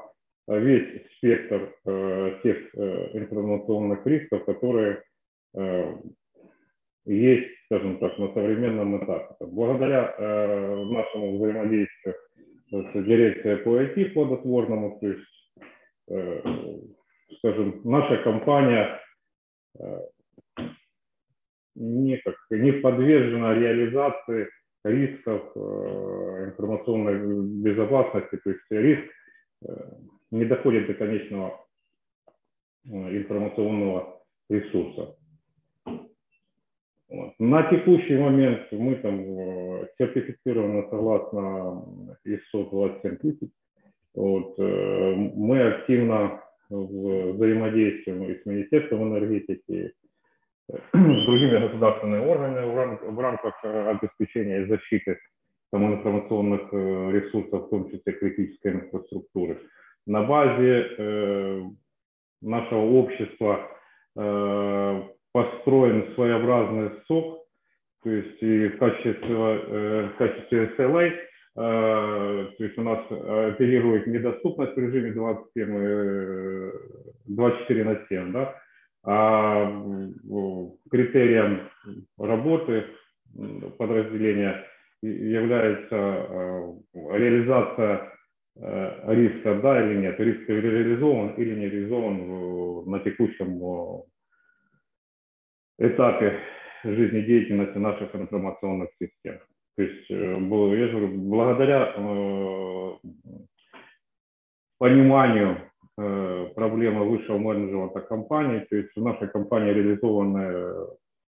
весь 0.48 1.02
спектр 1.16 1.74
тех 2.42 2.74
информационных 2.74 4.06
рисков, 4.06 4.44
которые 4.44 5.02
есть, 7.06 7.48
скажем 7.66 7.98
так, 7.98 8.18
на 8.18 8.32
современном 8.32 9.02
этапе. 9.02 9.34
Благодаря 9.40 10.14
э, 10.16 10.84
нашему 10.84 11.36
взаимодействию 11.36 12.14
с 12.70 12.92
дирекцией 12.92 13.56
по 13.58 13.80
IT 13.80 14.10
плодотворному, 14.10 14.98
то 15.00 15.06
есть, 15.06 15.52
э, 16.08 16.42
скажем, 17.38 17.80
наша 17.84 18.18
компания 18.18 19.00
э, 19.78 19.98
не, 21.74 22.16
как, 22.18 22.34
не 22.50 22.72
подвержена 22.72 23.54
реализации 23.54 24.48
рисков 24.84 25.42
э, 25.54 26.44
информационной 26.48 27.62
безопасности, 27.62 28.40
то 28.42 28.50
есть 28.50 28.62
риск 28.70 29.10
э, 29.66 29.92
не 30.30 30.44
доходит 30.44 30.86
до 30.86 30.94
конечного 30.94 31.60
э, 32.84 32.88
информационного 32.90 34.22
ресурса. 34.48 35.16
На 37.38 37.64
текущий 37.64 38.16
момент 38.16 38.70
мы 38.70 38.94
там 38.96 39.20
сертифицированы 39.98 40.88
согласно 40.90 41.84
ISO 42.24 42.70
27000. 43.02 43.50
Вот. 44.14 44.56
Мы 44.58 45.60
активно 45.60 46.40
взаимодействуем 46.68 48.22
и 48.30 48.40
с 48.40 48.46
Министерством 48.46 49.08
энергетики, 49.08 49.92
с 50.92 51.26
другими 51.26 51.58
государственными 51.58 52.24
органами 52.24 53.10
в 53.10 53.18
рамках 53.20 53.54
обеспечения 53.64 54.62
и 54.62 54.68
защиты 54.68 55.18
там, 55.70 55.92
информационных 55.94 56.62
э, 56.72 57.10
ресурсов, 57.12 57.66
в 57.66 57.70
том 57.70 57.90
числе 57.90 58.12
критической 58.12 58.72
инфраструктуры. 58.72 59.58
На 60.06 60.22
базе 60.22 61.66
нашего 62.40 62.80
общества 62.80 63.68
построен 65.32 66.14
своеобразный 66.14 66.90
сок, 67.06 67.40
то 68.02 68.10
есть 68.10 68.42
и 68.42 68.68
в 68.68 68.78
качестве, 68.78 69.14
э, 69.28 70.08
в 70.14 70.16
качестве 70.16 70.72
SLA, 70.78 71.08
э, 71.08 71.16
то 71.56 72.64
есть 72.64 72.78
у 72.78 72.82
нас 72.82 73.04
оперирует 73.10 74.06
недоступность 74.06 74.74
в 74.74 74.78
режиме 74.78 75.12
27, 75.12 76.72
24 77.26 77.80
э, 77.80 77.84
на 77.84 78.06
7, 78.08 78.32
да, 78.32 78.54
критерием 80.90 81.68
работы 82.18 82.86
подразделения 83.78 84.64
является 85.02 85.96
реализация 86.94 88.12
риска, 88.56 89.54
да 89.62 89.84
или 89.84 90.00
нет, 90.00 90.20
риск 90.20 90.48
реализован 90.48 91.34
или 91.34 91.54
не 91.54 91.68
реализован 91.68 92.90
на 92.90 92.98
текущем 93.00 93.58
этапе 95.78 96.38
жизнедеятельности 96.84 97.78
наших 97.78 98.14
информационных 98.14 98.90
систем. 99.00 99.38
То 99.76 99.82
есть, 99.82 100.10
э, 100.10 100.14
я 100.14 100.88
же 100.88 100.98
говорю, 100.98 101.18
благодаря 101.18 101.94
э, 101.96 102.92
пониманию 104.78 105.69
э, 106.00 106.52
проблемы 106.54 107.08
высшего 107.08 107.38
менеджмента 107.38 108.00
компании, 108.00 108.66
то 108.68 108.76
есть 108.76 108.90
в 108.94 109.02
нашей 109.02 109.28
компании 109.28 109.72
реализованы 109.72 110.86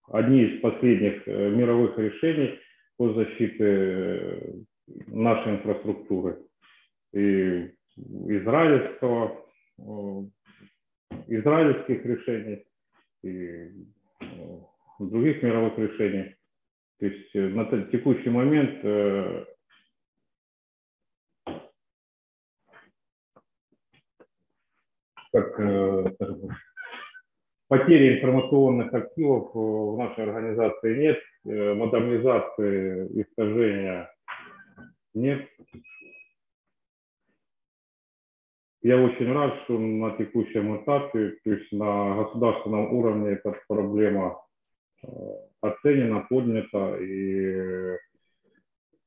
одни 0.09 0.43
из 0.45 0.61
последних 0.61 1.27
мировых 1.27 1.99
решений 1.99 2.59
по 2.97 3.13
защите 3.15 4.65
нашей 5.07 5.57
инфраструктуры 5.57 6.39
и 7.13 7.71
израильского, 8.27 9.45
израильских 11.29 12.05
решений, 12.05 12.65
и 13.23 13.71
других 14.99 15.43
мировых 15.43 15.79
решений. 15.79 16.35
То 16.99 17.07
есть 17.07 17.35
э, 17.35 17.49
на 17.49 17.65
текущий 17.87 18.31
момент 18.31 18.79
э, 18.85 19.45
как 25.33 25.59
э, 25.61 26.05
потери 27.69 28.19
информационных 28.19 28.93
активов 28.93 29.55
в 29.55 29.97
нашей 29.99 30.25
организации 30.25 30.99
нет, 30.99 31.19
модернизации, 31.45 33.23
искажения 33.23 34.13
нет. 35.15 35.49
Я 38.83 38.99
очень 38.99 39.33
рад, 39.33 39.55
что 39.65 39.79
на 39.79 40.17
текущем 40.17 40.83
этапе, 40.83 41.37
то 41.45 41.51
есть 41.51 41.71
на 41.71 42.17
государственном 42.17 42.93
уровне 42.93 43.31
эта 43.31 43.57
проблема 43.69 44.43
э, 45.05 45.07
оценена, 45.61 46.27
поднята, 46.29 46.97
и 46.97 47.97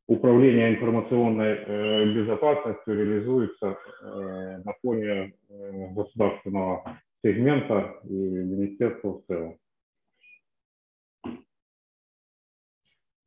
управление 0.08 0.76
информационной 0.76 1.54
э, 1.54 2.13
безопасностью 2.13 2.96
реализуется 2.96 3.78
э, 4.02 4.62
на 4.63 4.74
фоне 4.82 5.34
государственного 5.91 7.00
сегмента 7.24 7.96
и 8.04 8.13
министерства 8.13 9.13
в 9.13 9.22
целом. 9.28 9.58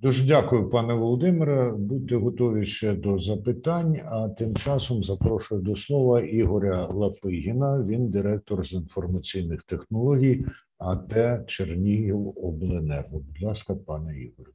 Дуже 0.01 0.27
дякую, 0.27 0.71
пане 0.71 0.95
Володимире. 0.95 1.73
Будьте 1.79 2.17
готові 2.17 2.67
ще 2.67 2.95
до 2.95 3.19
запитань. 3.19 4.01
А 4.05 4.29
тим 4.29 4.57
часом 4.57 5.05
запрошую 5.05 5.61
до 5.61 5.77
слова 5.77 6.21
Ігоря 6.21 6.87
Лапигіна. 6.87 7.83
Він 7.83 8.09
директор 8.09 8.67
з 8.67 8.73
інформаційних 8.73 9.62
технологій 9.62 10.45
АТ 10.79 11.47
Чернігів 11.47 12.38
Обленерго. 12.45 13.19
Будь 13.19 13.43
ласка, 13.43 13.75
пане 13.75 14.21
Ігорю. 14.21 14.53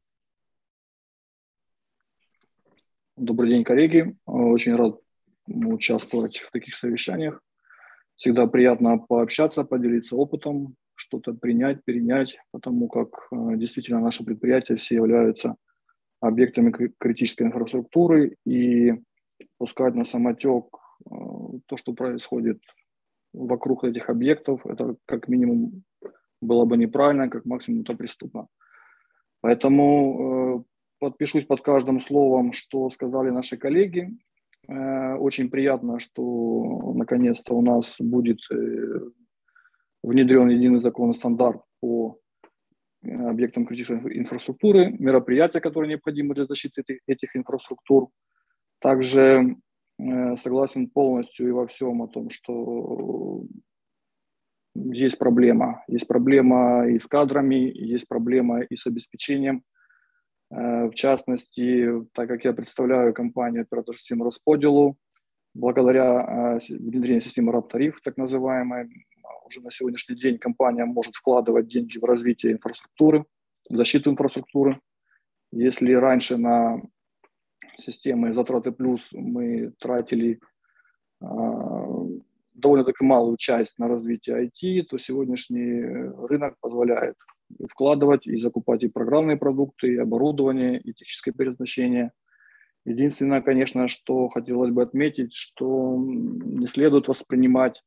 Добрый 3.16 3.52
день, 3.52 3.64
коллеги. 3.64 4.18
Очень 4.26 4.76
рад 4.76 5.00
участвовать 5.48 6.38
в 6.40 6.50
таких 6.50 6.74
совещаниях. 6.74 7.40
Всегда 8.16 8.48
приятно 8.48 8.98
пообщаться, 8.98 9.64
поделиться 9.64 10.16
опытом, 10.16 10.76
что-то 10.96 11.34
принять, 11.36 11.84
перенять, 11.84 12.40
потому 12.50 12.88
как 12.88 13.28
э, 13.32 13.56
действительно 13.58 14.00
наши 14.00 14.26
предприятия 14.26 14.78
все 14.78 14.96
являются 14.96 15.58
объектами 16.22 16.72
критической 16.98 17.46
инфраструктуры 17.46 18.36
и 18.48 18.94
пускать 19.60 19.94
на 19.94 20.06
самотек 20.06 20.66
э, 21.06 21.10
то, 21.68 21.78
что 21.78 21.94
происходит 21.94 22.62
вокруг 23.32 23.84
этих 23.84 24.10
объектов, 24.10 24.66
это 24.66 24.96
как 25.06 25.28
минимум 25.28 25.84
было 26.42 26.66
бы 26.66 26.78
неправильно, 26.78 27.30
как 27.30 27.46
максимум 27.46 27.82
это 27.82 27.94
преступно. 27.94 28.48
Поэтому 29.42 30.66
э, 30.66 30.73
подпишусь 31.04 31.46
под 31.46 31.62
каждым 31.62 32.00
словом, 32.00 32.54
что 32.54 32.90
сказали 32.90 33.30
наши 33.30 33.58
коллеги. 33.58 34.10
Очень 34.68 35.50
приятно, 35.50 36.00
что 36.00 36.94
наконец-то 36.96 37.54
у 37.54 37.62
нас 37.62 37.96
будет 38.00 38.40
внедрен 40.04 40.50
единый 40.50 40.82
законный 40.82 41.16
стандарт 41.16 41.62
по 41.80 42.20
э, 43.02 43.10
объектам 43.10 43.66
критической 43.66 44.18
инфраструктуры, 44.18 44.92
мероприятия, 45.00 45.62
которые 45.62 45.90
необходимы 45.90 46.36
для 46.36 46.46
защиты 46.46 46.84
этих 47.08 47.36
инфраструктур. 47.36 48.10
Также 48.80 49.56
э, 49.98 50.36
согласен 50.36 50.90
полностью 50.90 51.48
и 51.48 51.52
во 51.52 51.66
всем 51.68 52.02
о 52.02 52.08
том, 52.08 52.30
что 52.30 53.44
есть 54.76 55.18
проблема. 55.18 55.84
Есть 55.88 56.08
проблема 56.08 56.88
и 56.90 57.00
с 57.00 57.08
кадрами, 57.08 57.72
есть 57.74 58.08
проблема 58.08 58.62
и 58.62 58.76
с 58.76 58.86
обеспечением. 58.86 59.64
Э, 60.54 60.88
в 60.88 60.94
частности, 60.94 62.06
так 62.14 62.28
как 62.28 62.46
я 62.46 62.54
представляю 62.54 63.14
компанию 63.14 63.64
оператор 63.64 63.98
системы 63.98 64.26
расподелу, 64.26 64.98
благодаря 65.56 66.60
внедрению 66.70 67.22
системы 67.22 67.52
RAP-тариф, 67.52 68.02
так 68.04 68.18
называемой, 68.18 68.90
уже 69.46 69.62
на 69.62 69.72
сегодняшний 69.72 70.16
день 70.16 70.38
компания 70.38 70.86
может 70.86 71.16
вкладывать 71.16 71.68
деньги 71.68 71.98
в 71.98 72.04
развитие 72.04 72.54
инфраструктуры, 72.54 73.26
защиту 73.70 74.12
инфраструктуры. 74.12 74.80
Если 75.52 75.94
раньше 75.94 76.38
на 76.38 76.82
системы 77.80 78.34
затраты 78.34 78.72
плюс 78.72 79.10
мы 79.12 79.74
тратили 79.80 80.40
э, 81.22 81.26
довольно-таки 82.54 83.04
малую 83.04 83.38
часть 83.38 83.78
на 83.80 83.88
развитие 83.88 84.46
IT, 84.46 84.84
то 84.84 84.98
сегодняшний 84.98 85.82
рынок 86.28 86.56
позволяет 86.60 87.16
вкладывать 87.70 88.28
и 88.28 88.38
закупать 88.38 88.84
и 88.84 88.90
программные 88.90 89.38
продукты, 89.38 89.94
и 89.94 89.98
оборудование, 89.98 90.80
и 90.80 90.94
техническое 90.94 91.32
переоснащение. 91.32 92.12
Единственное, 92.86 93.42
конечно, 93.42 93.88
что 93.88 94.28
хотелось 94.28 94.72
бы 94.72 94.82
отметить, 94.82 95.34
что 95.34 95.98
не 95.98 96.68
следует 96.68 97.08
воспринимать 97.08 97.82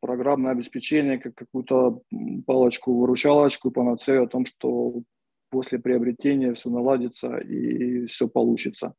программное 0.00 0.52
обеспечение 0.52 1.18
как 1.18 1.34
какую-то 1.34 2.00
палочку-выручалочку, 2.46 3.70
панацею 3.70 4.24
о 4.24 4.28
том, 4.28 4.44
что 4.44 5.02
после 5.50 5.78
приобретения 5.78 6.54
все 6.54 6.70
наладится 6.70 7.38
и 7.38 8.06
все 8.06 8.28
получится. 8.28 8.94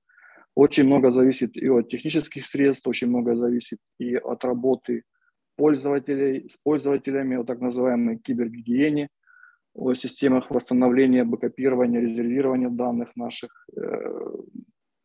Очень 0.55 0.86
много 0.86 1.12
зависит 1.12 1.55
и 1.55 1.69
от 1.69 1.89
технических 1.89 2.45
средств, 2.45 2.88
очень 2.88 3.10
много 3.10 3.36
зависит 3.36 3.79
и 3.99 4.15
от 4.15 4.43
работы 4.43 5.03
пользователей 5.55 6.49
с 6.49 6.57
пользователями, 6.63 7.36
о 7.36 7.43
так 7.43 7.60
называемой 7.60 8.17
кибергигиене, 8.17 9.10
о 9.77 9.93
системах 9.93 10.49
восстановления, 10.49 11.23
бэкопирования, 11.23 12.01
резервирования 12.01 12.69
данных 12.69 13.15
наших. 13.15 13.67
Э, 13.75 13.81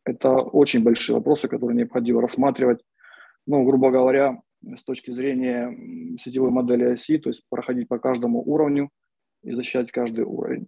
это 0.03 0.29
очень 0.31 0.83
большие 0.83 1.15
вопросы, 1.15 1.47
которые 1.47 1.77
необходимо 1.77 2.21
рассматривать. 2.21 2.83
Ну, 3.45 3.63
грубо 3.63 3.91
говоря, 3.91 4.41
с 4.63 4.83
точки 4.83 5.11
зрения 5.11 5.71
сетевой 6.17 6.49
модели 6.49 6.85
оси, 6.85 7.19
то 7.19 7.29
есть 7.29 7.43
проходить 7.49 7.87
по 7.87 7.99
каждому 7.99 8.41
уровню 8.41 8.89
и 9.43 9.53
защищать 9.53 9.91
каждый 9.91 10.25
уровень. 10.25 10.67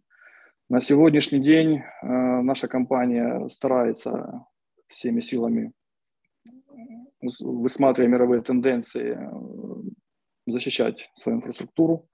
На 0.69 0.81
сегодняшний 0.81 1.39
день 1.39 1.77
э, 1.77 2.07
наша 2.41 2.67
компания 2.67 3.47
старается 3.49 4.45
всеми 4.87 5.21
силами, 5.21 5.71
высматривая 7.21 8.09
мировые 8.09 8.41
тенденции, 8.43 9.17
э, 9.17 10.51
защищать 10.51 11.09
свою 11.21 11.37
инфраструктуру. 11.37 12.07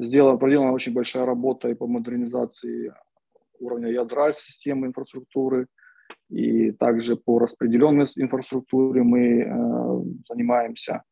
Сделана, 0.00 0.38
проделана 0.38 0.72
очень 0.72 0.94
большая 0.94 1.26
работа 1.26 1.68
и 1.68 1.74
по 1.74 1.86
модернизации 1.86 2.92
уровня 3.58 3.88
ядра 3.88 4.32
системы 4.32 4.86
инфраструктуры, 4.86 5.66
и 6.30 6.70
также 6.70 7.16
по 7.16 7.38
распределенной 7.38 8.06
инфраструктуре 8.16 9.02
мы 9.02 9.40
э, 9.40 9.46
занимаемся 10.28 11.02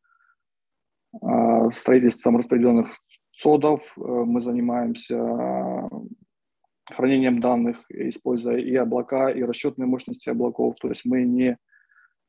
э, 1.20 1.70
строительством 1.72 2.36
распределенных 2.36 2.96
содов, 3.32 3.92
э, 3.96 4.00
мы 4.00 4.40
занимаемся 4.40 5.18
хранением 6.88 7.40
данных, 7.40 7.84
используя 7.88 8.58
и 8.58 8.74
облака, 8.76 9.30
и 9.30 9.42
расчетные 9.42 9.86
мощности 9.86 10.28
облаков. 10.28 10.76
То 10.80 10.88
есть 10.88 11.04
мы 11.04 11.24
не 11.24 11.58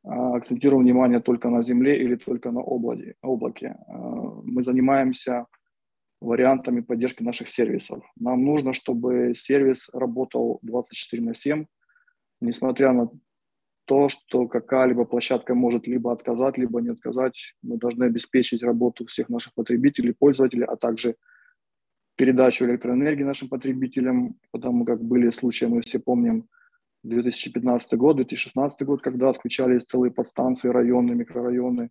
а, 0.03 0.35
акцентируем 0.35 0.83
внимание 0.83 1.19
только 1.19 1.49
на 1.49 1.61
земле 1.61 2.01
или 2.01 2.15
только 2.15 2.51
на 2.51 2.61
облаке. 2.61 3.75
А, 3.87 3.93
мы 4.43 4.63
занимаемся 4.63 5.45
вариантами 6.21 6.81
поддержки 6.81 7.23
наших 7.23 7.47
сервисов. 7.47 8.03
Нам 8.19 8.43
нужно, 8.43 8.73
чтобы 8.73 9.33
сервис 9.35 9.89
работал 9.93 10.59
24 10.61 11.23
на 11.23 11.33
7, 11.35 11.65
несмотря 12.41 12.91
на 12.93 13.09
то, 13.85 14.09
что 14.09 14.47
какая-либо 14.47 15.05
площадка 15.05 15.55
может 15.55 15.87
либо 15.87 16.11
отказать, 16.11 16.57
либо 16.57 16.81
не 16.81 16.89
отказать. 16.89 17.55
Мы 17.61 17.77
должны 17.77 18.03
обеспечить 18.05 18.61
работу 18.61 19.05
всех 19.05 19.29
наших 19.29 19.53
потребителей, 19.53 20.13
пользователей, 20.13 20.65
а 20.65 20.75
также 20.75 21.15
передачу 22.15 22.65
электроэнергии 22.65 23.23
нашим 23.23 23.47
потребителям, 23.47 24.35
потому 24.51 24.83
как 24.85 25.01
были 25.01 25.29
случаи, 25.31 25.65
мы 25.65 25.81
все 25.81 25.99
помним, 25.99 26.47
2015 27.03 27.93
год, 27.93 28.17
2016 28.17 28.81
год, 28.81 29.01
когда 29.01 29.29
отключались 29.29 29.83
целые 29.83 30.11
подстанции, 30.11 30.67
районы, 30.67 31.13
микрорайоны. 31.13 31.89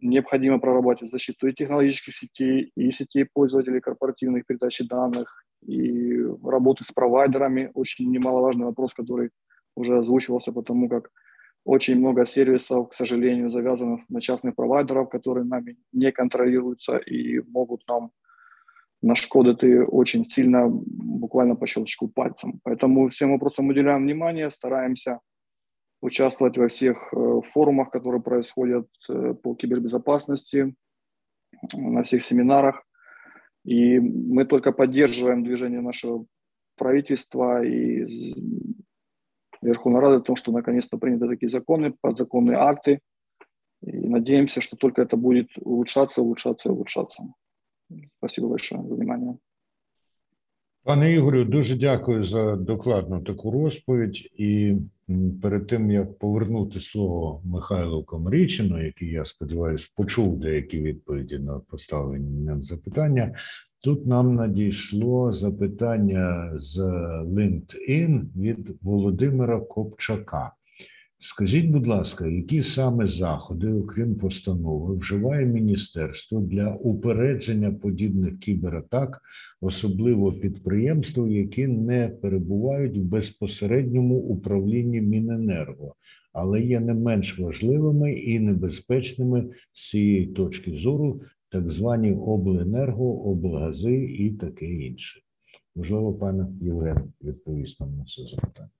Необходимо 0.00 0.58
прорабатывать 0.58 1.12
защиту 1.12 1.48
и 1.48 1.54
технологических 1.54 2.14
сетей, 2.14 2.72
и 2.76 2.90
сетей 2.92 3.24
пользователей 3.24 3.80
корпоративных 3.80 4.46
передачи 4.46 4.84
данных, 4.84 5.44
и 5.66 6.22
работы 6.44 6.84
с 6.84 6.92
провайдерами. 6.92 7.70
Очень 7.74 8.10
немаловажный 8.10 8.66
вопрос, 8.66 8.94
который 8.94 9.30
уже 9.76 9.98
озвучивался, 9.98 10.52
потому 10.52 10.88
как 10.88 11.10
очень 11.64 11.98
много 11.98 12.24
сервисов, 12.26 12.88
к 12.88 12.94
сожалению, 12.94 13.50
завязанных 13.50 14.00
на 14.08 14.20
частных 14.20 14.54
провайдеров, 14.54 15.10
которые 15.10 15.44
нами 15.44 15.76
не 15.92 16.10
контролируются 16.12 16.96
и 16.96 17.40
могут 17.40 17.86
нам 17.88 18.10
нашкодити 19.02 19.78
очень 19.78 20.24
сильно, 20.24 20.68
буквально 20.68 21.56
по 21.56 21.66
щелчку 21.66 22.08
пальцем. 22.08 22.60
Поэтому 22.64 23.08
всем 23.08 23.32
вопросам 23.32 23.68
уделяем 23.68 24.02
внимание, 24.02 24.50
стараемся 24.50 25.20
участвовать 26.01 26.57
во 26.57 26.67
всех 26.67 27.13
э, 27.13 27.41
форумах, 27.43 27.89
которые 27.89 28.21
происходят 28.21 28.87
э, 29.09 29.33
по 29.33 29.55
кибербезопасности, 29.55 30.75
на 31.73 32.03
всех 32.03 32.23
семинарах. 32.23 32.83
И 33.63 33.99
мы 33.99 34.45
только 34.45 34.71
поддерживаем 34.71 35.43
движение 35.43 35.81
нашего 35.81 36.25
правительства 36.77 37.63
и 37.63 38.35
Верховной 39.61 40.01
Рады 40.01 40.17
о 40.17 40.21
том, 40.21 40.35
что 40.35 40.51
наконец-то 40.51 40.97
приняты 40.97 41.27
такие 41.27 41.49
законы, 41.49 41.95
подзаконные 42.01 42.57
акты. 42.57 42.99
И 43.81 44.07
надеемся, 44.07 44.61
что 44.61 44.77
только 44.77 45.01
это 45.01 45.17
будет 45.17 45.49
улучшаться, 45.57 46.21
улучшаться 46.21 46.69
и 46.69 46.71
улучшаться. 46.71 47.23
Спасибо 48.17 48.49
большое 48.49 48.83
за 48.83 48.95
внимание. 48.95 49.37
Пане 50.83 51.13
Ігорю, 51.13 51.45
дуже 51.45 51.75
дякую 51.75 52.23
за 52.23 52.55
докладну 52.55 53.21
таку 53.21 53.51
розповідь. 53.51 54.29
І 54.37 54.75
перед 55.42 55.66
тим 55.66 55.90
як 55.90 56.18
повернути 56.18 56.80
слово 56.80 57.42
Михайлу 57.44 58.04
Комрічину, 58.04 58.84
який 58.84 59.08
я 59.08 59.24
сподіваюся 59.24 59.88
почув 59.96 60.40
деякі 60.40 60.80
відповіді 60.80 61.38
на 61.38 61.58
поставлені 61.58 62.44
нам 62.44 62.62
запитання, 62.62 63.34
тут 63.84 64.06
нам 64.06 64.34
надійшло 64.34 65.32
запитання 65.32 66.52
з 66.60 66.78
LinkedIn 67.24 68.24
від 68.36 68.76
Володимира 68.82 69.60
Копчака. 69.60 70.52
Скажіть, 71.22 71.70
будь 71.70 71.86
ласка, 71.86 72.26
які 72.26 72.62
саме 72.62 73.06
заходи, 73.06 73.72
окрім 73.72 74.14
постанови, 74.14 74.96
вживає 74.96 75.46
міністерство 75.46 76.40
для 76.40 76.74
упередження 76.74 77.72
подібних 77.72 78.38
кібератак, 78.38 79.20
особливо 79.60 80.32
підприємств, 80.32 81.28
які 81.28 81.66
не 81.66 82.08
перебувають 82.08 82.98
в 82.98 83.00
безпосередньому 83.00 84.14
управлінні 84.14 85.00
Міненерго, 85.00 85.94
але 86.32 86.60
є 86.60 86.80
не 86.80 86.94
менш 86.94 87.38
важливими 87.38 88.12
і 88.12 88.40
небезпечними 88.40 89.48
з 89.72 89.90
цієї 89.90 90.26
точки 90.26 90.72
зору, 90.72 91.20
так 91.48 91.72
звані 91.72 92.12
обленерго, 92.12 93.30
облгази 93.30 94.04
і 94.04 94.30
таке 94.30 94.66
інше. 94.66 95.20
Можливо, 95.76 96.14
пане 96.14 96.46
Євген 96.60 97.12
відповість 97.22 97.80
нам 97.80 97.96
на 97.98 98.04
це 98.04 98.22
запитання. 98.22 98.70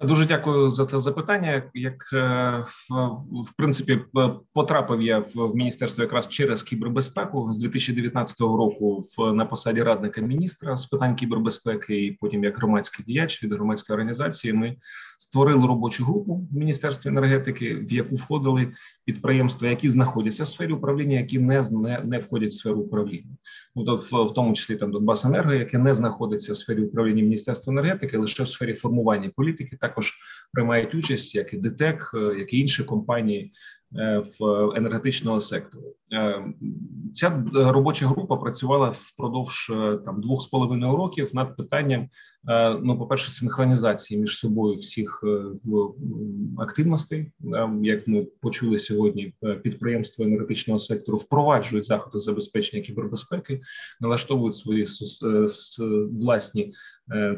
Дуже 0.00 0.26
дякую 0.26 0.70
за 0.70 0.86
це 0.86 0.98
запитання. 0.98 1.62
Як 1.74 2.10
е, 2.12 2.64
в 3.30 3.52
принципі 3.56 4.00
потрапив 4.54 5.02
я 5.02 5.18
в 5.34 5.54
міністерство 5.54 6.02
якраз 6.02 6.28
через 6.28 6.62
кібербезпеку 6.62 7.52
з 7.52 7.58
2019 7.58 8.40
року 8.40 9.02
в 9.18 9.32
на 9.32 9.46
посаді 9.46 9.82
радника 9.82 10.20
міністра 10.20 10.76
з 10.76 10.86
питань 10.86 11.14
кібербезпеки, 11.14 12.04
і 12.06 12.12
потім 12.12 12.44
як 12.44 12.58
громадський 12.58 13.04
діяч 13.04 13.42
від 13.42 13.52
громадської 13.52 13.94
організації, 13.94 14.52
ми 14.52 14.76
створили 15.18 15.66
робочу 15.66 16.04
групу 16.04 16.48
в 16.52 16.56
міністерстві 16.56 17.08
енергетики, 17.08 17.74
в 17.74 17.92
яку 17.92 18.14
входили 18.14 18.72
підприємства, 19.04 19.68
які 19.68 19.88
знаходяться 19.88 20.44
в 20.44 20.48
сфері 20.48 20.72
управління, 20.72 21.18
які 21.18 21.38
не 21.38 21.64
не, 21.70 22.00
не 22.04 22.18
входять 22.18 22.50
в 22.50 22.54
сферу 22.54 22.80
управління. 22.80 23.36
Ну 23.76 23.96
в, 23.96 24.34
тому 24.34 24.54
числі 24.54 24.76
там 24.76 24.92
Донбасенерго, 24.92 25.54
яке 25.54 25.78
не 25.78 25.94
знаходиться 25.94 26.52
в 26.52 26.56
сфері 26.56 26.82
управління 26.82 27.22
міністерства 27.22 27.72
енергетики, 27.72 28.18
лише 28.18 28.42
в 28.42 28.48
сфері 28.48 28.74
формування 28.74 29.30
політики, 29.36 29.76
також 29.76 30.14
приймають 30.52 30.94
участь, 30.94 31.34
як 31.34 31.54
і 31.54 31.56
ДТЕК, 31.56 32.10
е, 32.14 32.38
як 32.38 32.52
і 32.52 32.58
інші 32.58 32.84
компанії. 32.84 33.52
Е, 33.98 34.22
в 34.40 34.70
енергетичного 34.76 35.40
сектору 35.40 35.94
ця 37.14 37.44
робоча 37.54 38.06
група 38.06 38.36
працювала 38.36 38.92
впродовж 38.94 39.72
там 40.04 40.20
двох 40.20 40.42
з 40.42 40.46
половиною 40.46 40.96
років 40.96 41.30
над 41.34 41.56
питанням. 41.56 42.08
Ну, 42.82 42.98
по 42.98 43.06
перше, 43.06 43.30
синхронізації 43.30 44.20
між 44.20 44.38
собою 44.38 44.74
всіх 44.74 45.24
активностей, 46.58 47.32
як 47.82 48.08
ми 48.08 48.26
почули 48.40 48.78
сьогодні, 48.78 49.34
підприємства 49.62 50.24
енергетичного 50.24 50.78
сектору 50.78 51.18
впроваджують 51.18 51.86
заходи 51.86 52.18
забезпечення 52.18 52.82
кібербезпеки, 52.82 53.60
налаштовують 54.00 54.56
свої 54.56 54.86
власні 56.20 56.72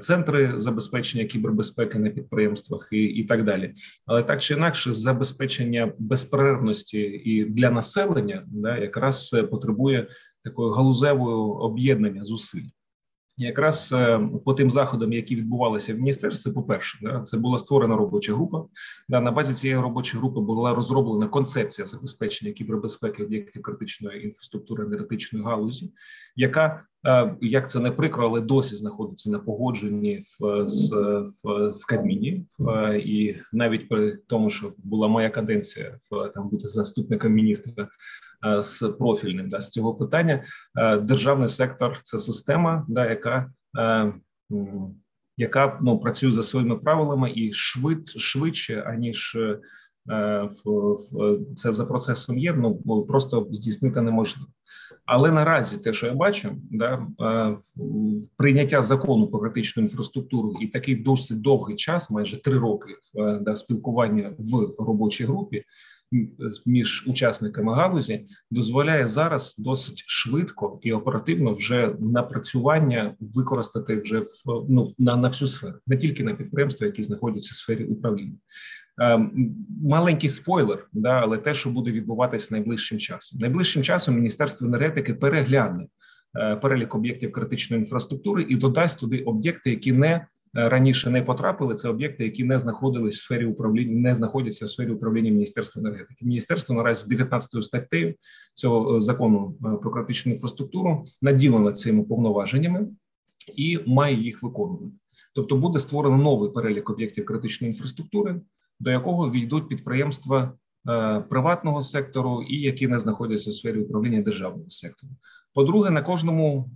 центри 0.00 0.54
забезпечення 0.57 1.24
кібербезпеки 1.24 1.98
на 1.98 2.11
підприємствах 2.11 2.88
і, 2.92 3.04
і 3.04 3.24
так 3.24 3.44
далі. 3.44 3.73
Але 4.06 4.23
так 4.23 4.42
чи 4.42 4.54
інакше, 4.54 4.92
забезпечення 4.92 5.92
безперервності 5.98 7.00
і 7.00 7.44
для 7.44 7.71
населення 7.71 8.44
да 8.61 8.79
якраз 8.79 9.37
потребує 9.50 10.09
такої 10.44 10.73
галузевої 10.75 11.37
об'єднання 11.37 12.25
зусиль. 12.25 12.69
Якраз 13.40 13.92
е, 13.92 14.21
по 14.44 14.54
тим 14.54 14.71
заходам, 14.71 15.13
які 15.13 15.37
відбувалися 15.37 15.94
в 15.94 15.98
міністерстві, 15.98 16.52
по 16.52 16.63
перше, 16.63 16.98
да, 17.02 17.21
це 17.21 17.37
була 17.37 17.59
створена 17.59 17.96
робоча 17.96 18.35
група. 18.35 18.65
Да, 19.09 19.21
на 19.21 19.31
базі 19.31 19.54
цієї 19.54 19.81
робочої 19.81 20.21
групи 20.21 20.40
була 20.40 20.75
розроблена 20.75 21.29
концепція 21.29 21.87
забезпечення 21.87 22.52
кібербезпеки 22.52 23.25
об'єктів 23.25 23.63
критичної 23.63 24.25
інфраструктури 24.25 24.85
енергетичної 24.85 25.44
галузі, 25.44 25.92
яка 26.37 26.83
е, 27.06 27.37
як 27.40 27.71
це 27.71 27.81
не 27.81 27.90
прикро, 27.90 28.27
але 28.27 28.40
досі 28.40 28.77
знаходиться 28.77 29.31
на 29.31 29.38
погодженні 29.38 30.23
в 30.40 30.67
в, 31.44 31.71
в 31.71 31.87
Кабміні, 31.88 32.46
і 33.04 33.35
навіть 33.52 33.88
при 33.88 34.19
тому, 34.27 34.50
що 34.50 34.71
була 34.79 35.09
моя 35.09 35.31
каденція 35.31 35.98
в 36.11 36.29
там 36.29 36.48
бути 36.48 36.69
заступником 36.69 37.33
міністра 37.33 37.73
Е, 37.83 37.88
з 38.61 38.95
профільним 38.99 39.49
да, 39.49 39.61
з 39.61 39.71
цього 39.71 39.95
питання. 39.95 40.45
Е, 40.79 40.97
державний 40.97 41.49
сектор 41.49 42.01
це 42.03 42.19
система, 42.19 42.87
да, 42.89 43.11
яка 43.11 43.53
е, 43.79 44.13
яка 45.37 45.79
ну 45.83 45.99
працює 45.99 46.33
за 46.33 46.43
своїми 46.43 46.77
правилами 46.77 47.33
і 47.35 47.53
швид 47.53 48.09
швидше 48.09 48.83
аніж 48.87 49.39
це 51.57 51.73
за 51.73 51.85
процесом 51.85 52.39
є. 52.39 52.53
Ну 52.53 53.05
просто 53.09 53.49
здійснити 53.51 54.01
неможливо. 54.01 54.49
Але 55.07 55.33
наразі 55.33 55.79
те, 55.79 55.93
що 55.93 56.07
я 56.07 56.15
бачу, 56.15 56.51
да 56.71 57.07
прийняття 58.37 58.83
закону 58.83 59.27
про 59.27 59.41
критичну 59.41 59.83
інфраструктуру 59.83 60.55
і 60.61 60.67
такий 60.67 60.97
досить 60.97 61.41
довгий 61.41 61.77
час, 61.77 62.11
майже 62.11 62.43
три 62.43 62.59
роки 62.59 62.95
да, 63.41 63.57
спілкування 63.57 64.33
в 64.39 64.75
робочій 64.79 65.25
групі 65.25 65.65
між 66.67 67.04
учасниками 67.06 67.75
галузі 67.75 68.27
дозволяє 68.50 69.06
зараз 69.06 69.54
досить 69.59 70.04
швидко 70.06 70.79
і 70.83 70.92
оперативно 70.92 71.52
вже 71.52 71.94
напрацювання 72.00 73.15
використати 73.21 74.00
вже 74.00 74.19
в 74.21 74.27
ну 74.69 74.94
на, 74.98 75.17
на 75.17 75.29
всю 75.29 75.48
сферу, 75.48 75.79
не 75.87 75.96
тільки 75.96 76.25
на 76.25 76.35
підприємства, 76.35 76.87
які 76.87 77.02
знаходяться 77.02 77.52
в 77.52 77.56
сфері 77.56 77.85
управління. 77.85 78.37
Ем, 79.00 79.54
маленький 79.83 80.29
спойлер, 80.29 80.88
да, 80.92 81.21
але 81.21 81.38
те, 81.38 81.54
що 81.54 81.71
буде 81.71 81.90
відбуватись 81.90 82.50
найближчим 82.50 82.98
часом, 82.98 83.38
найближчим 83.40 83.83
часом 83.83 84.15
Міністерство 84.15 84.67
енергетики 84.67 85.15
перегляне 85.15 85.87
е, 86.38 86.56
перелік 86.56 86.94
об'єктів 86.94 87.33
критичної 87.33 87.83
інфраструктури 87.83 88.46
і 88.48 88.56
додасть 88.56 89.00
туди 89.00 89.19
об'єкти, 89.19 89.71
які 89.71 89.92
не 89.92 90.27
раніше 90.55 91.11
не 91.11 91.23
потрапили. 91.23 91.75
Це 91.75 91.88
об'єкти, 91.88 92.25
які 92.25 92.44
не 92.44 92.59
знаходились 92.59 93.17
в 93.17 93.23
сфері 93.23 93.46
управління, 93.46 94.01
не 94.01 94.15
знаходяться 94.15 94.67
в 94.67 94.71
сфері 94.71 94.90
управління 94.90 95.31
Міністерства 95.31 95.81
енергетики. 95.81 96.27
Міністерство 96.27 96.75
наразі 96.75 97.09
19 97.09 97.65
статтею 97.65 98.15
цього 98.55 98.96
е, 98.96 99.01
закону 99.01 99.57
е, 99.65 99.77
про 99.83 99.90
критичну 99.90 100.33
інфраструктуру 100.33 101.03
наділено 101.23 101.73
цими 101.73 102.05
повноваженнями 102.05 102.88
і 103.57 103.79
має 103.87 104.23
їх 104.23 104.42
виконувати. 104.42 104.96
Тобто 105.35 105.57
буде 105.57 105.79
створено 105.79 106.17
новий 106.17 106.51
перелік 106.51 106.90
об'єктів 106.90 107.25
критичної 107.25 107.73
інфраструктури, 107.73 108.40
до 108.81 108.90
якого 108.90 109.31
війдуть 109.31 109.69
підприємства 109.69 110.53
приватного 111.31 111.83
сектору 111.83 112.43
і 112.43 112.61
які 112.61 112.89
не 112.89 112.99
знаходяться 112.99 113.51
в 113.51 113.55
сфері 113.55 113.81
управління 113.81 114.23
державного 114.23 114.71
сектору. 114.71 115.13
По-друге, 115.55 115.91
на 115.91 116.03
кожному 116.03 116.71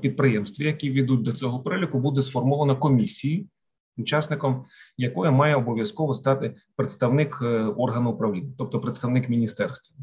підприємстві, 0.00 0.64
які 0.64 0.90
війдуть 0.90 1.22
до 1.22 1.32
цього 1.32 1.60
переліку, 1.60 1.98
буде 1.98 2.22
сформована 2.22 2.74
комісія, 2.74 3.44
учасником 3.98 4.64
якої 4.96 5.30
має 5.30 5.56
обов'язково 5.56 6.14
стати 6.14 6.54
представник 6.76 7.38
е, 7.42 7.64
органу 7.64 8.10
управління, 8.10 8.52
тобто 8.58 8.80
представник 8.80 9.28
міністерства. 9.28 9.96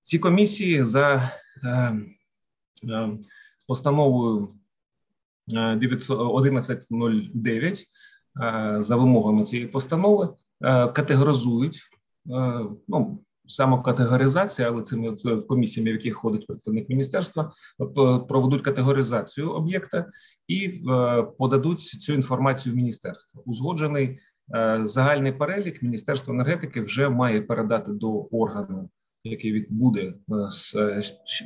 Ці 0.00 0.18
комісії 0.18 0.84
за 0.84 1.30
е, 1.64 1.96
е, 2.88 3.18
постановою 3.68 4.48
1109 5.48 7.86
за 8.78 8.96
вимогами 8.96 9.44
цієї 9.44 9.68
постанови 9.68 10.28
категоризують 10.94 11.80
ну 12.88 13.24
самокатегоризація, 13.46 14.68
але 14.68 14.82
цими 14.82 15.10
в 15.10 15.46
комісіями, 15.46 15.90
в 15.90 15.94
яких 15.94 16.16
ходить 16.16 16.46
представник 16.46 16.88
міністерства, 16.88 17.52
проведуть 18.28 18.62
категоризацію 18.62 19.50
об'єкта 19.50 20.06
і 20.48 20.66
е, 20.66 21.22
подадуть 21.38 21.80
цю 21.80 22.12
інформацію 22.12 22.72
в 22.72 22.76
міністерство. 22.76 23.42
Узгоджений 23.46 24.18
е, 24.54 24.80
загальний 24.84 25.32
перелік 25.32 25.82
Міністерство 25.82 26.34
енергетики 26.34 26.80
вже 26.80 27.08
має 27.08 27.42
передати 27.42 27.92
до 27.92 28.12
органу, 28.20 28.90
який 29.24 29.66
буде 29.70 30.14
е, 30.76 31.02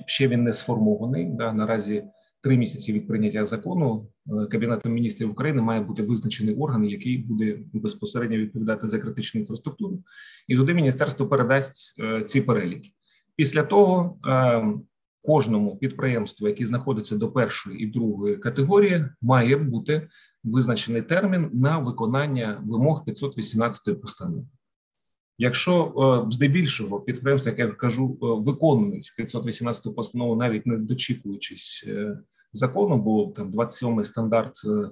ще 0.07 0.29
він 0.29 0.45
не 0.45 0.53
сформований. 0.53 1.27
Да, 1.31 1.53
наразі 1.53 2.05
три 2.41 2.57
місяці 2.57 2.93
від 2.93 3.09
прийняття 3.09 3.45
закону 3.45 4.09
е, 4.27 4.47
Кабінетом 4.47 4.93
міністрів 4.93 5.31
України 5.31 5.63
має 5.63 5.81
бути 5.81 6.03
визначений 6.03 6.55
орган, 6.55 6.85
який 6.85 7.19
буде 7.19 7.59
безпосередньо 7.73 8.37
відповідати 8.37 8.89
за 8.89 8.99
критичну 8.99 9.41
інфраструктуру, 9.41 10.03
і 10.49 10.57
туди 10.57 10.75
міністерство 10.75 11.27
передасть 11.27 11.95
е, 12.01 12.25
ці 12.25 12.41
переліки. 12.41 12.91
Після 13.37 13.63
того 13.63 14.19
е, 14.27 14.65
кожному 15.23 15.77
підприємству, 15.77 16.49
яке 16.49 16.65
знаходиться 16.65 17.17
до 17.17 17.33
першої 17.33 17.83
і 17.83 17.87
другої 17.87 18.37
категорії, 18.37 19.05
має 19.23 19.57
бути 19.57 20.09
визначений 20.45 21.03
термін 21.03 21.51
на 21.53 21.79
виконання 21.79 22.63
вимог 22.67 23.05
518 23.05 24.01
постанови. 24.01 24.45
Якщо 25.39 26.27
здебільшого 26.31 27.01
підприємства, 27.01 27.51
як 27.51 27.59
я 27.59 27.69
кажу, 27.69 28.19
виконують 28.21 29.13
518 29.17 29.95
постанову, 29.97 30.37
навіть 30.37 30.67
не 30.67 30.77
дочікуючись 30.77 31.85
закону, 32.53 32.99
бо 32.99 33.33
там 33.37 33.51
27-й 33.51 34.05
стандарт 34.05 34.61
е, 34.65 34.91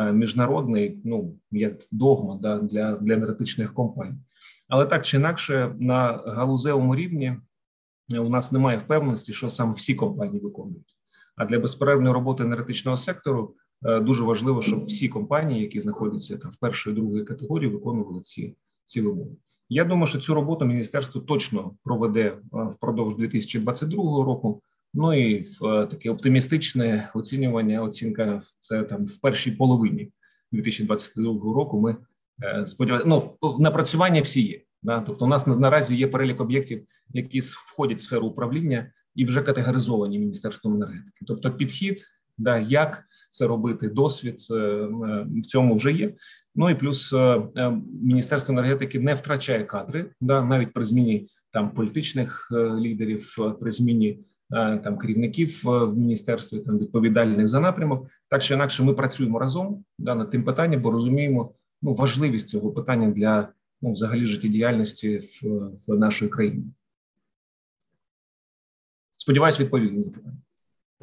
е, 0.00 0.12
міжнародний, 0.12 0.98
ну 1.04 1.38
як 1.50 1.78
догма 1.90 2.38
да, 2.42 2.58
для, 2.58 2.96
для 2.96 3.14
енергетичних 3.14 3.74
компаній. 3.74 4.18
Але 4.68 4.86
так 4.86 5.06
чи 5.06 5.16
інакше, 5.16 5.74
на 5.80 6.12
галузевому 6.26 6.96
рівні 6.96 7.36
у 8.18 8.28
нас 8.28 8.52
немає 8.52 8.78
впевненості, 8.78 9.32
що 9.32 9.48
саме 9.48 9.72
всі 9.72 9.94
компанії 9.94 10.40
виконують. 10.40 10.96
А 11.36 11.44
для 11.44 11.58
безперервної 11.58 12.14
роботи 12.14 12.42
енергетичного 12.42 12.96
сектору 12.96 13.54
е, 13.86 14.00
дуже 14.00 14.24
важливо, 14.24 14.62
щоб 14.62 14.84
всі 14.84 15.08
компанії, 15.08 15.60
які 15.60 15.80
знаходяться 15.80 16.36
там 16.36 16.50
в 16.50 16.56
першої 16.56 16.96
другої 16.96 17.24
категорії, 17.24 17.70
виконували 17.70 18.20
ці 18.20 18.56
ці 18.84 19.00
вимоги. 19.00 19.30
Я 19.68 19.84
думаю, 19.84 20.06
що 20.06 20.18
цю 20.18 20.34
роботу 20.34 20.64
міністерство 20.64 21.20
точно 21.20 21.76
проведе 21.84 22.38
впродовж 22.52 23.16
2022 23.16 24.24
року. 24.24 24.62
Ну 24.94 25.14
і 25.14 25.40
в 25.40 25.86
таке 25.86 26.10
оптимістичне 26.10 27.10
оцінювання. 27.14 27.82
Оцінка 27.82 28.42
це 28.60 28.82
там 28.82 29.04
в 29.04 29.20
першій 29.20 29.52
половині 29.52 30.12
2022 30.52 31.32
року. 31.32 31.80
Ми 31.80 31.96
е, 32.42 32.66
сподіваємося, 32.66 33.28
ну 33.42 33.58
напрацювання 33.58 34.22
всі 34.22 34.42
є. 34.42 34.60
Да? 34.82 35.00
Тобто, 35.00 35.24
у 35.24 35.28
нас 35.28 35.46
наразі 35.46 35.96
є 35.96 36.08
перелік 36.08 36.40
об'єктів, 36.40 36.86
які 37.08 37.40
входять 37.40 37.98
в 37.98 38.04
сферу 38.04 38.26
управління 38.26 38.90
і 39.14 39.24
вже 39.24 39.42
категоризовані 39.42 40.18
міністерством 40.18 40.74
енергетики. 40.74 41.24
Тобто, 41.26 41.50
підхід, 41.50 42.04
да, 42.38 42.58
як 42.58 43.04
це 43.30 43.46
робити, 43.46 43.88
досвід 43.88 44.46
е, 44.50 44.54
е, 44.54 45.26
в 45.36 45.46
цьому 45.46 45.74
вже 45.74 45.92
є. 45.92 46.14
Ну 46.54 46.70
і 46.70 46.74
плюс 46.74 47.14
міністерство 48.02 48.52
енергетики 48.52 49.00
не 49.00 49.14
втрачає 49.14 49.64
кадри, 49.64 50.10
да, 50.20 50.42
навіть 50.42 50.72
при 50.72 50.84
зміні 50.84 51.28
там 51.52 51.70
політичних 51.70 52.48
лідерів, 52.52 53.36
при 53.60 53.72
зміні. 53.72 54.24
Е, 54.52 54.78
там 54.78 54.98
керівників 54.98 55.68
е, 55.68 55.84
в 55.84 55.96
міністерстві, 55.96 56.60
там 56.60 56.78
відповідальних 56.78 57.48
за 57.48 57.60
напрямок. 57.60 58.08
Так 58.28 58.42
чи 58.42 58.54
інакше, 58.54 58.82
ми 58.82 58.94
працюємо 58.94 59.38
разом 59.38 59.84
да, 59.98 60.14
над 60.14 60.30
тим 60.30 60.44
питанням, 60.44 60.82
бо 60.82 60.90
розуміємо 60.90 61.54
ну 61.82 61.94
важливість 61.94 62.48
цього 62.48 62.72
питання 62.72 63.10
для 63.10 63.48
ну, 63.82 63.92
взагалі 63.92 64.24
життєдіяльності 64.24 65.18
в, 65.18 65.42
в 65.86 65.98
нашої 65.98 66.30
країні. 66.30 66.64
Сподіваюсь, 69.16 69.60
відповів 69.60 69.92
на 69.92 70.02
запитання. 70.02 70.38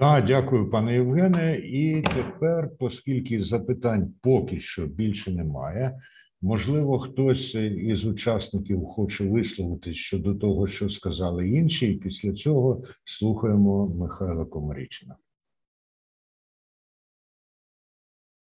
Так, 0.02 0.26
дякую, 0.26 0.70
пане 0.70 0.94
Євгене. 0.94 1.58
І 1.58 2.02
тепер, 2.02 2.72
оскільки 2.80 3.44
запитань 3.44 4.14
поки 4.22 4.60
що 4.60 4.86
більше 4.86 5.32
немає, 5.32 6.02
Можливо, 6.44 7.00
хтось 7.00 7.56
із 7.56 8.06
учасників 8.06 8.86
хоче 8.86 9.30
висловитись 9.30 9.98
щодо 9.98 10.36
того, 10.36 10.68
що 10.68 10.90
сказали 10.90 11.50
інші, 11.50 11.92
і 11.92 11.98
після 11.98 12.34
цього 12.34 12.84
слухаємо 13.06 13.88
Михайла 13.88 14.46
Комарічна. 14.46 15.16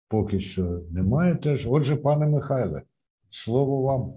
Поки 0.09 0.41
що 0.41 0.83
немає 0.91 1.37
теж. 1.37 1.67
Отже, 1.67 1.97
пане 1.97 2.27
Михайле, 2.27 2.83
слово 3.31 3.83
вам. 3.83 4.15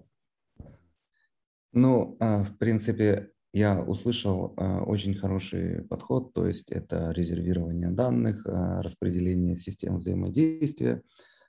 Ну, 1.73 2.17
в 2.19 2.57
принципе, 2.59 3.27
я 3.57 3.81
услышал 3.81 4.53
очень 4.85 5.15
хороший 5.15 5.83
подход, 5.83 6.33
то 6.33 6.45
есть 6.45 6.71
это 6.71 7.11
резервирование 7.11 7.89
данных, 7.89 8.45
распределение 8.45 9.57
систем 9.57 9.97
взаимодействия. 9.97 11.01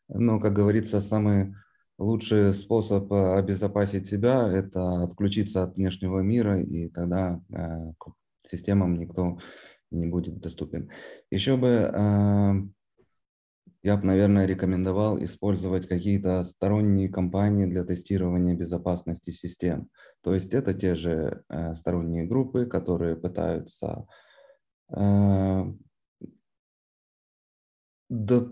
Но, 0.08 0.40
как 0.40 0.54
говорится, 0.54 1.00
самые 1.00 1.54
лучший 1.98 2.54
способ 2.54 3.12
э, 3.12 3.38
обезопасить 3.38 4.06
себя– 4.06 4.48
это 4.52 5.02
отключиться 5.02 5.64
от 5.64 5.76
внешнего 5.76 6.20
мира, 6.20 6.60
и 6.60 6.88
тогда 6.88 7.42
системам 8.42 8.98
никто 8.98 9.38
не 9.90 10.06
будет 10.06 10.38
доступен. 10.38 10.90
Еще 11.30 11.56
бы 11.56 12.70
я 13.88 13.96
бы, 13.96 14.04
наверное, 14.04 14.44
рекомендовал 14.44 15.18
использовать 15.24 15.88
какие-то 15.88 16.44
сторонние 16.44 17.08
компании 17.08 17.64
для 17.64 17.84
тестирования 17.84 18.54
безопасности 18.54 19.30
систем. 19.30 19.88
То 20.20 20.34
есть 20.34 20.52
это 20.52 20.74
те 20.74 20.94
же 20.94 21.42
э, 21.48 21.74
сторонние 21.74 22.26
группы, 22.26 22.66
которые 22.66 23.16
пытаются 23.16 24.06
э, 24.94 25.72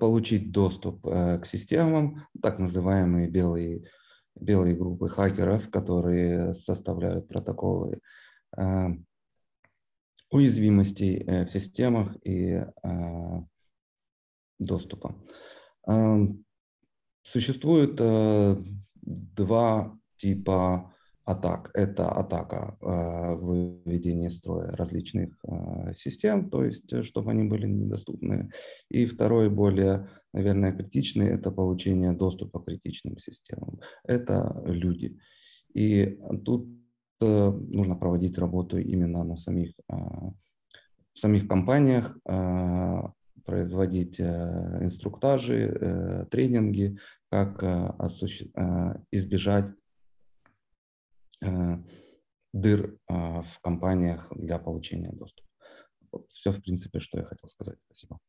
получить 0.00 0.52
доступ 0.52 1.06
э, 1.06 1.38
к 1.38 1.44
системам, 1.44 2.26
так 2.40 2.58
называемые 2.58 3.28
белые, 3.28 3.82
белые 4.40 4.74
группы 4.74 5.10
хакеров, 5.10 5.68
которые 5.68 6.54
составляют 6.54 7.28
протоколы 7.28 8.00
э, 8.56 8.86
уязвимостей 10.30 11.22
э, 11.26 11.44
в 11.44 11.50
системах 11.50 12.16
и 12.24 12.64
э, 12.82 13.42
доступа. 14.58 15.14
Существует 17.26 17.96
э, 17.98 18.56
два 19.02 19.98
типа 20.16 20.94
атак. 21.24 21.72
Это 21.74 22.08
атака 22.08 22.78
э, 22.80 23.34
выведения 23.34 24.30
строя 24.30 24.70
различных 24.76 25.36
э, 25.42 25.92
систем, 25.94 26.50
то 26.50 26.64
есть 26.64 27.04
чтобы 27.04 27.32
они 27.32 27.42
были 27.42 27.66
недоступны. 27.66 28.52
И 28.90 29.06
второй, 29.06 29.50
более, 29.50 30.08
наверное, 30.32 30.72
критичный, 30.72 31.26
это 31.26 31.50
получение 31.50 32.12
доступа 32.12 32.60
к 32.60 32.66
критичным 32.66 33.18
системам. 33.18 33.80
Это 34.04 34.62
люди. 34.64 35.18
И 35.74 36.20
тут 36.44 36.68
нужно 37.18 37.96
проводить 37.96 38.38
работу 38.38 38.78
именно 38.78 39.24
на 39.24 39.36
самих, 39.36 39.72
самих 41.12 41.48
компаниях, 41.48 42.16
производить 43.45 44.19
э, 44.19 44.83
инструктажи, 44.83 45.67
э, 45.67 46.25
тренинги, 46.25 46.97
как 47.29 47.63
э, 47.63 49.03
избежать 49.11 49.65
дыр 52.53 52.97
в 53.07 53.59
компаниях 53.61 54.31
для 54.35 54.59
получения 54.59 55.11
доступа. 55.11 55.49
Вот 56.11 56.29
все, 56.29 56.51
в 56.51 56.61
принципе, 56.61 56.99
что 56.99 57.17
я 57.17 57.23
хотел 57.23 57.49
сказать. 57.49 57.79
Спасибо. 57.85 58.19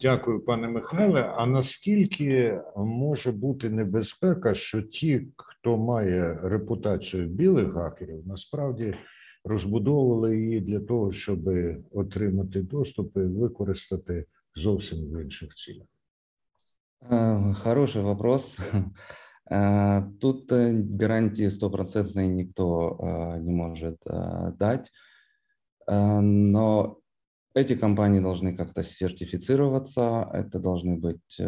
Дякую, 0.00 0.44
пане 0.44 0.68
Михайле. 0.68 1.22
А 1.36 1.46
наскільки 1.46 2.60
може 2.76 3.32
бути 3.32 3.70
небезпека, 3.70 4.54
що 4.54 4.82
ті, 4.82 5.26
хто 5.36 5.76
має 5.76 6.38
репутацію 6.42 7.26
білих 7.26 7.72
хакерів, 7.72 8.26
насправді 8.26 8.94
розбудовували 9.44 10.40
її 10.40 10.60
для 10.60 10.80
того, 10.80 11.12
щоб 11.12 11.50
отримати 11.92 12.62
доступ 12.62 13.16
і 13.16 13.20
використати 13.20 14.26
зовсім 14.56 14.98
в 14.98 15.22
інших 15.22 15.54
цілях? 15.54 15.86
Хороший 17.54 18.02
вопрос. 18.02 18.58
Тут 20.20 20.52
гарантии 21.00 21.50
стопроцентной 21.50 22.28
никто 22.28 22.98
не 23.40 23.52
может 23.52 23.98
дать, 24.58 24.90
но 25.86 26.98
эти 27.54 27.76
компании 27.76 28.20
должны 28.20 28.56
как-то 28.56 28.82
сертифицироваться, 28.82 30.30
это 30.32 30.58
должны 30.58 30.96
быть 30.96 31.38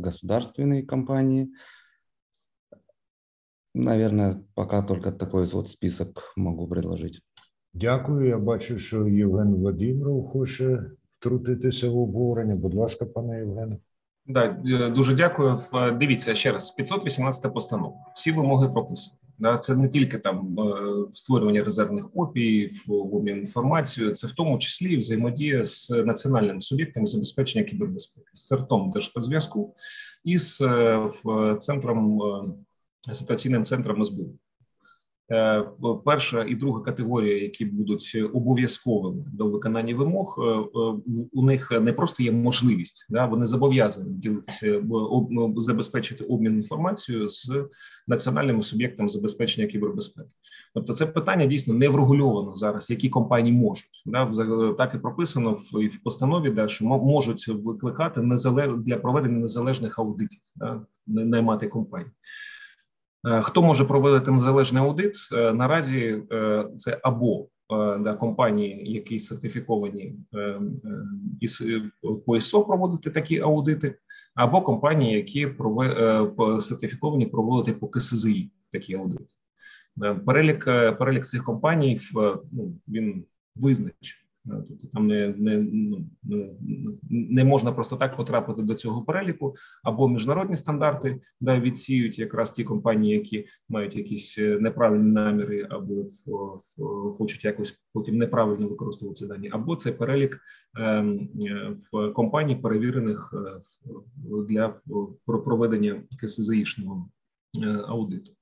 государственные 0.00 0.86
компании, 0.86 1.48
Наверное, 3.77 4.43
пока 4.55 4.81
только 4.81 5.11
такой 5.11 5.45
вот 5.45 5.69
список 5.69 6.33
могу 6.35 6.67
предложить. 6.67 7.21
Дякую. 7.73 8.27
Я 8.27 8.37
бачу, 8.37 8.79
що 8.79 9.07
Євген 9.07 9.55
Владимиров 9.55 10.27
хоче 10.29 10.83
втрутитися 11.19 11.89
в 11.89 11.97
обговорення. 11.97 12.55
Будь 12.55 12.73
ласка, 12.73 13.05
пане 13.05 13.37
Євгене. 13.37 13.77
Да, 14.25 14.61
е, 14.65 14.89
дуже 14.89 15.15
дякую. 15.15 15.59
Е, 15.73 15.91
дивіться 15.91 16.33
ще 16.33 16.51
раз: 16.51 16.71
518 16.71 17.53
постанова. 17.53 17.93
Всі 18.15 18.31
вимоги 18.31 18.69
прописані. 18.69 19.17
Да, 19.39 19.57
це 19.57 19.75
не 19.75 19.89
тільки 19.89 20.17
там 20.17 20.59
е, 20.59 20.73
створювання 21.13 21.63
резервних 21.63 22.11
копій, 22.11 22.71
обмін 22.87 23.37
інформацією, 23.37 24.15
це 24.15 24.27
в 24.27 24.31
тому 24.31 24.57
числі 24.57 24.97
взаємодія 24.97 25.63
з 25.63 25.89
національним 25.89 26.61
суб'єктом 26.61 27.07
забезпечення 27.07 27.65
кібербезпеки, 27.65 28.31
з 28.33 28.47
цертом 28.47 28.91
Держспецзв'язку 28.91 29.75
і 30.23 30.37
з 30.37 30.57
центром 31.59 32.21
ситуаційним 33.11 33.65
центром 33.65 34.05
СБУ. 34.05 34.37
Е, 35.31 35.65
перша 36.05 36.43
і 36.43 36.55
друга 36.55 36.81
категорія, 36.81 37.41
які 37.43 37.65
будуть 37.65 38.17
обов'язковими 38.33 39.25
до 39.33 39.47
виконання 39.47 39.95
вимог, 39.95 40.39
е, 40.39 40.41
е, 40.41 41.27
у 41.33 41.45
них 41.45 41.71
не 41.81 41.93
просто 41.93 42.23
є 42.23 42.31
можливість, 42.31 43.05
да 43.09 43.25
вони 43.25 43.45
зобов'язані 43.45 44.13
ділитися 44.13 44.83
забезпечити 45.57 46.23
обмін 46.23 46.53
інформацією 46.53 47.29
з 47.29 47.51
національними 48.07 48.63
суб'єктами 48.63 49.09
забезпечення 49.09 49.67
кібербезпеки. 49.67 50.29
Тобто, 50.73 50.93
це 50.93 51.05
питання 51.05 51.45
дійсно 51.45 51.73
не 51.73 51.89
врегульовано 51.89 52.55
зараз, 52.55 52.89
які 52.89 53.09
компанії 53.09 53.55
можуть 53.55 54.03
да 54.05 54.25
так 54.77 54.95
і 54.95 54.97
прописано 54.97 55.51
в 55.53 55.87
в 55.87 56.03
постанові, 56.03 56.49
да 56.49 56.67
що 56.67 56.85
можуть 56.85 57.47
викликати 57.47 58.21
незалеж 58.21 58.77
для 58.77 58.97
проведення 58.97 59.39
незалежних 59.39 59.99
аудитів, 59.99 60.39
да, 60.55 60.81
наймати 61.07 61.67
компанії. 61.67 62.11
Е, 63.25 63.41
хто 63.41 63.61
може 63.61 63.85
проводити 63.85 64.31
незалежний 64.31 64.83
аудит? 64.83 65.15
Е, 65.33 65.53
наразі 65.53 66.23
е, 66.31 66.65
це 66.77 66.99
або 67.03 67.47
да, 67.99 68.13
компанії, 68.13 68.93
які 68.93 69.19
сертифіковані 69.19 70.15
по 72.25 72.37
ІСО 72.37 72.63
проводити 72.63 73.09
такі 73.09 73.39
аудити, 73.39 73.95
або 74.35 74.61
компанії, 74.61 75.15
які 75.15 75.47
сертифіковані 76.59 77.25
проводити 77.25 77.77
по 77.79 77.87
КСЗІ 77.87 78.51
такі 78.71 78.93
аудити. 78.93 79.25
Перелік 80.25 80.65
перелік 80.99 81.25
цих 81.25 81.43
компаній 81.43 81.99
ну, 82.51 82.79
він 82.87 83.25
визначений. 83.55 84.26
Тобто 84.67 84.87
там 84.93 85.07
не 85.07 85.33
не, 85.37 85.57
ну, 86.23 86.59
не 87.09 87.43
можна 87.43 87.71
просто 87.71 87.95
так 87.95 88.17
потрапити 88.17 88.61
до 88.61 88.73
цього 88.73 89.03
переліку, 89.03 89.55
або 89.83 90.07
міжнародні 90.07 90.55
стандарти 90.55 91.19
да, 91.41 91.59
відсіють 91.59 92.19
якраз 92.19 92.51
ті 92.51 92.63
компанії, 92.63 93.13
які 93.13 93.45
мають 93.69 93.95
якісь 93.95 94.35
е, 94.37 94.57
неправильні 94.59 95.11
наміри, 95.11 95.67
або 95.69 95.93
в, 95.93 97.13
хочуть 97.17 97.45
якось 97.45 97.79
потім 97.93 98.17
неправильно 98.17 98.67
використовувати 98.67 99.25
дані, 99.25 99.49
або 99.53 99.75
це 99.75 99.91
перелік 99.91 100.39
е, 100.79 101.05
в 101.91 102.11
компаній, 102.11 102.55
перевірених 102.55 103.33
е, 103.33 103.59
для 104.47 104.81
проведення 105.25 106.03
КСЗІшного 106.21 107.09
е, 107.63 107.83
аудиту. 107.87 108.36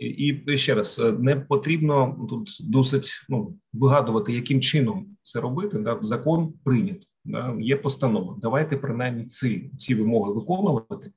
І 0.00 0.56
ще 0.56 0.74
раз 0.74 1.02
не 1.18 1.36
потрібно 1.36 2.26
тут 2.30 2.58
досить 2.60 3.10
ну 3.28 3.58
вигадувати, 3.72 4.32
яким 4.32 4.60
чином 4.60 5.06
це 5.22 5.40
робити. 5.40 5.78
Да, 5.78 5.98
закон 6.00 6.52
прийнято. 6.64 7.06
Да, 7.24 7.56
є 7.60 7.76
постанова. 7.76 8.36
Давайте 8.42 8.76
принаймні 8.76 9.24
ці 9.24 9.70
ці 9.78 9.94
вимоги 9.94 10.32
виконувати, 10.32 11.12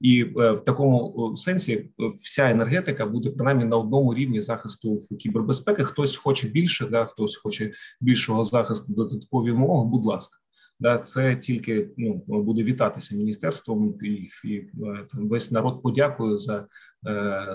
і 0.00 0.22
е, 0.22 0.52
в 0.52 0.64
такому 0.64 1.32
сенсі 1.36 1.72
е, 1.72 1.90
вся 2.22 2.50
енергетика 2.50 3.06
буде 3.06 3.30
принаймні 3.30 3.64
на 3.64 3.76
одному 3.76 4.14
рівні 4.14 4.40
захисту 4.40 5.02
кібербезпеки. 5.18 5.84
Хтось 5.84 6.16
хоче 6.16 6.48
більше, 6.48 6.86
да 6.86 7.04
хтось 7.04 7.36
хоче 7.36 7.72
більшого 8.00 8.44
захисту, 8.44 8.92
додаткові 8.92 9.50
вимоги. 9.50 9.90
Будь 9.90 10.04
ласка, 10.04 10.38
да 10.80 10.98
це 10.98 11.36
тільки 11.36 11.88
ну 11.96 12.22
буде 12.26 12.62
вітатися 12.62 13.16
міністерством, 13.16 13.94
і, 14.02 14.28
і 14.44 14.56
е, 14.56 15.06
там 15.12 15.28
весь 15.28 15.50
народ 15.50 15.82
подякує 15.82 16.38
за, 16.38 16.66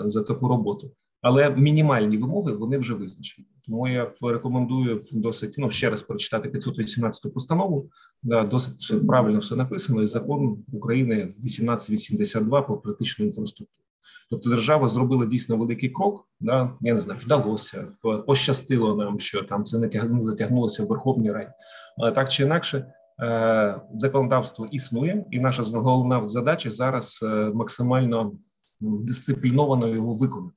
за 0.04 0.22
таку 0.22 0.48
роботу. 0.48 0.92
Але 1.22 1.50
мінімальні 1.50 2.18
вимоги 2.18 2.52
вони 2.52 2.78
вже 2.78 2.94
визначені. 2.94 3.46
Тому 3.66 3.88
я 3.88 4.12
рекомендую 4.22 5.00
досить 5.12 5.54
ну 5.58 5.70
ще 5.70 5.90
раз 5.90 6.02
прочитати 6.02 6.48
518 6.48 7.34
постанову. 7.34 7.90
Да, 8.22 8.44
досить 8.44 9.06
правильно 9.06 9.38
все 9.38 9.56
написано. 9.56 10.02
І 10.02 10.06
закон 10.06 10.64
України 10.72 11.14
1882 11.14 12.62
про 12.62 12.76
критичну 12.76 13.26
інфраструктуру. 13.26 13.86
Тобто, 14.30 14.50
держава 14.50 14.88
зробила 14.88 15.26
дійсно 15.26 15.56
великий 15.56 15.90
крок. 15.90 16.28
Да, 16.40 16.72
я 16.80 16.94
не 16.94 17.00
знаю, 17.00 17.20
вдалося 17.22 17.88
пощастило 18.26 18.94
нам, 18.94 19.20
що 19.20 19.42
там 19.42 19.64
це 19.64 19.78
не 19.78 19.90
затягнулося 20.20 20.84
в 20.84 20.86
Верховній 20.86 21.32
Раді, 21.32 21.50
але 21.98 22.12
так 22.12 22.30
чи 22.30 22.42
інакше. 22.42 22.92
Е, 23.22 23.80
законодавство 23.94 24.66
існує, 24.66 25.24
і 25.30 25.40
наша 25.40 25.62
головна 25.62 26.28
задача 26.28 26.70
зараз 26.70 27.20
е, 27.22 27.26
максимально 27.54 28.32
дисципліновано 28.80 29.88
його 29.88 30.14
виконати. 30.14 30.56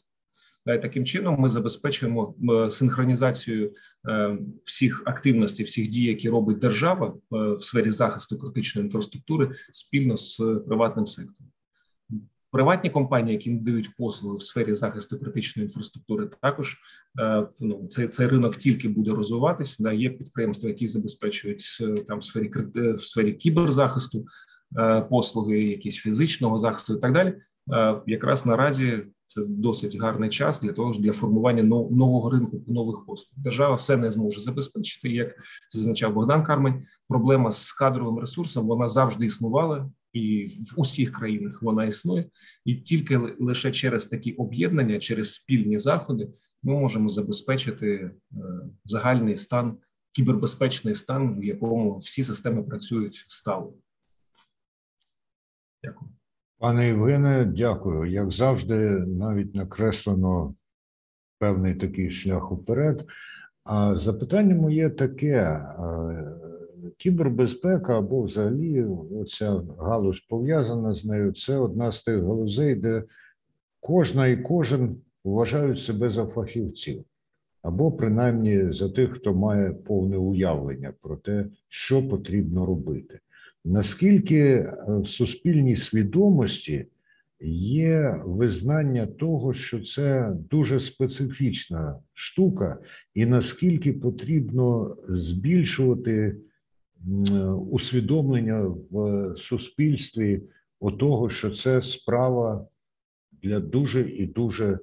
Таким 0.65 1.05
чином 1.05 1.35
ми 1.39 1.49
забезпечуємо 1.49 2.35
е, 2.51 2.71
синхронізацію 2.71 3.73
е, 4.09 4.37
всіх 4.63 5.03
активностей, 5.05 5.65
всіх 5.65 5.87
дій, 5.87 6.03
які 6.03 6.29
робить 6.29 6.59
держава 6.59 7.07
е, 7.07 7.37
в 7.53 7.63
сфері 7.63 7.89
захисту 7.89 8.37
критичної 8.37 8.85
інфраструктури 8.85 9.51
спільно 9.71 10.17
з 10.17 10.37
приватним 10.67 11.07
сектором. 11.07 11.51
Приватні 12.51 12.89
компанії, 12.89 13.33
які 13.33 13.51
надають 13.51 13.95
послуги 13.97 14.35
в 14.35 14.43
сфері 14.43 14.73
захисту 14.73 15.19
критичної 15.19 15.65
інфраструктури, 15.67 16.29
також 16.41 16.77
ну 17.59 17.87
цей 17.89 18.07
цей 18.07 18.27
ринок 18.27 18.57
тільки 18.57 18.89
буде 18.89 19.11
розвиватися. 19.11 19.83
Да, 19.83 19.91
є 19.91 20.09
підприємства, 20.09 20.69
які 20.69 20.87
забезпечують 20.87 21.63
там 22.07 22.19
в 22.19 22.23
сфері 22.23 22.51
в 22.73 23.01
сфері 23.01 23.33
кіберзахисту 23.33 24.25
послуги, 25.09 25.59
якісь 25.59 25.95
фізичного 25.95 26.57
захисту 26.57 26.97
і 26.97 26.99
так 26.99 27.13
далі. 27.13 27.35
Якраз 28.07 28.45
наразі 28.45 29.03
це 29.27 29.41
досить 29.47 29.99
гарний 29.99 30.29
час 30.29 30.61
для 30.61 30.73
того 30.73 30.91
для 30.91 31.11
формування 31.11 31.63
нового 31.63 32.29
ринку 32.29 32.61
нових 32.67 33.05
послуг. 33.05 33.33
Держава 33.37 33.75
все 33.75 33.97
не 33.97 34.11
зможе 34.11 34.41
забезпечити. 34.41 35.09
Як 35.09 35.35
зазначав 35.69 36.13
Богдан 36.13 36.43
Кармень, 36.43 36.83
проблема 37.07 37.51
з 37.51 37.71
кадровим 37.71 38.19
ресурсом 38.19 38.67
вона 38.67 38.89
завжди 38.89 39.25
існувала, 39.25 39.89
і 40.13 40.45
в 40.45 40.79
усіх 40.79 41.11
країнах 41.11 41.61
вона 41.61 41.85
існує, 41.85 42.25
і 42.65 42.75
тільки 42.75 43.17
лише 43.17 43.71
через 43.71 44.05
такі 44.05 44.33
об'єднання, 44.33 44.99
через 44.99 45.33
спільні 45.33 45.77
заходи, 45.77 46.27
ми 46.63 46.73
можемо 46.73 47.09
забезпечити 47.09 47.87
е, 47.91 48.11
загальний 48.85 49.37
стан, 49.37 49.77
кібербезпечний 50.11 50.95
стан, 50.95 51.39
в 51.39 51.43
якому 51.43 51.97
всі 51.97 52.23
системи 52.23 52.63
працюють 52.63 53.25
стало. 53.27 53.73
Дякую. 55.83 56.11
Пане 56.57 56.87
Євгене, 56.87 57.45
дякую. 57.45 58.11
Як 58.11 58.31
завжди, 58.31 58.75
навіть 59.07 59.55
накреслено 59.55 60.55
певний 61.39 61.75
такий 61.75 62.11
шлях 62.11 62.51
уперед. 62.51 63.05
А 63.63 63.99
запитання 63.99 64.55
моє 64.55 64.89
таке: 64.89 65.65
кібербезпека 66.97 67.97
або 67.97 68.21
взагалі 68.21 68.85
оця 69.21 69.61
галузь 69.79 70.19
пов'язана 70.19 70.93
з 70.93 71.05
нею. 71.05 71.33
Це 71.33 71.57
одна 71.57 71.91
з 71.91 72.03
тих 72.03 72.23
галузей, 72.23 72.75
де 72.75 73.03
кожна 73.79 74.27
і 74.27 74.37
кожен 74.37 74.95
вважають 75.23 75.81
себе 75.81 76.09
за 76.09 76.25
фахівців, 76.25 77.03
або 77.61 77.91
принаймні 77.91 78.73
за 78.73 78.89
тих, 78.89 79.11
хто 79.11 79.33
має 79.33 79.71
повне 79.71 80.17
уявлення 80.17 80.93
про 81.01 81.15
те, 81.15 81.45
що 81.69 82.07
потрібно 82.09 82.65
робити. 82.65 83.19
Наскільки 83.65 84.39
е, 84.39 84.75
в 84.87 85.07
суспільній 85.07 85.75
свідомості 85.75 86.85
є 87.41 88.21
визнання 88.25 89.05
того, 89.05 89.53
що 89.53 89.81
це 89.81 90.35
дуже 90.49 90.79
специфічна 90.79 91.99
штука, 92.13 92.77
і 93.13 93.25
наскільки 93.25 93.93
потрібно 93.93 94.97
збільшувати 95.09 96.35
усвідомлення 97.71 98.75
в 98.91 99.35
суспільстві 99.37 100.41
того, 100.99 101.29
що 101.29 101.51
це 101.51 101.81
справа 101.81 102.67
для 103.31 103.59
дуже 103.59 104.09
і 104.09 104.25
дуже 104.25 104.79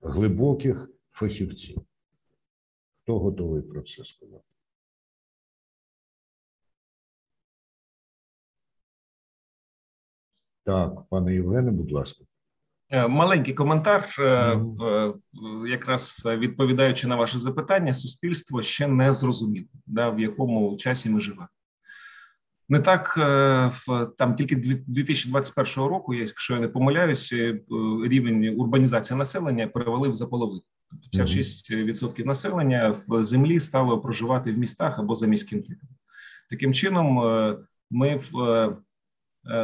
глибоких 0.00 0.90
фахівців? 1.12 1.82
Хто 3.02 3.18
готовий 3.18 3.62
про 3.62 3.82
це 3.82 4.04
сказати? 4.04 4.44
Так, 10.64 11.08
пане 11.08 11.34
Євгене, 11.34 11.70
будь 11.70 11.92
ласка. 11.92 12.24
Е, 12.94 13.08
маленький 13.08 13.54
коментар, 13.54 14.08
mm. 14.18 15.16
якраз 15.66 16.22
відповідаючи 16.26 17.06
на 17.06 17.16
ваше 17.16 17.38
запитання, 17.38 17.92
суспільство 17.92 18.62
ще 18.62 18.88
не 18.88 19.12
зрозуміло, 19.12 19.68
да, 19.86 20.10
в 20.10 20.20
якому 20.20 20.76
часі 20.76 21.10
ми 21.10 21.20
живемо. 21.20 21.48
Не 22.68 22.80
так 22.80 23.14
там 24.18 24.34
тільки 24.36 24.56
2021 24.56 25.84
року, 25.88 26.14
якщо 26.14 26.54
я 26.54 26.60
не 26.60 26.68
помиляюся, 26.68 27.58
рівень 28.04 28.54
урбанізації 28.58 29.18
населення 29.18 29.68
перевалив 29.68 30.14
за 30.14 30.26
половину. 30.26 30.62
56% 31.12 32.00
тобто 32.00 32.24
населення 32.24 32.94
в 33.08 33.22
землі 33.22 33.60
стало 33.60 34.00
проживати 34.00 34.52
в 34.52 34.58
містах 34.58 34.98
або 34.98 35.14
за 35.14 35.26
міським 35.26 35.62
типом. 35.62 35.88
Таким 36.50 36.74
чином, 36.74 37.16
ми 37.90 38.16
в 38.16 38.38
Е, 38.38 38.76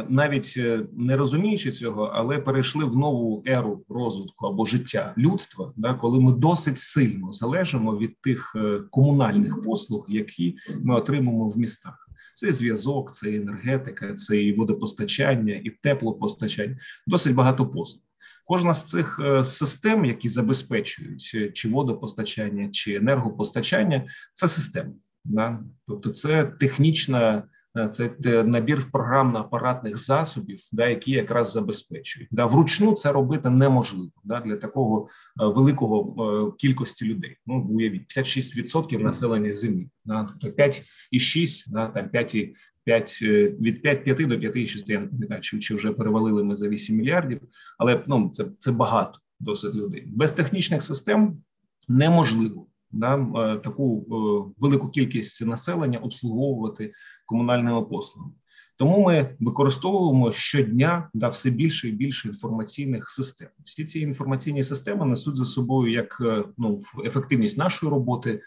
навіть 0.09 0.53
е, 0.57 0.85
не 0.93 1.17
розуміючи 1.17 1.71
цього, 1.71 2.03
але 2.03 2.37
перейшли 2.37 2.85
в 2.85 2.97
нову 2.97 3.43
еру 3.45 3.85
розвитку 3.89 4.47
або 4.47 4.65
життя 4.65 5.13
людства, 5.17 5.73
да, 5.75 5.93
коли 5.93 6.19
ми 6.19 6.31
досить 6.31 6.77
сильно 6.77 7.31
залежимо 7.31 7.97
від 7.97 8.21
тих 8.21 8.53
е, 8.55 8.79
комунальних 8.89 9.63
послуг, 9.63 10.05
які 10.09 10.55
ми 10.83 10.95
отримуємо 10.95 11.49
в 11.49 11.57
містах. 11.57 12.07
Це 12.35 12.51
зв'язок, 12.51 13.13
це 13.13 13.35
енергетика, 13.35 14.13
це 14.13 14.37
і 14.37 14.53
водопостачання, 14.53 15.53
і 15.63 15.69
теплопостачання. 15.69 16.77
Досить 17.07 17.35
багато 17.35 17.67
послуг. 17.67 18.03
Кожна 18.45 18.73
з 18.73 18.85
цих 18.85 19.19
систем, 19.43 20.05
які 20.05 20.29
забезпечують 20.29 21.21
чи 21.53 21.69
водопостачання, 21.69 22.69
чи 22.71 22.95
енергопостачання, 22.95 24.05
це 24.33 24.47
система. 24.47 24.91
Да? 25.25 25.59
Тобто, 25.87 26.09
це 26.09 26.45
технічна. 26.45 27.43
Е, 27.77 27.89
це 27.89 28.09
набір 28.43 28.85
програмно-апаратних 28.91 29.97
засобів, 29.97 30.59
да, 30.71 30.87
які 30.87 31.11
якраз 31.11 31.51
забезпечують. 31.51 32.29
Да, 32.31 32.45
Вручну 32.45 32.93
це 32.93 33.11
робити 33.11 33.49
неможливо 33.49 34.11
да, 34.23 34.39
для 34.39 34.55
такого 34.55 35.07
е, 35.41 35.45
великого 35.45 36.25
е, 36.25 36.57
кількості 36.57 37.05
людей. 37.05 37.37
Ну 37.45 37.61
уявіть 37.61 38.17
56% 38.17 39.03
населення 39.03 39.51
землі, 39.51 39.89
да, 40.05 40.29
тобто 40.41 40.63
5,6, 40.63 41.63
да, 41.67 41.87
там 41.87 42.09
5, 42.09 42.35
5, 42.83 43.19
від 43.21 43.81
5, 43.81 44.03
5 44.03 44.17
до 44.17 44.35
5,6, 44.35 44.83
я 44.87 44.99
не 44.99 45.07
пам'ятаю, 45.07 45.41
чи, 45.41 45.59
чи 45.59 45.75
вже 45.75 45.91
перевалили 45.91 46.43
ми 46.43 46.55
за 46.55 46.69
8 46.69 46.95
мільярдів, 46.95 47.41
але 47.77 48.03
ну 48.07 48.29
це, 48.33 48.45
це 48.59 48.71
багато 48.71 49.19
досить 49.39 49.75
людей. 49.75 50.03
Без 50.07 50.31
технічних 50.31 50.83
систем 50.83 51.37
неможливо 51.89 52.67
да, 52.91 53.15
е, 53.15 53.57
таку 53.57 53.99
е, 53.99 54.53
велику 54.57 54.89
кількість 54.89 55.45
населення 55.45 55.99
обслуговувати 55.99 56.93
комунальними 57.25 57.81
послугами. 57.81 58.33
Тому 58.77 59.05
ми 59.05 59.35
використовуємо 59.39 60.31
щодня 60.31 61.09
да, 61.13 61.29
все 61.29 61.49
більше 61.49 61.89
і 61.89 61.91
більше 61.91 62.27
інформаційних 62.27 63.09
систем. 63.09 63.47
Всі 63.63 63.85
ці 63.85 63.99
інформаційні 63.99 64.63
системи 64.63 65.05
несуть 65.05 65.37
за 65.37 65.45
собою 65.45 65.91
як 65.91 66.17
е, 66.21 66.43
ну 66.57 66.81
ефективність 67.05 67.57
нашої 67.57 67.91
роботи, 67.91 68.41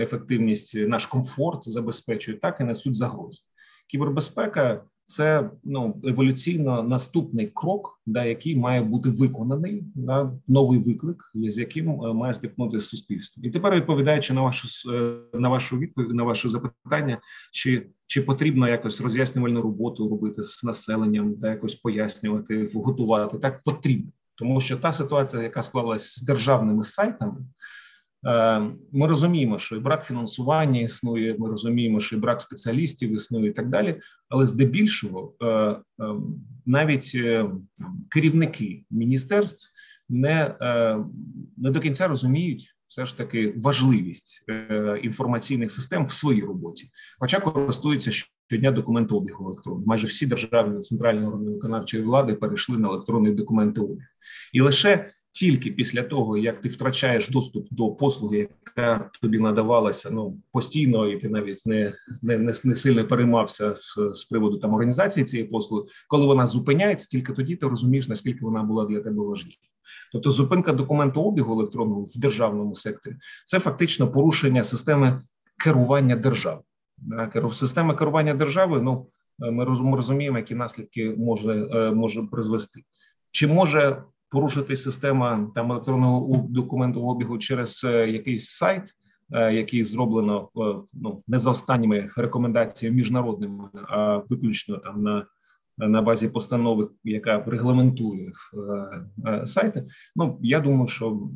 ефективність, 0.00 0.74
наш 0.74 1.06
комфорт 1.06 1.68
забезпечують, 1.68 2.40
так 2.40 2.60
і 2.60 2.64
несуть 2.64 2.94
загрози. 2.94 3.38
Кібербезпека 3.90 4.84
це 5.10 5.50
ну 5.64 6.00
еволюційно 6.04 6.82
наступний 6.82 7.46
крок, 7.46 8.00
да, 8.06 8.24
який 8.24 8.56
має 8.56 8.82
бути 8.82 9.10
виконаний 9.10 9.84
да, 9.94 10.32
новий 10.48 10.78
виклик, 10.78 11.30
з 11.34 11.58
яким 11.58 12.04
е, 12.04 12.12
має 12.12 12.34
стикнутися 12.34 12.86
суспільство. 12.86 13.42
І 13.46 13.50
тепер 13.50 13.74
відповідаючи 13.74 14.34
на 14.34 14.40
вашу 14.40 14.92
е, 14.92 15.16
на 15.34 15.48
вашу 15.48 15.78
відповідь 15.78 16.14
на 16.14 16.22
ваше 16.22 16.48
запитання, 16.48 17.20
чи 17.52 17.86
чи 18.06 18.22
потрібно 18.22 18.68
якось 18.68 19.00
роз'яснювальну 19.00 19.62
роботу 19.62 20.08
робити 20.08 20.42
з 20.42 20.64
населенням, 20.64 21.34
та 21.34 21.50
якось 21.50 21.74
пояснювати, 21.74 22.68
готувати 22.74 23.38
так 23.38 23.62
потрібно, 23.62 24.12
тому 24.34 24.60
що 24.60 24.76
та 24.76 24.92
ситуація, 24.92 25.42
яка 25.42 25.62
склалась 25.62 26.14
з 26.14 26.22
державними 26.22 26.82
сайтами. 26.82 27.36
Е, 28.26 28.60
ми 28.92 29.06
розуміємо, 29.06 29.58
що 29.58 29.76
і 29.76 29.78
брак 29.78 30.04
фінансування 30.04 30.80
існує. 30.80 31.36
Ми 31.38 31.48
розуміємо, 31.48 32.00
що 32.00 32.16
і 32.16 32.18
брак 32.18 32.40
спеціалістів 32.40 33.16
існує 33.16 33.50
і 33.50 33.52
так 33.52 33.68
далі. 33.68 34.00
Але 34.28 34.46
здебільшого 34.46 35.34
е, 35.42 35.46
е, 35.46 35.80
навіть 36.66 37.16
керівники 38.10 38.84
міністерств 38.90 39.70
не, 40.08 40.54
не 41.56 41.70
до 41.70 41.80
кінця 41.80 42.08
розуміють. 42.08 42.74
Все 42.88 43.04
ж 43.04 43.16
таки 43.16 43.54
важливість 43.56 44.44
інформаційних 45.02 45.70
систем 45.70 46.04
в 46.06 46.12
своїй 46.12 46.42
роботі, 46.42 46.90
хоча 47.18 47.40
користуються 47.40 48.10
щодня 48.10 48.72
документообігу 48.72 49.44
електронного. 49.44 49.86
Майже 49.86 50.06
всі 50.06 50.26
державні 50.26 50.80
центральні 50.80 51.26
органи 51.26 51.50
виконавчої 51.50 52.02
влади 52.02 52.34
перейшли 52.34 52.78
на 52.78 52.88
електронний 52.88 53.34
документообіг. 53.34 54.04
і 54.52 54.60
лише 54.60 55.10
тільки 55.32 55.70
після 55.70 56.02
того, 56.02 56.36
як 56.36 56.60
ти 56.60 56.68
втрачаєш 56.68 57.28
доступ 57.28 57.66
до 57.70 57.90
послуги, 57.90 58.48
яка 58.66 59.10
тобі 59.22 59.38
надавалася 59.38 60.10
ну 60.10 60.38
постійно, 60.52 61.08
і 61.08 61.18
ти 61.18 61.28
навіть 61.28 61.66
не 61.66 61.92
не, 62.22 62.38
не, 62.38 62.52
не 62.64 62.74
сильно 62.74 63.08
переймався 63.08 63.76
з, 63.76 63.98
з 64.12 64.24
приводу 64.24 64.58
там 64.58 64.74
організації 64.74 65.24
цієї 65.24 65.48
послуги, 65.48 65.84
коли 66.08 66.26
вона 66.26 66.46
зупиняється, 66.46 67.08
тільки 67.08 67.32
тоді 67.32 67.56
ти 67.56 67.66
розумієш, 67.66 68.08
наскільки 68.08 68.44
вона 68.44 68.62
була 68.62 68.86
для 68.86 69.00
тебе 69.00 69.22
важлива. 69.22 69.56
Тобто, 70.12 70.30
зупинка 70.30 70.72
документообігу 70.72 71.52
електронного 71.52 72.04
в 72.04 72.18
державному 72.18 72.74
секторі 72.74 73.14
це 73.44 73.60
фактично 73.60 74.12
порушення 74.12 74.64
системи 74.64 75.22
керування 75.64 76.16
держави. 76.16 76.60
Система 77.52 77.94
керування 77.94 78.34
держави. 78.34 78.80
Ну 78.82 79.06
ми 79.38 79.64
розуміємо, 79.96 80.38
які 80.38 80.54
наслідки 80.54 81.14
може 81.18 81.54
може 81.94 82.22
призвести. 82.22 82.80
Чи 83.30 83.46
може 83.46 84.02
порушити 84.30 84.76
система 84.76 85.50
там 85.54 85.72
електронного 85.72 86.46
документообігу 86.48 87.38
через 87.38 87.84
е, 87.84 88.10
якийсь 88.10 88.48
сайт, 88.48 88.82
е, 89.32 89.54
який 89.54 89.84
зроблено 89.84 90.48
е, 90.56 90.60
ну 90.92 91.22
не 91.28 91.38
за 91.38 91.50
останніми 91.50 92.10
рекомендаціями 92.16 92.96
міжнародними, 92.96 93.68
а 93.74 94.16
виключно 94.16 94.78
там 94.78 95.02
на 95.02 95.26
на 95.78 96.02
базі 96.02 96.28
постанови, 96.28 96.88
яка 97.04 97.44
регламентує 97.46 98.32
сайти. 99.44 99.86
Ну 100.16 100.38
я 100.42 100.60
думаю, 100.60 100.88
що 100.88 101.28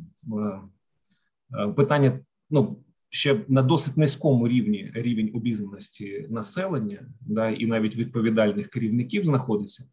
питання 1.77 2.21
ну 2.51 2.79
ще 3.09 3.41
на 3.49 3.63
досить 3.63 3.97
низькому 3.97 4.49
рівні 4.49 4.91
рівень 4.95 5.31
обізнаності 5.35 6.27
населення, 6.31 7.07
да 7.21 7.51
і 7.51 7.67
навіть 7.67 7.97
відповідальних 7.97 8.69
керівників 8.69 9.25
знаходиться 9.25 9.85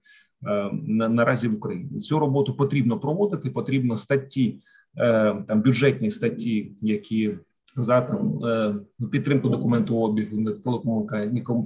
на, 0.42 1.10
наразі 1.10 1.48
в 1.48 1.56
Україні. 1.56 2.00
Цю 2.00 2.20
роботу 2.20 2.54
потрібно 2.54 3.00
проводити. 3.00 3.50
Потрібно 3.50 3.98
статті 3.98 4.60
е, 4.98 5.36
там 5.48 5.62
бюджетні 5.62 6.12
статті, 6.12 6.72
які 6.82 7.38
за 7.76 8.02
там 8.02 8.46
е, 8.46 8.76
підтримку 9.12 9.50
документообігу 9.50 10.52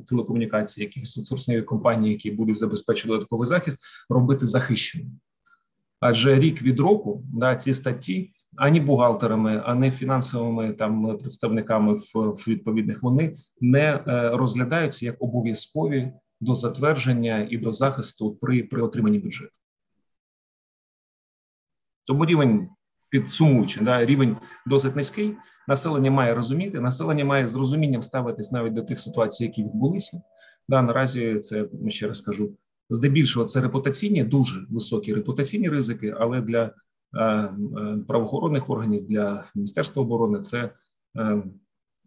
телекомунікації, 0.08 0.86
якихось 0.86 1.12
соцсорсної 1.12 1.62
компанії, 1.62 2.14
які 2.14 2.32
будуть 2.32 2.58
забезпечити 2.58 3.08
додатковий 3.08 3.48
захист, 3.48 3.78
робити 4.10 4.46
захищеним. 4.46 5.12
Адже 6.00 6.40
рік 6.40 6.62
від 6.62 6.80
року 6.80 7.24
да 7.34 7.56
ці 7.56 7.74
статті 7.74 8.32
ані 8.56 8.80
бухгалтерами, 8.80 9.62
ані 9.66 9.92
фінансовими 9.92 10.74
там 10.74 11.18
представниками 11.18 11.94
в, 11.94 12.02
в 12.14 12.44
відповідних 12.48 13.04
вони 13.04 13.34
не 13.62 14.04
е, 14.08 14.30
розглядаються 14.34 15.06
як 15.06 15.16
обов'язкові 15.20 16.12
до 16.42 16.56
затвердження 16.56 17.48
і 17.50 17.58
до 17.58 17.72
захисту 17.72 18.36
при, 18.36 18.64
при 18.64 18.82
отриманні 18.82 19.20
бюджету. 19.20 19.52
Тому 22.06 22.26
рівень 22.26 22.70
підсумуючи, 23.10 23.82
да, 23.82 24.06
рівень 24.06 24.38
досить 24.66 24.96
низький. 24.96 25.36
Населення 25.68 26.12
має 26.12 26.36
розуміти, 26.36 26.80
населення 26.80 27.26
має 27.26 27.48
з 27.48 27.56
розумінням 27.56 28.02
ставитись 28.02 28.52
навіть 28.52 28.74
до 28.74 28.82
тих 28.82 29.00
ситуацій, 29.00 29.44
які 29.44 29.64
відбулися. 29.64 30.22
Да, 30.68 30.82
Наразі 30.82 31.40
це 31.40 31.70
ще 31.88 32.08
раз 32.08 32.22
кажу. 32.22 32.58
Здебільшого 32.90 33.46
це 33.46 33.62
репутаційні, 33.62 34.24
дуже 34.24 34.66
високі 34.70 35.14
репутаційні 35.14 35.70
ризики, 35.70 36.16
але 36.20 36.42
для 36.42 36.72
Е, 37.16 37.24
е, 37.24 37.52
правоохоронних 38.08 38.70
органів 38.70 39.08
для 39.08 39.46
міністерства 39.56 40.04
оборони 40.04 40.40
це 40.40 40.74
е, 41.18 41.44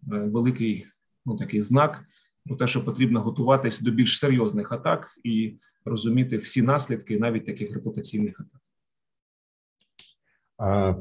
великий 0.07 0.87
ну 1.27 1.37
такий 1.37 1.61
знак 1.61 2.05
про 2.49 2.57
те, 2.57 2.67
що 2.67 2.85
потрібно 2.85 3.21
готуватись 3.21 3.81
до 3.81 3.91
більш 3.91 4.19
серйозних 4.19 4.73
атак 4.73 5.09
і 5.25 5.55
розуміти 5.85 6.37
всі 6.37 6.63
наслідки 6.63 7.19
навіть 7.19 7.47
таких 7.47 7.75
репутаційних 7.75 8.41
атак. 8.41 8.61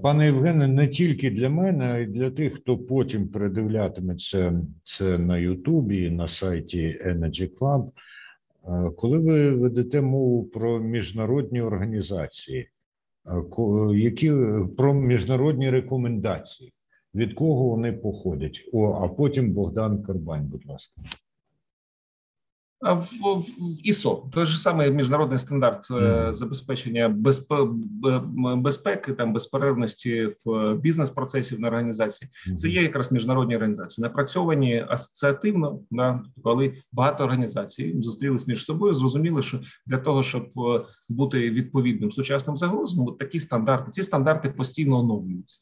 Пане 0.01 0.25
Євгене, 0.25 0.67
не 0.67 0.87
тільки 0.87 1.31
для 1.31 1.49
мене, 1.49 1.85
а 1.85 1.97
й 1.97 2.05
для 2.05 2.31
тих, 2.31 2.55
хто 2.55 2.77
потім 2.77 3.27
передивлятиметься 3.27 4.61
це 4.83 5.17
на 5.17 5.37
Ютубі, 5.37 6.09
на 6.09 6.27
сайті 6.27 7.01
Energy 7.05 7.49
Club. 7.57 7.91
Коли 8.95 9.17
ви 9.17 9.51
ведете 9.51 10.01
мову 10.01 10.43
про 10.43 10.79
міжнародні 10.79 11.61
організації, 11.61 12.69
які 13.93 14.33
про 14.77 14.93
міжнародні 14.93 15.69
рекомендації, 15.69 16.73
від 17.15 17.33
кого 17.33 17.63
вони 17.69 17.93
походять? 17.93 18.69
О, 18.73 18.91
а 18.91 19.07
потім 19.07 19.51
Богдан 19.53 20.03
Карбань, 20.03 20.45
будь 20.45 20.65
ласка. 20.65 21.01
В, 22.81 23.35
в 23.35 23.45
ІСО 23.83 24.29
той 24.33 24.45
же 24.45 24.57
самий 24.57 24.91
міжнародний 24.91 25.37
стандарт 25.37 25.91
mm. 25.91 26.33
забезпечення 26.33 27.09
безп... 27.09 27.53
безпеки, 28.57 29.13
там 29.13 29.33
безперервності 29.33 30.29
в 30.45 30.75
бізнес-процесів 30.75 31.59
на 31.59 31.67
організації. 31.67 32.31
Це 32.55 32.69
є 32.69 32.81
якраз 32.81 33.11
міжнародні 33.11 33.55
організації, 33.55 34.03
напрацьовані 34.03 34.85
асоціативно, 34.89 35.79
да, 35.91 36.23
коли 36.43 36.73
багато 36.91 37.23
організацій 37.23 37.95
зустрілись 37.99 38.47
між 38.47 38.65
собою, 38.65 38.93
зрозуміли, 38.93 39.41
що 39.41 39.59
для 39.85 39.97
того, 39.97 40.23
щоб 40.23 40.43
е, 40.57 40.81
бути 41.09 41.49
відповідним 41.49 42.11
сучасним 42.11 42.57
загрозам, 42.57 43.15
такі 43.19 43.39
стандарти, 43.39 43.91
ці 43.91 44.03
стандарти 44.03 44.49
постійно 44.49 44.99
оновлюються. 44.99 45.59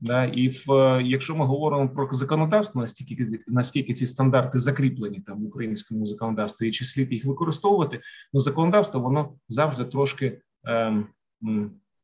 Да, 0.00 0.24
І 0.24 0.48
в 0.48 0.66
якщо 1.04 1.36
ми 1.36 1.44
говоримо 1.44 1.88
про 1.88 2.08
законодавство, 2.12 2.80
настільки 2.80 3.40
наскільки 3.46 3.94
ці 3.94 4.06
стандарти 4.06 4.58
закріплені 4.58 5.20
там 5.20 5.42
в 5.42 5.46
українському 5.46 6.06
законодавстві, 6.06 6.68
і 6.68 6.70
чи 6.70 6.84
слід 6.84 7.12
їх 7.12 7.24
використовувати, 7.24 8.00
ну 8.32 8.40
законодавство 8.40 9.00
воно 9.00 9.34
завжди 9.48 9.84
трошки 9.84 10.40
ем, 10.64 11.06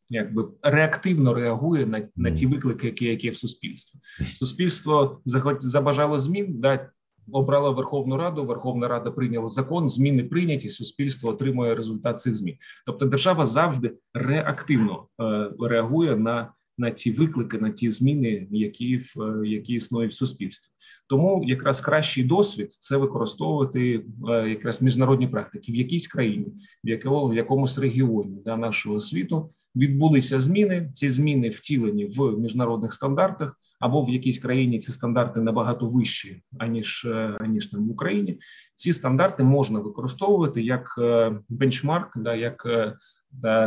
якби 0.08 0.48
реактивно 0.62 1.34
реагує 1.34 1.86
на 1.86 2.08
на 2.16 2.30
ті 2.30 2.46
виклики, 2.46 2.86
які 2.86 3.04
які 3.04 3.30
в 3.30 3.36
суспільстві. 3.36 3.98
Суспільство 4.34 5.20
забажало 5.60 6.18
змін, 6.18 6.60
да, 6.60 6.90
обрало 7.32 7.72
Верховну 7.72 8.16
Раду. 8.16 8.44
Верховна 8.44 8.88
Рада 8.88 9.10
прийняла 9.10 9.48
закон, 9.48 9.88
зміни 9.88 10.24
прийняті. 10.24 10.70
Суспільство 10.70 11.30
отримує 11.30 11.74
результат 11.74 12.20
цих 12.20 12.34
змін. 12.34 12.56
Тобто, 12.86 13.06
держава 13.06 13.46
завжди 13.46 13.94
реактивно 14.14 15.06
е, 15.20 15.50
реагує 15.60 16.16
на 16.16 16.52
на 16.78 16.90
ті 16.90 17.10
виклики, 17.10 17.58
на 17.58 17.70
ті 17.70 17.90
зміни, 17.90 18.46
які 18.50 18.96
в 18.96 19.22
е, 19.22 19.48
які 19.48 19.72
існують 19.72 20.12
в 20.12 20.14
суспільстві. 20.14 20.70
Тому 21.08 21.44
якраз 21.44 21.80
кращий 21.80 22.24
досвід 22.24 22.76
це 22.80 22.96
використовувати 22.96 24.04
е, 24.28 24.48
якраз 24.48 24.82
міжнародні 24.82 25.28
практики 25.28 25.72
в 25.72 25.74
якійсь 25.74 26.06
країні, 26.06 26.46
в 26.84 26.88
якому 26.88 27.28
в 27.28 27.34
якомусь 27.34 27.78
регіоні 27.78 28.42
да, 28.44 28.56
нашого 28.56 29.00
світу 29.00 29.50
відбулися 29.76 30.40
зміни. 30.40 30.90
Ці 30.94 31.08
зміни 31.08 31.48
втілені 31.48 32.06
в 32.06 32.38
міжнародних 32.38 32.92
стандартах, 32.92 33.60
або 33.80 34.02
в 34.02 34.10
якійсь 34.10 34.38
країні 34.38 34.78
ці 34.78 34.92
стандарти 34.92 35.40
набагато 35.40 35.86
вищі 35.86 36.42
аніж 36.58 37.04
е, 37.04 37.36
аніж 37.40 37.66
там 37.66 37.86
в 37.86 37.90
Україні. 37.90 38.38
Ці 38.74 38.92
стандарти 38.92 39.42
можна 39.42 39.78
використовувати 39.78 40.62
як 40.62 41.00
бенчмарк, 41.48 42.18
да 42.18 42.34
як 42.34 42.66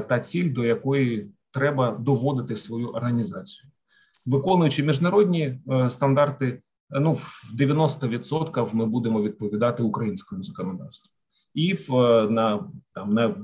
та 0.09 0.19
ціль, 0.19 0.53
до 0.53 0.65
якої 0.65 1.31
треба 1.51 1.91
доводити 1.91 2.55
свою 2.55 2.87
організацію, 2.87 3.71
виконуючи 4.25 4.83
міжнародні 4.83 5.59
е, 5.71 5.89
стандарти. 5.89 6.61
Е, 6.91 6.99
ну 6.99 7.13
в 7.13 7.53
90% 7.59 8.75
ми 8.75 8.85
будемо 8.85 9.21
відповідати 9.21 9.83
українському 9.83 10.43
законодавству, 10.43 11.11
і 11.53 11.73
в 11.73 11.95
е, 11.95 12.29
на 12.29 12.71
там 12.93 13.13
на 13.13 13.35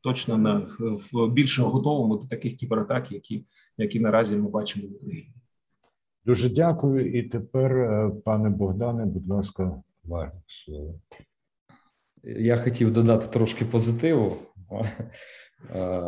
точно 0.00 0.36
на 0.36 0.66
в 1.12 1.28
більше 1.28 1.62
готовому 1.62 2.16
до 2.16 2.26
таких 2.26 2.56
кібератак, 2.56 3.12
які 3.12 3.44
які 3.78 4.00
наразі 4.00 4.36
ми 4.36 4.48
бачимо 4.48 4.88
в 4.88 4.94
Україні. 4.94 5.34
Дуже 6.26 6.48
дякую. 6.48 7.18
І 7.18 7.22
тепер, 7.22 8.10
пане 8.24 8.50
Богдане, 8.50 9.04
будь 9.04 9.28
ласка, 9.28 9.82
ваше 10.04 10.32
слово. 10.46 11.00
Я 12.24 12.56
хотів 12.56 12.92
додати 12.92 13.26
трошки 13.26 13.64
позитиву. 13.64 14.36
Е, 15.70 16.02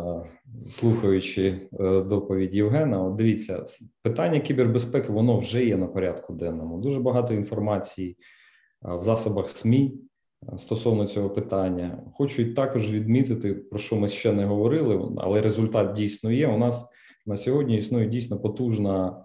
слухаючи 0.69 1.69
е, 1.79 2.01
доповідь 2.01 2.55
Євгена, 2.55 3.03
от 3.03 3.15
дивіться, 3.15 3.65
питання 4.03 4.39
кібербезпеки 4.39 5.11
воно 5.11 5.37
вже 5.37 5.65
є 5.65 5.77
на 5.77 5.87
порядку 5.87 6.33
денному. 6.33 6.77
Дуже 6.77 6.99
багато 6.99 7.33
інформації 7.33 8.17
е, 8.85 8.95
в 8.95 9.01
засобах 9.01 9.47
СМІ 9.47 9.93
стосовно 10.57 11.07
цього 11.07 11.29
питання. 11.29 12.03
Хочу 12.13 12.53
також 12.53 12.91
відмітити, 12.91 13.53
про 13.53 13.79
що 13.79 13.95
ми 13.95 14.07
ще 14.07 14.33
не 14.33 14.45
говорили, 14.45 15.11
але 15.17 15.41
результат 15.41 15.93
дійсно 15.93 16.31
є. 16.31 16.47
У 16.47 16.57
нас 16.57 16.89
на 17.25 17.37
сьогодні 17.37 17.77
існує 17.77 18.07
дійсно 18.07 18.39
потужна 18.39 19.23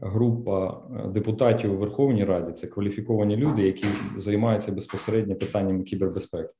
група 0.00 0.82
депутатів 1.14 1.72
у 1.72 1.76
Верховній 1.76 2.24
Раді. 2.24 2.52
Це 2.52 2.66
кваліфіковані 2.66 3.36
люди, 3.36 3.62
які 3.62 3.86
займаються 4.16 4.72
безпосередньо 4.72 5.34
питаннями 5.34 5.82
кібербезпеки. 5.82 6.52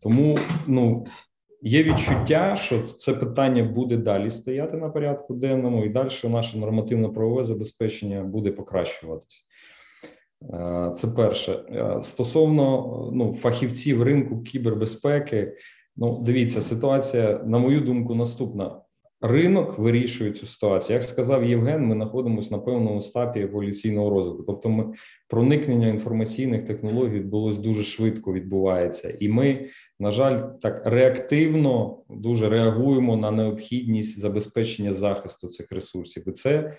Тому 0.00 0.38
ну 0.66 1.06
Є 1.62 1.82
відчуття, 1.82 2.56
що 2.56 2.82
це 2.82 3.14
питання 3.14 3.64
буде 3.64 3.96
далі 3.96 4.30
стояти 4.30 4.76
на 4.76 4.88
порядку 4.88 5.34
денному, 5.34 5.84
і 5.84 5.88
далі 5.88 6.08
наше 6.24 6.58
нормативно-правове 6.58 7.44
забезпечення 7.44 8.22
буде 8.22 8.50
покращуватися. 8.50 9.42
Е, 10.42 10.92
це 10.94 11.08
перше 11.08 11.52
е, 11.52 12.02
стосовно 12.02 13.10
ну, 13.14 13.32
фахівців 13.32 14.02
ринку 14.02 14.42
кібербезпеки. 14.42 15.56
Ну, 15.96 16.22
дивіться, 16.26 16.62
ситуація, 16.62 17.40
на 17.46 17.58
мою 17.58 17.80
думку, 17.80 18.14
наступна: 18.14 18.80
ринок 19.20 19.78
вирішує 19.78 20.32
цю 20.32 20.46
ситуацію. 20.46 20.94
Як 20.94 21.02
сказав 21.02 21.44
Євген, 21.44 21.86
ми 21.86 21.94
знаходимося 21.94 22.48
на 22.50 22.58
певному 22.58 23.00
стапі 23.00 23.40
еволюційного 23.40 24.10
розвитку. 24.10 24.42
Тобто, 24.46 24.68
ми 24.68 24.92
проникнення 25.28 25.88
інформаційних 25.88 26.64
технологій 26.64 27.14
відбулось 27.14 27.58
дуже 27.58 27.82
швидко 27.82 28.32
відбувається, 28.32 29.16
і 29.20 29.28
ми 29.28 29.68
на 30.00 30.10
жаль, 30.10 30.38
так 30.60 30.82
реактивно 30.84 31.98
дуже 32.08 32.48
реагуємо 32.48 33.16
на 33.16 33.30
необхідність 33.30 34.20
забезпечення 34.20 34.92
захисту 34.92 35.48
цих 35.48 35.72
ресурсів, 35.72 36.28
і 36.28 36.32
це 36.32 36.76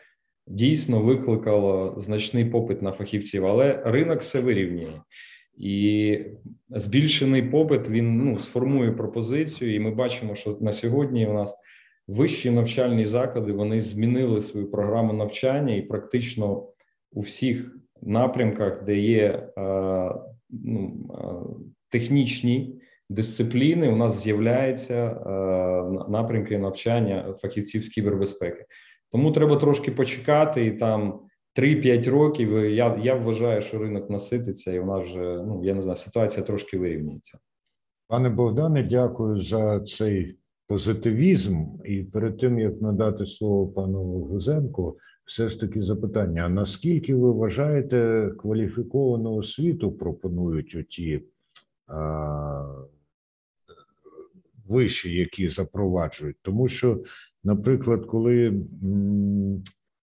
дійсно 0.47 1.01
викликало 1.01 1.93
значний 1.97 2.45
попит 2.45 2.81
на 2.81 2.91
фахівців, 2.91 3.45
але 3.45 3.81
ринок 3.85 4.19
все 4.21 4.39
вирівнює. 4.39 5.01
І 5.57 6.19
збільшений 6.69 7.41
попит 7.41 7.89
він 7.89 8.17
ну 8.17 8.39
сформує 8.39 8.91
пропозицію, 8.91 9.75
і 9.75 9.79
ми 9.79 9.91
бачимо, 9.91 10.35
що 10.35 10.57
на 10.61 10.71
сьогодні 10.71 11.27
у 11.27 11.33
нас 11.33 11.55
вищі 12.07 12.51
навчальні 12.51 13.05
заклади 13.05 13.51
вони 13.51 13.81
змінили 13.81 14.41
свою 14.41 14.71
програму 14.71 15.13
навчання, 15.13 15.75
і 15.75 15.81
практично 15.81 16.67
у 17.11 17.21
всіх 17.21 17.75
напрямках, 18.01 18.83
де 18.83 18.97
є 18.97 19.25
е, 19.25 19.51
ну, 20.49 21.09
е, 21.13 21.23
технічні 21.89 22.78
дисципліни 23.09 23.89
у 23.89 23.95
нас 23.95 24.23
з'являються 24.23 24.93
е, 24.95 26.11
напрямки 26.11 26.57
навчання 26.57 27.35
фахівців 27.37 27.83
з 27.83 27.89
кібербезпеки. 27.89 28.65
Тому 29.11 29.31
треба 29.31 29.55
трошки 29.55 29.91
почекати, 29.91 30.65
і 30.65 30.71
там 30.71 31.19
3-5 31.55 32.09
років. 32.09 32.57
Я 32.57 32.99
я 33.03 33.15
вважаю, 33.15 33.61
що 33.61 33.79
ринок 33.79 34.09
насититься, 34.09 34.71
і 34.71 34.79
вона 34.79 34.97
вже 34.97 35.43
ну 35.47 35.61
я 35.63 35.73
не 35.73 35.81
знаю, 35.81 35.97
ситуація 35.97 36.45
трошки 36.45 36.77
вирівнюється. 36.77 37.37
Пане 38.07 38.29
Богдане, 38.29 38.83
дякую 38.83 39.41
за 39.41 39.79
цей 39.79 40.35
позитивізм. 40.67 41.65
І 41.85 42.03
перед 42.03 42.37
тим 42.37 42.59
як 42.59 42.81
надати 42.81 43.25
слово 43.25 43.67
пану 43.67 44.03
Гузенку, 44.03 44.97
все 45.25 45.49
ж 45.49 45.59
таки 45.59 45.83
запитання: 45.83 46.41
а 46.45 46.49
наскільки 46.49 47.15
ви 47.15 47.31
вважаєте 47.31 48.31
кваліфіковану 48.37 49.35
освіту 49.35 49.91
пропонують 49.91 50.75
оті 50.79 51.21
а, 51.87 52.65
виші, 54.69 55.13
які 55.13 55.49
запроваджують? 55.49 56.37
Тому 56.41 56.67
що, 56.67 57.03
наприклад, 57.43 58.05
коли 58.05 58.53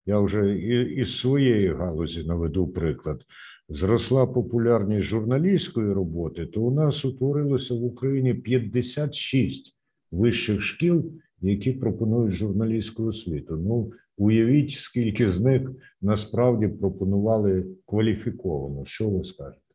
я 0.05 0.19
вже 0.19 0.59
із 0.95 1.17
своєї 1.17 1.73
галузі 1.73 2.23
наведу 2.23 2.67
приклад, 2.67 3.25
зросла 3.69 4.27
популярність 4.27 5.07
журналістської 5.07 5.93
роботи, 5.93 6.45
то 6.45 6.61
у 6.61 6.71
нас 6.71 7.05
утворилося 7.05 7.73
в 7.73 7.83
Україні 7.83 8.33
56 8.33 9.75
вищих 10.11 10.61
шкіл, 10.61 11.11
які 11.41 11.71
пропонують 11.71 12.33
журналістську 12.33 13.03
освіту. 13.03 13.57
Ну, 13.57 13.91
уявіть, 14.17 14.71
скільки 14.71 15.31
з 15.31 15.39
них 15.39 15.71
насправді 16.01 16.67
пропонували 16.67 17.65
кваліфіковано. 17.85 18.85
Що 18.85 19.09
ви 19.09 19.23
скажете? 19.23 19.68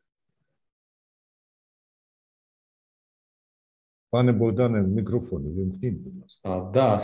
Пане 4.09 4.31
Богдане, 4.31 4.81
мікрофон 4.81 5.43
вимкніть, 5.43 5.97
будь 5.97 6.15
ласка. 6.21 6.39
А, 6.43 6.71
да. 6.71 7.01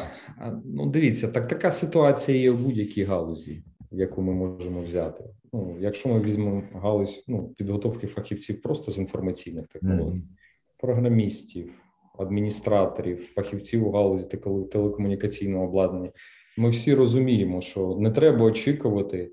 Ну, 0.65 0.89
дивіться, 0.89 1.27
так 1.27 1.47
така 1.47 1.71
ситуація 1.71 2.37
є 2.37 2.51
в 2.51 2.59
будь-якій 2.63 3.03
галузі, 3.03 3.63
яку 3.91 4.21
ми 4.21 4.33
можемо 4.33 4.81
взяти. 4.81 5.23
Ну, 5.53 5.77
Якщо 5.79 6.09
ми 6.09 6.19
візьмемо 6.19 6.63
галузь 6.73 7.23
ну, 7.27 7.49
підготовки 7.57 8.07
фахівців 8.07 8.61
просто 8.61 8.91
з 8.91 8.97
інформаційних 8.97 9.67
технологій, 9.67 10.17
mm-hmm. 10.17 10.79
програмістів, 10.79 11.73
адміністраторів, 12.19 13.33
фахівців 13.33 13.87
у 13.87 13.91
галузі 13.91 14.27
телекомунікаційного 14.71 15.65
обладнання, 15.65 16.11
ми 16.57 16.69
всі 16.69 16.93
розуміємо, 16.93 17.61
що 17.61 17.97
не 17.99 18.11
треба 18.11 18.45
очікувати, 18.45 19.31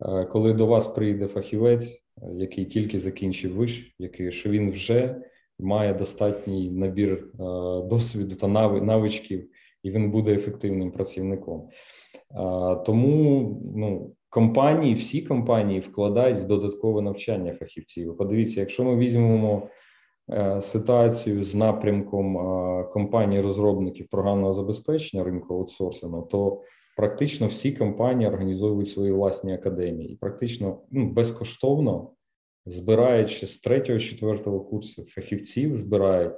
е, 0.00 0.24
коли 0.24 0.52
до 0.52 0.66
вас 0.66 0.86
прийде 0.86 1.26
фахівець, 1.26 2.02
який 2.34 2.64
тільки 2.64 2.98
закінчив 2.98 3.54
виш, 3.54 3.94
який 3.98 4.32
що 4.32 4.50
він 4.50 4.70
вже 4.70 5.22
має 5.62 5.94
достатній 5.94 6.70
набір 6.70 7.12
е, 7.12 7.38
досвіду 7.88 8.34
та 8.34 8.48
навичків, 8.48 9.48
і 9.82 9.90
він 9.90 10.10
буде 10.10 10.34
ефективним 10.34 10.90
працівником. 10.90 11.68
Тому 12.86 13.60
ну, 13.76 14.12
компанії, 14.30 14.94
всі 14.94 15.22
компанії 15.22 15.80
вкладають 15.80 16.38
в 16.38 16.46
додаткове 16.46 17.02
навчання 17.02 17.52
фахівців. 17.52 18.16
Подивіться, 18.16 18.60
якщо 18.60 18.84
ми 18.84 18.96
візьмемо 18.96 19.68
е, 20.30 20.60
ситуацію 20.60 21.44
з 21.44 21.54
напрямком 21.54 22.38
е, 22.38 22.84
компаній 22.84 23.40
розробників 23.40 24.08
програмного 24.08 24.52
забезпечення 24.52 25.24
ринку 25.24 25.54
аутсорсингу, 25.54 26.22
то 26.22 26.60
практично 26.96 27.46
всі 27.46 27.72
компанії 27.72 28.30
організовують 28.30 28.88
свої 28.88 29.12
власні 29.12 29.54
академії, 29.54 30.12
і 30.12 30.16
практично 30.16 30.78
ну, 30.90 31.06
безкоштовно 31.06 32.10
збираючи 32.66 33.46
з 33.46 33.58
третього, 33.58 33.98
четвертого 33.98 34.60
курсу 34.60 35.04
фахівців, 35.04 35.76
збирають, 35.76 36.34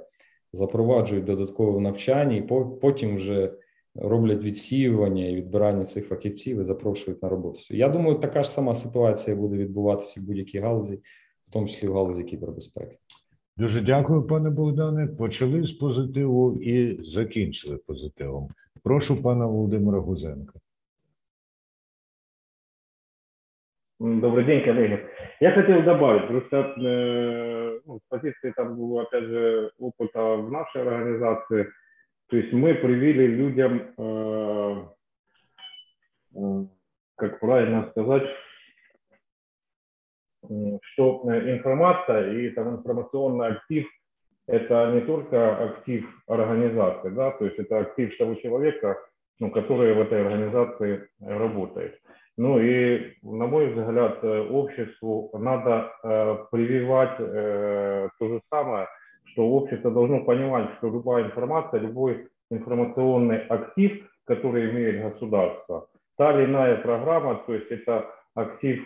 запроваджують 0.51 1.25
додаткове 1.25 1.81
навчання, 1.81 2.35
і 2.35 2.41
потім 2.81 3.15
вже 3.15 3.53
роблять 3.95 4.43
відсіювання 4.43 5.25
і 5.25 5.35
відбирання 5.35 5.83
цих 5.83 6.07
фахівців 6.07 6.59
і 6.59 6.63
запрошують 6.63 7.23
на 7.23 7.29
роботу. 7.29 7.59
Я 7.69 7.89
думаю, 7.89 8.15
така 8.15 8.43
ж 8.43 8.49
сама 8.49 8.73
ситуація 8.73 9.35
буде 9.35 9.57
відбуватися 9.57 10.21
в 10.21 10.23
будь-якій 10.23 10.59
галузі, 10.59 10.95
в 11.47 11.51
тому 11.51 11.67
числі 11.67 11.87
в 11.87 11.93
галузі 11.93 12.23
кібербезпеки. 12.23 12.97
Дуже 13.57 13.81
дякую, 13.81 14.23
пане 14.23 14.49
Богдане. 14.49 15.07
Почали 15.07 15.63
з 15.63 15.71
позитиву 15.71 16.57
і 16.61 17.03
закінчили 17.03 17.77
позитивом. 17.77 18.49
Прошу 18.83 19.21
пана 19.21 19.45
Володимира 19.45 19.99
Гузенка. 19.99 20.59
Добрый 23.99 24.45
день, 24.45 24.65
коллеги. 24.65 24.99
Я 25.43 25.51
хотел 25.51 25.83
добавить, 25.83 26.27
просто 26.29 26.73
э, 26.81 27.79
ну, 27.85 27.99
с 27.99 28.07
позиции 28.07 28.53
там 28.55 28.77
было, 28.77 29.01
опять 29.01 29.25
же, 29.25 29.73
опыта 29.77 30.37
в 30.37 30.49
нашей 30.49 30.83
организации, 30.83 31.69
то 32.29 32.37
есть 32.37 32.53
мы 32.53 32.73
привили 32.75 33.25
людям, 33.25 33.93
э, 33.97 34.85
э, 36.35 36.65
как 37.17 37.41
правильно 37.41 37.89
сказать, 37.91 38.23
что 40.45 41.23
информация 41.25 42.39
и 42.39 42.49
там 42.51 42.77
информационный 42.77 43.47
актив– 43.47 43.85
это 44.47 44.93
не 44.93 45.01
только 45.01 45.57
актив 45.57 46.05
организации, 46.25 47.09
да, 47.09 47.31
то 47.31 47.43
есть 47.43 47.59
это 47.59 47.79
актив 47.79 48.17
того 48.17 48.35
человека, 48.35 48.97
ну, 49.41 49.51
который 49.51 49.93
в 49.93 49.99
этой 49.99 50.21
организации 50.21 51.09
работает. 51.19 51.99
Ну 52.37 52.59
и, 52.59 53.13
на 53.21 53.45
мой 53.45 53.67
взгляд, 53.67 54.19
э, 54.23 54.47
обществу 54.49 55.29
надо 55.33 55.91
э, 56.03 56.37
прививать 56.51 57.15
э, 57.19 58.09
то 58.17 58.27
же 58.27 58.41
самое, 58.49 58.87
что 59.25 59.47
общество 59.47 59.91
должно 59.91 60.23
понимать, 60.23 60.69
что 60.77 60.87
любая 60.87 61.25
информация, 61.25 61.79
любой 61.79 62.27
информационный 62.49 63.37
актив, 63.47 64.03
который 64.25 64.71
имеет 64.71 65.13
государство, 65.13 65.87
та 66.17 66.33
или 66.33 66.45
иная 66.45 66.77
программа, 66.77 67.35
то 67.45 67.53
есть 67.53 67.69
это 67.69 68.09
актив 68.35 68.81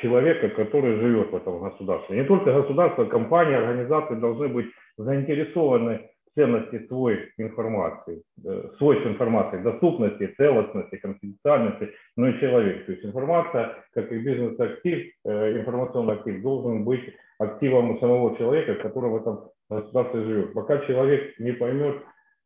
человека, 0.00 0.48
который 0.50 0.96
живет 1.00 1.32
в 1.32 1.36
этом 1.36 1.60
государстве. 1.60 2.16
Не 2.16 2.24
только 2.24 2.52
государство, 2.52 3.04
компании, 3.04 3.56
организации 3.56 4.14
должны 4.14 4.48
быть 4.48 4.66
заинтересованы 4.96 6.08
ценности 6.40 6.86
свой 6.86 7.28
информации, 7.36 8.22
э, 8.44 8.70
свойств 8.78 9.06
информации, 9.06 9.62
доступности, 9.62 10.34
целостности, 10.38 10.96
конфиденциальности, 10.96 11.90
но 12.16 12.28
и 12.28 12.40
человек. 12.40 12.86
То 12.86 12.92
есть 12.92 13.04
информация, 13.04 13.76
как 13.94 14.10
и 14.10 14.18
бизнес-актив, 14.18 15.12
э, 15.26 15.58
информационный 15.58 16.14
актив, 16.14 16.42
должен 16.42 16.84
быть 16.84 17.02
активом 17.38 18.00
самого 18.00 18.38
человека, 18.38 18.74
который 18.76 19.10
в 19.10 19.16
этом 19.16 19.50
государстве 19.68 20.24
живет. 20.24 20.54
Пока 20.54 20.78
человек 20.86 21.38
не 21.38 21.52
поймет, 21.52 21.96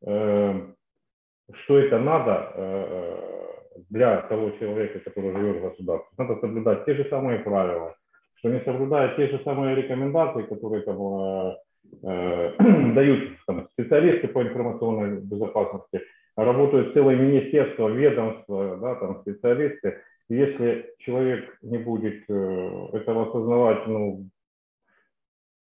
э, 0.07 0.61
что 1.63 1.79
это 1.79 1.99
надо 1.99 2.53
для 3.91 4.23
того 4.23 4.51
человека, 4.53 4.99
который 5.01 5.33
живет 5.33 5.57
в 5.57 5.69
государстве, 5.69 6.09
надо 6.19 6.41
соблюдать 6.41 6.85
те 6.85 6.95
же 6.95 7.05
самые 7.11 7.39
правила, 7.41 7.95
что 8.37 8.49
не 8.49 8.61
соблюдая 8.61 9.15
те 9.17 9.29
же 9.29 9.41
самые 9.45 9.77
рекомендации, 9.77 10.43
которые 10.43 10.83
там 10.83 10.97
Э, 10.97 11.55
дают 12.03 13.39
там, 13.47 13.69
специалисты 13.73 14.29
по 14.29 14.43
информационной 14.43 15.21
безопасности, 15.21 16.03
работают 16.37 16.93
целое 16.95 17.17
министерство, 17.17 17.89
ведомство, 17.89 18.77
да, 18.77 18.95
там 18.97 19.21
специалисты. 19.23 20.01
Если 20.29 20.95
человек 20.99 21.57
не 21.63 21.79
будет 21.79 22.25
э, 22.29 22.87
этого 22.93 23.29
осознавать 23.29 23.87
ну, 23.87 24.27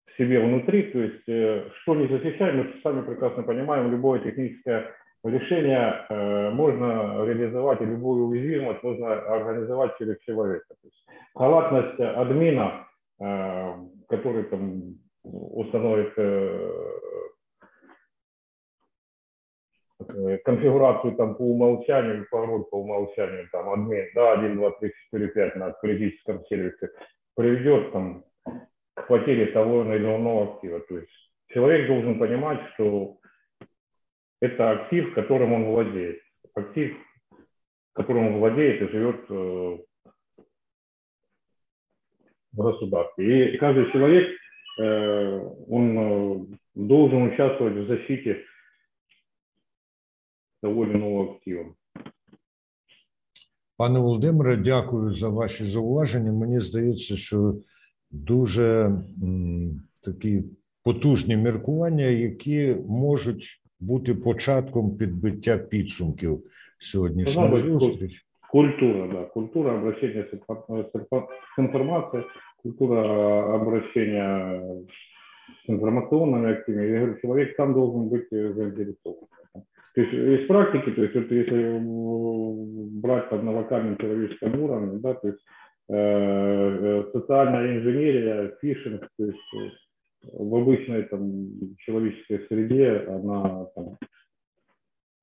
в 0.06 0.16
себе 0.16 0.40
внутри, 0.40 0.84
то 0.84 0.98
есть 0.98 1.28
э, 1.28 1.68
что 1.82 1.94
не 1.96 2.06
защищаем, 2.06 2.58
мы 2.58 2.80
сами 2.82 3.02
прекрасно 3.02 3.42
понимаем, 3.42 3.90
любое 3.90 4.20
техническое 4.20 4.92
решение 5.24 6.06
э, 6.08 6.50
можно 6.50 7.24
реализовать, 7.24 7.80
и 7.80 7.86
любую 7.86 8.26
уязвимость 8.26 8.82
можно 8.82 9.12
организовать 9.12 9.96
через 9.98 10.18
человека. 10.20 10.66
То 10.68 10.88
есть 10.88 11.06
халатность 11.34 12.00
админа, 12.00 12.86
э, 13.20 13.74
который 14.08 14.44
там 14.44 14.94
установит 15.24 16.14
конфигурацию 20.44 21.14
там 21.16 21.36
по 21.36 21.42
умолчанию, 21.42 22.26
пароль 22.30 22.64
по 22.64 22.80
умолчанию, 22.80 23.48
там 23.50 23.68
админ, 23.70 24.08
да, 24.14 24.32
1, 24.32 24.56
2, 24.56 24.70
3, 24.70 24.92
4, 25.12 25.28
5 25.28 25.56
на 25.56 25.72
критическом 25.72 26.44
сервисе, 26.46 26.90
приведет 27.34 27.92
там 27.92 28.24
к 28.94 29.06
потере 29.06 29.46
того 29.46 29.82
или 29.82 30.04
иного 30.04 30.54
актива. 30.54 30.80
То 30.80 30.98
есть 30.98 31.12
человек 31.48 31.86
должен 31.86 32.18
понимать, 32.18 32.60
что 32.74 33.18
это 34.40 34.72
актив, 34.72 35.14
которым 35.14 35.52
он 35.52 35.64
владеет. 35.66 36.20
Актив, 36.54 36.96
которым 37.94 38.26
он 38.28 38.38
владеет 38.38 38.82
и 38.82 38.88
живет 38.88 39.24
э, 39.30 39.78
в 42.52 42.56
государстве. 42.56 43.54
И 43.54 43.58
каждый 43.58 43.90
человек 43.92 44.28
он 44.78 45.98
э, 45.98 46.56
должен 46.74 47.22
участвовать 47.22 47.74
в 47.74 47.86
защите 47.86 48.44
того 50.62 50.84
или 50.84 50.94
иного 50.94 51.34
актива. 51.34 51.74
Пане 53.76 53.98
Володимире, 53.98 54.56
дякую 54.56 55.14
за 55.14 55.28
ваші 55.28 55.70
зауваження. 55.70 56.32
Мені 56.32 56.60
здається, 56.60 57.16
що 57.16 57.54
дуже 58.10 58.92
такі 60.00 60.42
потужні 60.84 61.36
міркування, 61.36 62.04
які 62.04 62.76
можуть 62.88 63.62
бути 63.80 64.14
початком 64.14 64.96
підбиття 64.96 65.58
підсумків 65.58 66.42
сьогоднішньої 66.78 67.60
зустрічі. 67.60 68.18
Культура, 68.50 69.08
да, 69.08 69.24
культура 69.24 69.72
обращения 69.72 70.24
с 70.24 70.32
информацией, 71.58 72.24
культура 72.62 73.54
обращения 73.54 74.84
с 75.64 75.70
информационными 75.70 76.52
активами. 76.52 76.86
Я 76.86 76.98
говорю, 76.98 77.20
человек 77.20 77.56
сам 77.56 77.74
должен 77.74 78.08
быть 78.08 78.28
заинтересован. 78.30 79.26
То 79.94 80.00
есть 80.00 80.12
из 80.12 80.46
практики, 80.48 80.90
то 80.90 81.02
есть 81.02 81.14
вот 81.14 81.30
если 81.30 81.78
брать 83.00 83.28
там 83.28 83.44
на 83.44 83.52
локальном 83.52 83.98
человеческом 83.98 84.58
уровне, 84.60 84.98
да, 85.00 85.14
то 85.14 85.28
есть 85.28 85.40
э, 85.90 85.94
э, 85.94 87.04
социальная 87.12 87.78
инженерия, 87.78 88.56
фишинг, 88.62 89.06
то 89.18 89.24
есть 89.26 89.38
э, 89.54 89.68
в 90.32 90.54
обычной 90.54 91.02
там 91.04 91.76
человеческой 91.78 92.46
среде 92.48 93.04
она 93.06 93.66
там, 93.74 93.98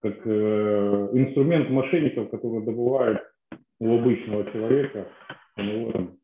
как 0.03 0.17
э, 0.25 1.09
инструмент 1.13 1.69
мошенников, 1.71 2.29
который 2.29 2.63
добывает 2.63 3.23
у 3.79 3.97
обычного 3.97 4.51
человека 4.51 5.07
его, 5.57 5.91
там, 5.91 6.17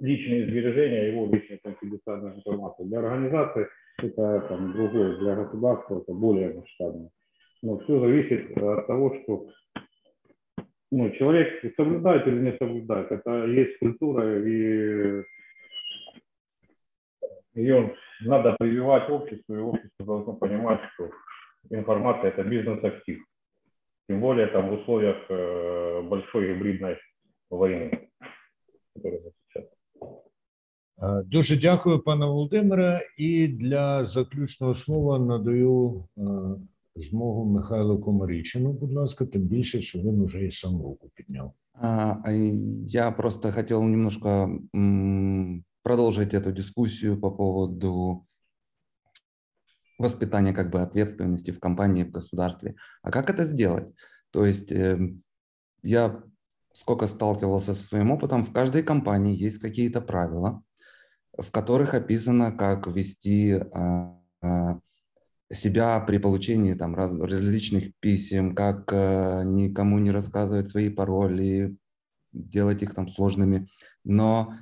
личные 0.00 0.46
сбережения, 0.46 1.08
его 1.08 1.26
личная 1.26 1.58
конфиденциальная 1.62 2.34
информация. 2.34 2.86
Для 2.86 2.98
организации 2.98 3.68
это 3.98 4.40
там, 4.48 4.72
другое, 4.72 5.16
для 5.18 5.36
государства 5.36 6.00
это 6.00 6.12
более 6.12 6.54
масштабно. 6.54 7.10
Но 7.62 7.78
все 7.78 8.00
зависит 8.00 8.56
от 8.58 8.86
того, 8.86 9.16
что 9.22 9.48
ну, 10.90 11.10
человек 11.10 11.74
соблюдает 11.76 12.26
или 12.26 12.40
не 12.40 12.56
соблюдает. 12.56 13.10
Это 13.10 13.46
есть 13.46 13.78
культура, 13.78 14.46
и 14.46 15.24
ее 17.54 17.94
надо 18.20 18.56
прививать 18.58 19.08
обществу, 19.10 19.54
и 19.54 19.58
общество 19.58 20.06
должно 20.06 20.34
понимать, 20.34 20.80
что 20.94 21.10
информация– 21.70 22.30
это 22.32 22.42
бизнес-актив. 22.42 23.24
Тем 24.08 24.20
более 24.20 24.48
там 24.48 24.68
в 24.68 24.80
условиях 24.80 25.16
э, 25.30 26.02
большой 26.02 26.54
гибридной 26.54 26.98
войны, 27.48 28.10
которая. 28.94 29.32
Дуже 31.25 31.57
дякую, 31.57 31.99
пане 31.99 32.25
Володимире. 32.25 33.01
І 33.17 33.47
для 33.47 34.05
заключного 34.05 34.75
слова 34.75 35.19
надаю 35.19 36.03
змогу 36.95 37.45
Михайлу 37.45 37.99
Комарічину. 37.99 38.73
Будь 38.73 38.93
ласка, 38.93 39.25
тим 39.25 39.41
більше, 39.41 39.81
що 39.81 39.99
він 39.99 40.25
вже 40.25 40.45
і 40.45 40.51
сам 40.51 40.81
руку 40.81 41.11
підняв. 41.15 41.53
Я 42.87 43.11
просто 43.11 43.51
хотел 43.51 43.83
немножко 43.83 44.59
продолжить 45.83 46.33
эту 46.33 46.51
дискуссию 46.51 47.19
по 47.19 47.31
поводу 47.31 48.25
воспитания 49.97 50.53
как 50.53 50.71
бы 50.71 50.81
ответственности 50.81 51.51
в 51.51 51.59
компании, 51.59 52.03
в 52.03 52.11
государстве. 52.11 52.75
А 53.01 53.11
как 53.11 53.29
это 53.29 53.45
сделать? 53.45 53.87
То 54.31 54.45
есть 54.45 54.71
эм, 54.71 55.23
я 55.83 56.23
сколько 56.73 57.07
сталкивался 57.07 57.73
со 57.73 57.83
своим 57.83 58.11
опытом, 58.11 58.43
в 58.43 58.53
каждой 58.53 58.83
компании 58.83 59.35
есть 59.35 59.59
какие-то 59.59 60.01
правила, 60.01 60.63
в 61.36 61.50
которых 61.50 61.94
описано, 61.94 62.52
как 62.52 62.86
вести 62.86 63.54
а, 63.54 64.18
а, 64.42 64.78
себя 65.52 66.00
при 66.00 66.18
получении 66.18 66.74
там 66.74 66.94
раз, 66.94 67.12
различных 67.12 67.94
писем, 68.00 68.54
как 68.54 68.92
э, 68.92 69.42
никому 69.44 69.98
не 69.98 70.10
рассказывать 70.10 70.68
свои 70.68 70.88
пароли, 70.88 71.76
делать 72.32 72.82
их 72.82 72.94
там 72.94 73.08
сложными. 73.08 73.68
Но 74.04 74.54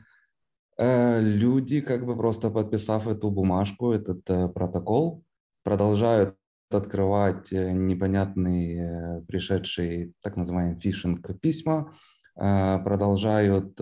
э, 0.78 1.20
люди, 1.20 1.80
как 1.80 2.04
бы 2.04 2.16
просто 2.16 2.50
подписав 2.50 3.06
эту 3.06 3.30
бумажку, 3.30 3.92
этот 3.92 4.28
э, 4.28 4.48
протокол, 4.48 5.24
продолжают 5.62 6.36
открывать 6.70 7.52
э, 7.52 7.72
непонятные 7.72 9.24
пришедшие 9.28 10.12
так 10.20 10.36
называемые 10.36 10.78
фишинг 10.78 11.40
письма, 11.40 11.94
продолжают 12.34 13.78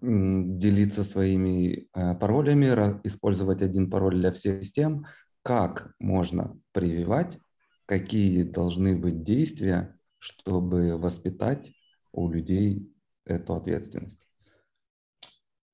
делиться 0.00 1.02
своими 1.02 1.88
паролями, 2.20 3.00
использовать 3.04 3.62
один 3.62 3.90
пароль 3.90 4.16
для 4.16 4.32
всех 4.32 4.62
систем. 4.62 5.04
Как 5.42 5.94
можно 5.98 6.58
прививать, 6.72 7.38
какие 7.86 8.42
должны 8.42 8.96
быть 8.96 9.22
действия, 9.22 9.98
чтобы 10.18 10.96
воспитать 10.96 11.72
у 12.12 12.30
людей 12.30 12.88
эту 13.24 13.54
ответственность? 13.54 14.26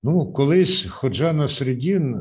Ну, 0.03 0.33
колись 0.33 0.87
Ходжа 0.87 1.49
Середін 1.49 2.15
е, 2.15 2.21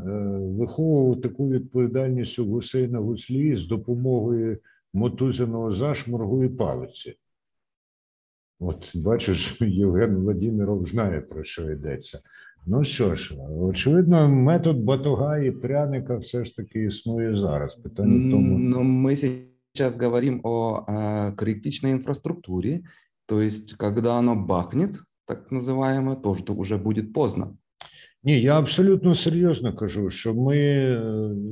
виховував 0.60 1.22
таку 1.22 1.50
відповідальність 1.50 2.40
у 2.40 2.46
гусей 2.46 2.88
на 2.88 3.00
гуслі 3.00 3.58
з 3.58 3.68
допомогою 3.68 4.58
мотузиного 4.94 5.76
зашморгу 5.76 6.44
і 6.44 6.50
палиці. 6.50 7.16
От 8.61 8.97
бачиш, 8.97 9.57
Євген 9.61 10.17
Владимиров 10.17 10.87
знає, 10.87 11.21
про 11.21 11.45
що 11.45 11.71
йдеться. 11.71 12.21
Ну 12.67 12.85
що 12.85 13.17
ж, 13.17 13.35
очевидно, 13.61 14.29
метод 14.29 14.77
батога 14.77 15.39
і 15.39 15.51
пряника 15.51 16.17
все 16.17 16.45
ж 16.45 16.57
таки 16.57 16.85
існує 16.85 17.41
зараз. 17.41 17.75
Питання 17.75 18.29
в 18.29 18.31
тому. 18.31 18.59
Но 18.59 18.83
мы 18.83 19.17
сейчас 19.17 19.97
говорим 19.97 20.41
о 20.45 20.85
а, 20.87 21.33
критичной 21.33 21.93
инфраструктуре, 21.93 22.81
то 23.27 23.41
есть 23.41 23.75
когда 23.75 24.19
оно 24.19 24.37
бахнет, 24.37 24.91
так 25.27 25.51
называемое, 25.51 26.17
то 26.17 26.37
что 26.37 26.55
уже 26.55 26.77
будет 26.77 27.13
поздно. 27.13 27.57
Ні, 28.25 28.41
я 28.41 28.59
абсолютно 28.59 29.15
серйозно 29.15 29.77
кажу, 29.77 30.11
що 30.11 30.35
ми, 30.35 30.57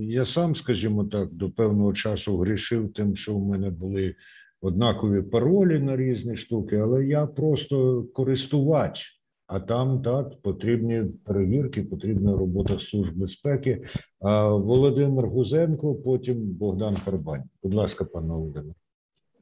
я 0.01 0.27
сам, 0.27 0.55
скажімо 0.55 1.05
так, 1.05 1.33
до 1.33 1.51
певного 1.51 1.93
часу 1.93 2.39
грішив 2.39 2.93
тим, 2.93 3.17
що 3.17 3.35
в 3.35 3.45
мене 3.45 3.71
були 3.71 4.15
однакові 4.63 5.23
паролі 5.23 5.79
на 5.79 5.97
різні 5.97 6.37
штуки, 6.37 6.77
але 6.77 7.05
я 7.05 7.27
просто 7.27 8.05
користувач. 8.15 9.15
А 9.47 9.61
там 9.61 10.03
так 10.03 10.43
потрібні 10.43 11.03
перевірки, 11.27 11.83
потрібна 11.83 12.37
робота 12.37 12.79
служб 12.79 13.19
безпеки. 13.19 13.83
А 14.21 14.49
Володимир 14.49 15.27
Гузенко, 15.27 15.95
потім 15.95 16.37
Богдан 16.37 16.97
Карбань. 17.05 17.43
Будь 17.63 17.75
ласка, 17.75 18.05
пане 18.05 18.29
Володимир. 18.29 18.75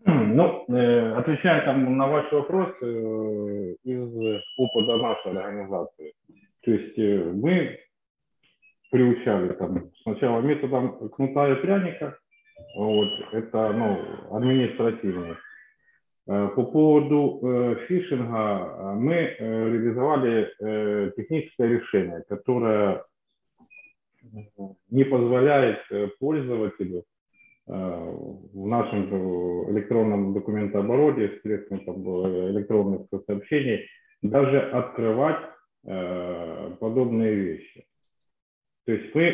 Ну, 0.06 0.64
отвечая 1.18 1.64
там 1.64 1.96
на 1.96 2.06
ваш 2.06 2.32
вопрос 2.32 2.68
из 3.84 4.16
опыта 4.58 4.96
нашей 4.96 5.32
организации. 5.32 6.12
То 6.60 6.70
есть 6.70 6.98
мы 7.42 7.78
приучали 8.92 9.52
там 9.54 9.90
сначала 10.02 10.40
методом 10.40 11.08
кнута 11.08 11.48
и 11.48 11.54
пряника, 11.56 12.16
вот, 12.76 13.08
это 13.32 13.72
ну, 13.72 14.36
административный. 14.36 15.36
По 16.26 16.64
поводу 16.64 17.38
э, 17.40 17.86
фишинга 17.86 18.94
мы 18.96 19.14
э, 19.14 19.70
реализовали 19.70 20.48
э, 20.58 21.12
техническое 21.16 21.68
решение, 21.68 22.24
которое 22.28 23.04
не 24.90 25.04
позволяет 25.04 25.78
пользователю 26.18 27.04
в 27.68 28.66
нашем 28.66 29.70
электронном 29.70 30.34
документообороте, 30.34 31.38
средством 31.42 31.78
электронных 32.50 33.02
сообщений, 33.24 33.86
даже 34.22 34.60
открывать 34.70 35.42
подобные 35.84 37.34
вещи. 37.34 37.86
То 38.84 38.92
есть 38.92 39.14
мы 39.14 39.30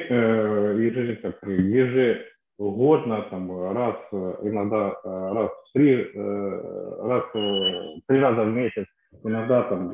ежегодно, 2.58 3.22
там, 3.30 3.72
раз, 3.72 3.96
иногда 4.42 5.00
раз 5.04 5.50
в 5.50 5.72
три, 5.72 6.12
раз, 6.14 7.24
три 8.06 8.18
раза 8.20 8.44
в 8.44 8.52
месяц, 8.52 8.86
иногда 9.24 9.62
там 9.64 9.90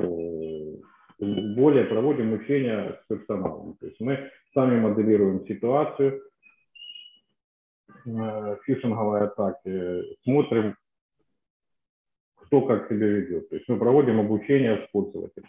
более 1.19 1.85
проводим 1.85 2.33
учения 2.33 3.01
с 3.03 3.07
персоналом. 3.09 3.77
То 3.81 3.87
есть 3.87 4.01
мы 4.01 4.31
сами 4.55 4.81
моделируем 4.81 5.45
ситуацию 5.47 6.23
фишинговой 8.05 9.23
атаки, 9.23 10.17
смотрим, 10.23 10.77
кто 12.37 12.63
как 12.63 12.89
себя 12.89 13.07
ведет. 13.07 13.49
То 13.49 13.57
есть 13.57 13.69
мы 13.69 13.79
проводим 13.79 14.21
обучение 14.21 14.87
с 14.87 14.91
пользователем. 14.91 15.49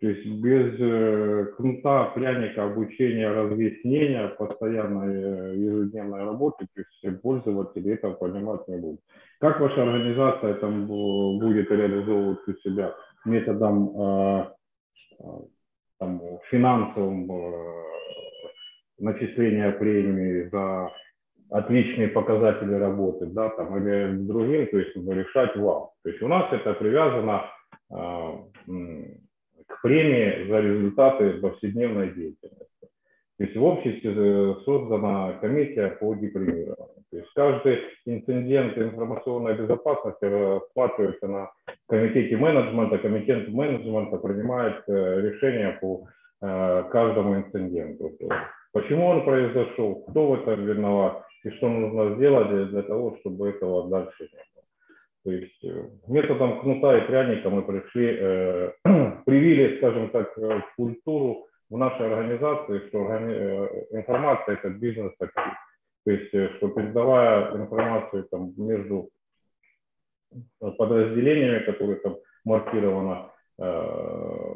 То 0.00 0.06
есть 0.06 0.26
без 0.40 0.78
э, 0.78 1.46
кнута, 1.56 2.04
пряника, 2.14 2.64
обучения, 2.64 3.28
разъяснения, 3.28 4.28
постоянной 4.28 5.14
э, 5.14 5.56
ежедневной 5.56 6.20
работы, 6.20 6.68
то 6.72 6.82
есть 6.82 7.20
пользователи 7.20 7.94
этого 7.94 8.14
понимать 8.14 8.68
не 8.68 8.76
будут. 8.76 9.00
Как 9.40 9.58
ваша 9.58 9.82
организация 9.82 10.54
там 10.54 10.86
будет 10.86 11.68
реализовывать 11.70 12.46
у 12.46 12.52
себя 12.58 12.94
методом 13.24 13.90
э, 14.00 14.44
там, 15.98 16.22
финансовым 16.48 17.28
начисления 19.00 19.72
премии 19.72 20.48
за 20.48 20.92
отличные 21.50 22.06
показатели 22.08 22.74
работы, 22.74 23.26
да, 23.26 23.48
там, 23.48 23.76
или 23.78 24.16
другим, 24.26 24.68
то 24.68 24.78
есть 24.78 24.94
решать 24.94 25.56
вам. 25.56 25.88
То 26.04 26.10
есть 26.10 26.22
у 26.22 26.28
нас 26.28 26.52
это 26.52 26.74
привязано 26.74 27.50
к 29.68 29.82
премии 29.82 30.48
за 30.48 30.60
результаты 30.60 31.32
повседневной 31.34 32.10
деятельности. 32.14 32.68
То 33.38 33.44
есть 33.44 33.56
в 33.56 33.62
обществе 33.62 34.12
э, 34.16 34.54
создана 34.64 35.34
комиссия 35.34 35.90
по 36.00 36.14
депримированию. 36.14 37.04
То 37.10 37.16
есть 37.16 37.28
каждый 37.34 37.78
инцидент 38.04 38.76
информационной 38.76 39.54
безопасности 39.54 40.24
рассматривается 40.24 41.28
на 41.28 41.50
комитете 41.88 42.36
менеджмента. 42.36 42.98
Комитет 42.98 43.48
менеджмента 43.48 44.16
принимает 44.16 44.82
э, 44.88 45.20
решение 45.20 45.78
по 45.80 46.08
э, 46.42 46.84
каждому 46.90 47.36
инциденту. 47.36 48.10
Почему 48.72 49.06
он 49.06 49.24
произошел, 49.24 50.04
кто 50.08 50.26
в 50.26 50.34
этом 50.34 50.66
виноват 50.66 51.22
и 51.44 51.50
что 51.50 51.68
нужно 51.68 52.16
сделать 52.16 52.70
для 52.70 52.82
того, 52.82 53.16
чтобы 53.20 53.50
этого 53.50 53.88
дальше 53.88 54.28
не 54.32 54.42
было. 54.54 54.57
То 55.28 55.32
есть 55.32 55.62
методом 56.06 56.58
кнута 56.60 56.96
и 56.96 57.06
пряника 57.06 57.50
мы 57.50 57.60
пришли, 57.60 58.16
э, 58.18 58.72
привили, 59.26 59.76
скажем 59.76 60.08
так, 60.08 60.34
культуру 60.74 61.46
в 61.68 61.76
нашей 61.76 62.06
организации, 62.06 62.88
что 62.88 63.12
э, 63.12 63.86
информация– 63.90 64.54
это 64.56 64.70
бизнес-актив. 64.70 65.52
То 66.06 66.10
есть, 66.10 66.32
э, 66.32 66.56
что 66.56 66.68
передавая 66.68 67.54
информацию 67.56 68.24
там, 68.30 68.54
между 68.56 69.10
подразделениями, 70.60 71.62
которые 71.66 72.00
там 72.00 72.16
маркированы 72.46 73.28
э, 73.58 74.54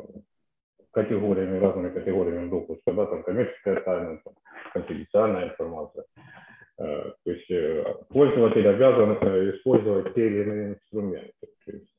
категориями, 0.90 1.58
разными 1.58 1.90
категориями 1.90 2.48
допуска, 2.48 2.92
да, 2.94 3.04
там 3.04 3.22
коммерческая 3.24 3.78
тайна, 3.82 4.20
там, 4.24 4.32
конфиденциальная 4.72 5.50
информация. 5.50 6.06
Э, 6.78 7.12
то 7.24 7.30
есть 7.30 7.50
э, 7.50 7.84
пользователь 8.08 8.66
обязан 8.66 9.12
использовать 9.56 10.14
те 10.14 10.26
или 10.26 10.42
иные 10.42 10.68
инструменты. 10.74 11.32
Есть, 11.66 11.94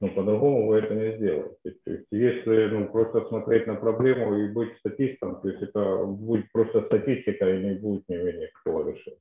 ну, 0.00 0.08
по-другому 0.08 0.68
вы 0.68 0.78
это 0.78 0.94
не 0.94 1.16
сделаете. 1.16 1.56
То 1.84 1.90
есть, 1.90 2.06
если 2.10 2.66
ну, 2.66 2.88
просто 2.88 3.26
смотреть 3.28 3.66
на 3.66 3.74
проблему 3.76 4.36
и 4.36 4.52
быть 4.52 4.76
статистом, 4.78 5.40
то 5.40 5.48
есть 5.48 5.62
это 5.62 6.04
будет 6.04 6.50
просто 6.52 6.82
статистика 6.82 7.50
и 7.50 7.62
не 7.62 7.74
будет 7.74 8.08
не 8.08 8.16
менее 8.16 8.50
кто 8.54 8.88
решит. 8.88 9.18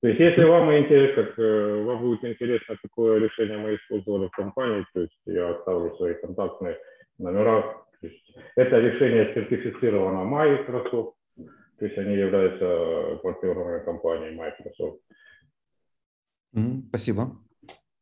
То 0.00 0.08
есть, 0.08 0.18
если 0.18 0.42
вам 0.44 0.76
интересно, 0.76 1.24
как 1.24 1.38
э, 1.38 1.82
вам 1.84 2.00
будет 2.00 2.24
интересно, 2.24 2.76
какое 2.82 3.20
решение 3.20 3.58
мы 3.58 3.76
использовали 3.76 4.26
в 4.26 4.32
компании, 4.32 4.84
то 4.94 5.00
есть 5.00 5.16
я 5.26 5.50
оставлю 5.50 5.94
свои 5.96 6.14
контактные 6.14 6.76
номера. 7.18 7.76
Есть, 8.00 8.36
это 8.56 8.80
решение 8.80 9.32
сертифицировано 9.32 10.24
Microsoft, 10.24 11.14
то 11.82 11.86
есть 11.86 11.98
они 11.98 12.14
являются 12.14 13.18
партнерами 13.24 13.84
компании 13.84 14.36
Microsoft. 14.36 15.00
Спасибо. 16.90 17.32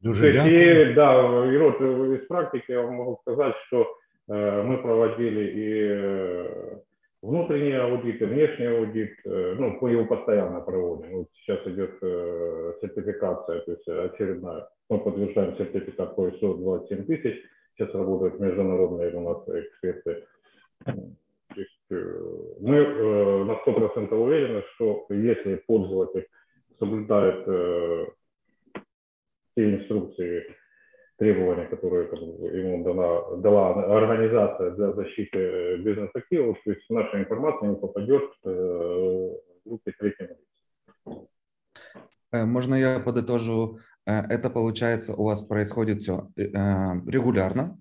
Дуже 0.00 0.34
дякую. 0.34 0.94
да, 0.94 1.50
и 1.50 1.56
вот 1.56 1.80
из 1.80 2.26
практики 2.26 2.72
я 2.72 2.82
вам 2.82 2.96
могу 2.96 3.18
сказать, 3.22 3.54
что 3.68 3.90
э, 4.28 4.62
мы 4.64 4.82
проводили 4.82 5.50
и 5.50 5.88
э, 5.92 6.78
внутренний 7.22 7.72
аудит, 7.72 8.20
и 8.20 8.24
внешний 8.26 8.66
аудит, 8.66 9.14
э, 9.24 9.54
ну, 9.58 9.78
мы 9.80 9.92
его 9.92 10.04
постоянно 10.04 10.60
проводим. 10.60 11.16
Вот 11.16 11.28
сейчас 11.36 11.66
идет 11.66 11.96
э, 12.02 12.74
сертификация, 12.82 13.60
то 13.60 13.72
есть 13.72 13.88
очередная, 13.88 14.68
мы 14.90 14.98
подтверждаем 14.98 15.56
сертификат 15.56 16.16
по 16.16 16.28
ISO 16.28 16.58
27 16.58 17.04
тысяч, 17.06 17.38
сейчас 17.78 17.94
работают 17.94 18.38
международные 18.40 19.14
у 19.14 19.20
нас 19.20 19.48
эксперты. 19.48 20.26
Э, 21.90 21.94
мы 22.60 22.76
э, 22.76 23.44
на 23.44 23.52
100% 23.66 24.14
уверены, 24.14 24.62
что 24.74 25.06
если 25.10 25.56
пользователь 25.66 26.26
соблюдает 26.78 27.42
э, 27.46 28.06
те 29.56 29.74
инструкции, 29.74 30.56
требования, 31.18 31.66
которые 31.66 32.08
ему 32.08 32.82
дана, 32.82 33.36
дала 33.42 33.98
организация 33.98 34.70
для 34.70 34.92
защиты 34.92 35.76
бизнес-активов, 35.78 36.56
то 36.64 36.70
есть 36.70 36.88
наша 36.88 37.20
информация 37.20 37.68
не 37.68 37.76
попадет 37.76 38.22
в 38.42 39.38
руки 39.66 39.92
третьим 39.98 40.28
лицам. 40.28 41.28
Можно 42.32 42.74
я 42.74 43.00
подытожу? 43.00 43.80
Это 44.06 44.48
получается 44.48 45.12
у 45.12 45.24
вас 45.24 45.42
происходит 45.42 46.00
все 46.00 46.26
регулярно, 46.36 47.78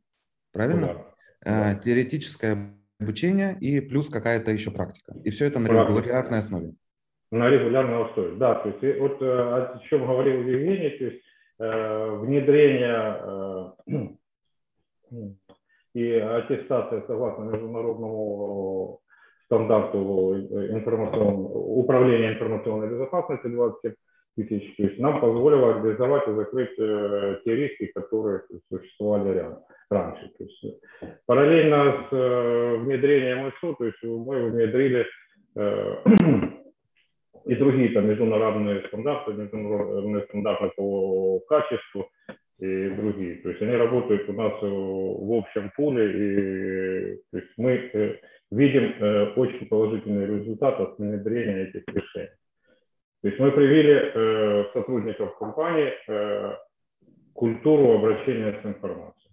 правильно? 0.51 1.05
Да. 1.41 1.75
Теоретическое 1.75 2.77
обучение 2.99 3.57
и 3.59 3.79
плюс 3.79 4.09
какая-то 4.09 4.51
еще 4.51 4.71
практика. 4.71 5.13
И 5.23 5.29
все 5.29 5.45
это 5.45 5.59
на 5.59 5.67
регулярной 5.67 6.39
основе. 6.39 6.73
На 7.31 7.49
регулярной 7.49 8.05
основе, 8.05 8.35
да. 8.37 8.55
То 8.55 8.69
есть 8.69 8.99
вот 8.99 9.21
о 9.21 9.81
чем 9.89 10.05
говорил 10.05 10.41
Евгений, 10.41 10.89
то 10.97 11.05
есть 11.05 11.23
Э, 11.59 12.15
внедрение 12.21 13.73
э, 13.91 15.11
и 15.93 16.11
аттестация 16.13 17.03
согласно 17.05 17.43
международному 17.43 19.01
стандарту 19.43 20.37
информационного, 20.37 21.57
управления 21.57 22.33
информационной 22.33 22.89
безопасности 22.89 23.47
27 23.47 23.93
тысяч, 24.47 24.75
то 24.77 24.83
есть 24.83 24.99
нам 24.99 25.19
позволило 25.19 25.75
организовать 25.75 26.29
и 26.29 26.33
закрыть 26.33 26.79
э, 26.79 27.41
те 27.43 27.55
риски, 27.55 27.87
которые 27.87 28.43
существовали 28.71 29.57
раньше. 29.89 30.29
То 30.37 30.43
есть, 30.43 30.81
параллельно 31.25 32.07
с 32.09 32.79
внедрением 32.83 33.47
ISO, 33.47 33.75
то 33.77 33.85
есть 33.85 34.03
мы 34.03 34.49
внедрили 34.49 35.05
и 37.45 37.55
другие 37.55 37.89
там 37.89 38.07
международные 38.07 38.87
стандарты, 38.87 39.33
международные 39.33 40.23
стандарты 40.25 40.71
по 40.75 41.39
качеству 41.47 42.09
и 42.59 42.89
другие. 42.89 43.37
То 43.37 43.49
есть 43.49 43.61
они 43.61 43.75
работают 43.75 44.29
у 44.29 44.33
нас 44.33 44.53
в 44.61 45.33
общем 45.33 45.71
пуле, 45.75 46.11
и 46.11 47.15
то 47.31 47.37
есть 47.37 47.51
мы 47.57 47.71
э, 47.71 48.15
видим 48.51 48.93
э, 48.99 49.33
очень 49.35 49.67
положительный 49.67 50.25
результат 50.25 50.79
от 50.79 50.99
внедрения 50.99 51.69
этих 51.69 51.83
решений. 51.87 52.29
То 53.21 53.27
есть 53.27 53.39
мы 53.39 53.51
привили 53.51 54.11
э, 54.13 54.65
сотрудников 54.73 55.37
компании 55.37 55.93
культуру 57.33 57.97
обращения 57.97 58.59
с 58.61 58.65
информацией. 58.65 59.28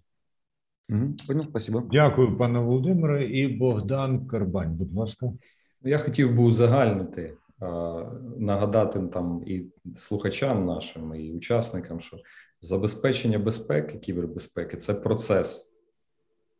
Понял, 1.27 1.45
спасибо. 1.49 1.83
Дякую, 1.91 2.37
пане 2.37 2.59
Володимире. 2.59 3.25
І 3.25 3.47
Богдан 3.47 4.27
Карбань, 4.27 4.73
будь 4.73 4.93
ласка. 4.93 5.31
Я 5.83 5.97
хотів 5.97 6.35
би 6.35 6.43
узагальнити 6.43 7.33
нагадати 8.37 8.99
там 8.99 9.43
і 9.45 9.65
слухачам 9.95 10.65
нашим, 10.65 11.15
і 11.15 11.33
учасникам, 11.33 11.99
що 11.99 12.17
забезпечення 12.61 13.39
безпеки, 13.39 13.97
кібербезпеки 13.97 14.77
це 14.77 14.93
процес. 14.93 15.73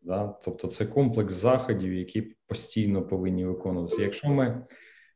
Да? 0.01 0.35
Тобто 0.43 0.67
це 0.67 0.85
комплекс 0.85 1.33
заходів, 1.33 1.93
які 1.93 2.21
постійно 2.47 3.01
повинні 3.01 3.45
виконуватися. 3.45 4.01
Якщо 4.01 4.29
ми 4.29 4.65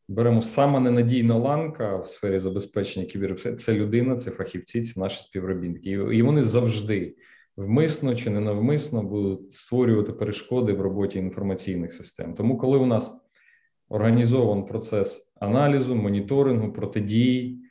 беремо 0.08 0.42
саме 0.42 0.80
ненадійна 0.80 1.36
ланка 1.36 1.98
в 1.98 2.08
сфері 2.08 2.40
забезпечення 2.40 3.06
кібербезпеки, 3.06 3.56
це 3.56 3.74
людина, 3.74 4.16
це 4.16 4.32
фахівці, 4.32 4.84
це 4.84 5.00
наші 5.00 5.22
співробітники, 5.22 5.90
і 5.90 6.22
вони 6.22 6.44
завжди 6.44 7.16
вмисно 7.62 8.16
чи 8.16 8.30
ненавмисно 8.30 9.04
будуть 9.04 9.54
створювати 9.54 10.14
перешкоди 10.14 10.74
в 10.74 10.82
роботі 10.82 11.20
інформаційних 11.20 11.92
систем. 11.92 12.34
Тому, 12.34 12.58
коли 12.58 12.78
у 12.78 12.86
нас 12.86 13.26
організований 13.90 14.68
процес 14.68 15.32
аналізу, 15.40 15.96
моніторингу, 15.96 16.74
протидії 16.74 17.62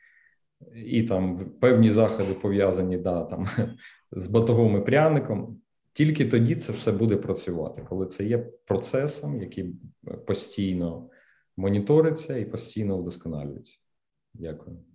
і 0.75 1.03
там 1.03 1.37
певні 1.59 1.89
заходи 1.89 2.33
пов'язані 2.33 2.97
да, 2.97 3.23
там, 3.23 3.45
з 4.11 4.27
батогом 4.27 4.77
і 4.77 4.81
пряником. 4.81 5.57
Тільки 5.93 6.25
тоді 6.25 6.55
це 6.55 6.73
все 6.73 6.91
буде 6.91 7.15
працювати, 7.15 7.85
коли 7.89 8.05
це 8.05 8.23
є 8.23 8.37
процесом, 8.65 9.41
який 9.41 9.75
постійно 10.27 11.09
моніториться 11.57 12.37
і 12.37 12.45
постійно 12.45 12.97
вдосконалюється. 12.97 13.77
Дякую. 14.33 14.90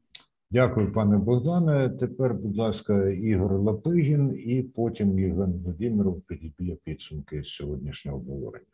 Дякую, 0.55 0.93
пане 0.93 1.18
Богдане. 1.18 1.89
Тепер, 1.99 2.34
будь 2.34 2.57
ласка, 2.57 3.09
Ігор 3.09 3.51
Лапигін, 3.51 4.36
і 4.45 4.64
потім 4.64 5.20
Євген 5.20 5.51
Володимиров 5.51 6.22
підіб'є 6.22 6.78
підсумки 6.84 7.43
сьогоднішнього 7.43 8.18
обговорення. 8.18 8.66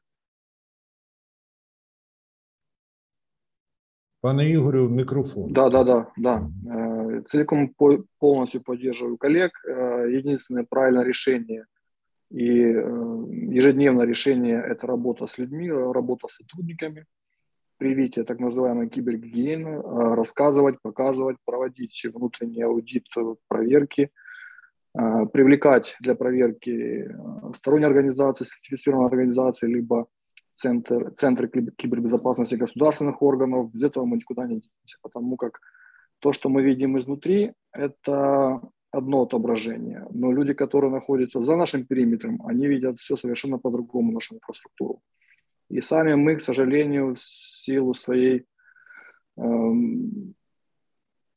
Пане 4.22 4.52
Игорю, 4.52 4.90
микрофон. 4.90 5.54
Да, 5.54 5.70
да, 5.70 5.84
да, 5.84 6.12
да. 6.18 6.50
Э, 6.66 7.22
целиком 7.30 7.74
полностью 8.20 8.62
поддерживаю 8.62 9.18
коллег. 9.18 9.52
Э, 9.66 10.10
единственное 10.10 10.66
правильное 10.70 11.04
решение 11.04 11.66
и 12.32 12.50
э, 12.50 13.24
ежедневное 13.56 14.06
решение – 14.06 14.68
это 14.72 14.88
работа 14.88 15.28
с 15.28 15.38
людьми, 15.38 15.72
работа 15.72 16.28
с 16.28 16.36
сотрудниками, 16.36 17.06
привитие 17.83 18.25
так 18.25 18.39
называемой 18.39 18.89
кибергигиены, 18.89 19.83
рассказывать, 20.15 20.77
показывать, 20.83 21.37
проводить 21.45 22.01
внутренний 22.15 22.63
аудит, 22.63 23.07
проверки, 23.49 24.11
привлекать 24.93 25.97
для 26.01 26.15
проверки 26.15 27.11
сторонние 27.57 27.89
организации, 27.89 28.45
сертифицированные 28.45 29.09
организации, 29.09 29.67
либо 29.67 30.07
центр, 30.55 31.11
центры 31.17 31.49
кибербезопасности 31.49 32.55
государственных 32.55 33.21
органов, 33.21 33.73
без 33.73 33.83
этого 33.83 34.05
мы 34.05 34.17
никуда 34.17 34.43
не 34.43 34.61
денемся, 34.61 34.99
потому 35.03 35.37
как 35.37 35.59
то, 36.21 36.33
что 36.33 36.49
мы 36.49 36.63
видим 36.63 36.97
изнутри, 36.97 37.53
это 37.73 38.61
одно 38.93 39.23
отображение, 39.23 40.07
но 40.11 40.31
люди, 40.31 40.53
которые 40.53 40.93
находятся 40.93 41.43
за 41.43 41.57
нашим 41.57 41.85
периметром, 41.85 42.41
они 42.47 42.69
видят 42.69 42.99
все 42.99 43.17
совершенно 43.17 43.59
по-другому, 43.59 44.13
нашу 44.13 44.37
инфраструктуру. 44.37 45.01
И 45.73 45.81
сами 45.81 46.15
мы, 46.15 46.37
к 46.37 46.43
сожалению, 46.43 47.15
в 47.15 47.19
силу 47.19 47.95
своей 47.95 48.45
эм, 49.39 50.35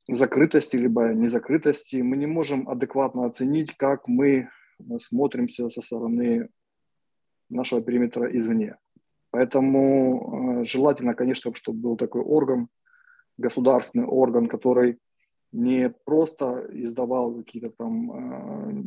закрытости 0.10 0.76
либо 0.76 1.14
незакрытости, 1.14 2.02
мы 2.02 2.18
не 2.18 2.26
можем 2.26 2.68
адекватно 2.68 3.26
оценить, 3.26 3.78
как 3.78 4.10
мы 4.10 4.50
смотримся 5.00 5.70
со 5.70 5.82
стороны 5.82 6.50
нашего 7.50 7.82
периметра 7.82 8.28
извне. 8.38 8.76
Поэтому 9.32 10.60
э, 10.60 10.64
желательно, 10.66 11.14
конечно, 11.14 11.56
чтобы 11.56 11.80
был 11.80 11.96
такой 11.96 12.22
орган, 12.22 12.68
государственный 13.38 14.06
орган, 14.06 14.48
который 14.48 14.98
не 15.56 15.90
просто 15.90 16.68
издавал 16.70 17.34
какие-то 17.34 17.70
там 17.70 18.12
э, 18.12 18.84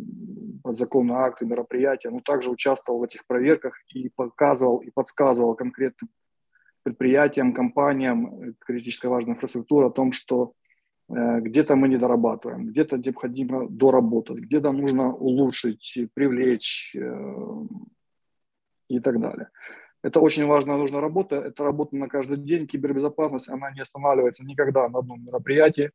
подзаконные 0.63 1.17
акты, 1.17 1.47
мероприятия, 1.47 2.11
но 2.11 2.21
также 2.21 2.51
участвовал 2.51 3.01
в 3.01 3.05
этих 3.05 3.27
проверках 3.27 3.75
и 3.95 4.11
показывал 4.11 4.79
и 4.79 4.91
подсказывал 4.91 5.55
конкретным 5.55 6.11
предприятиям, 6.83 7.55
компаниям 7.55 8.55
критической 8.61 9.09
важной 9.09 9.33
инфраструктуры 9.33 9.87
о 9.87 9.91
том, 9.91 10.13
что 10.13 10.53
э, 11.09 11.41
где-то 11.41 11.75
мы 11.75 11.89
не 11.89 11.97
дорабатываем, 11.97 12.67
где-то 12.67 12.99
необходимо 12.99 13.67
доработать, 13.69 14.37
где-то 14.37 14.73
нужно 14.73 15.15
улучшить, 15.15 15.97
привлечь 16.15 16.95
э, 16.95 17.67
и 18.89 19.01
так 19.01 19.21
далее. 19.21 19.49
Это 20.03 20.21
очень 20.21 20.47
важная 20.47 20.77
нужная 20.77 21.01
работа. 21.01 21.37
Это 21.37 21.65
работа 21.65 21.97
на 21.97 22.09
каждый 22.09 22.37
день. 22.37 22.67
Кибербезопасность, 22.67 23.49
она 23.49 23.71
не 23.73 23.81
останавливается 23.81 24.45
никогда 24.45 24.89
на 24.89 24.99
одном 24.99 25.25
мероприятии, 25.25 25.91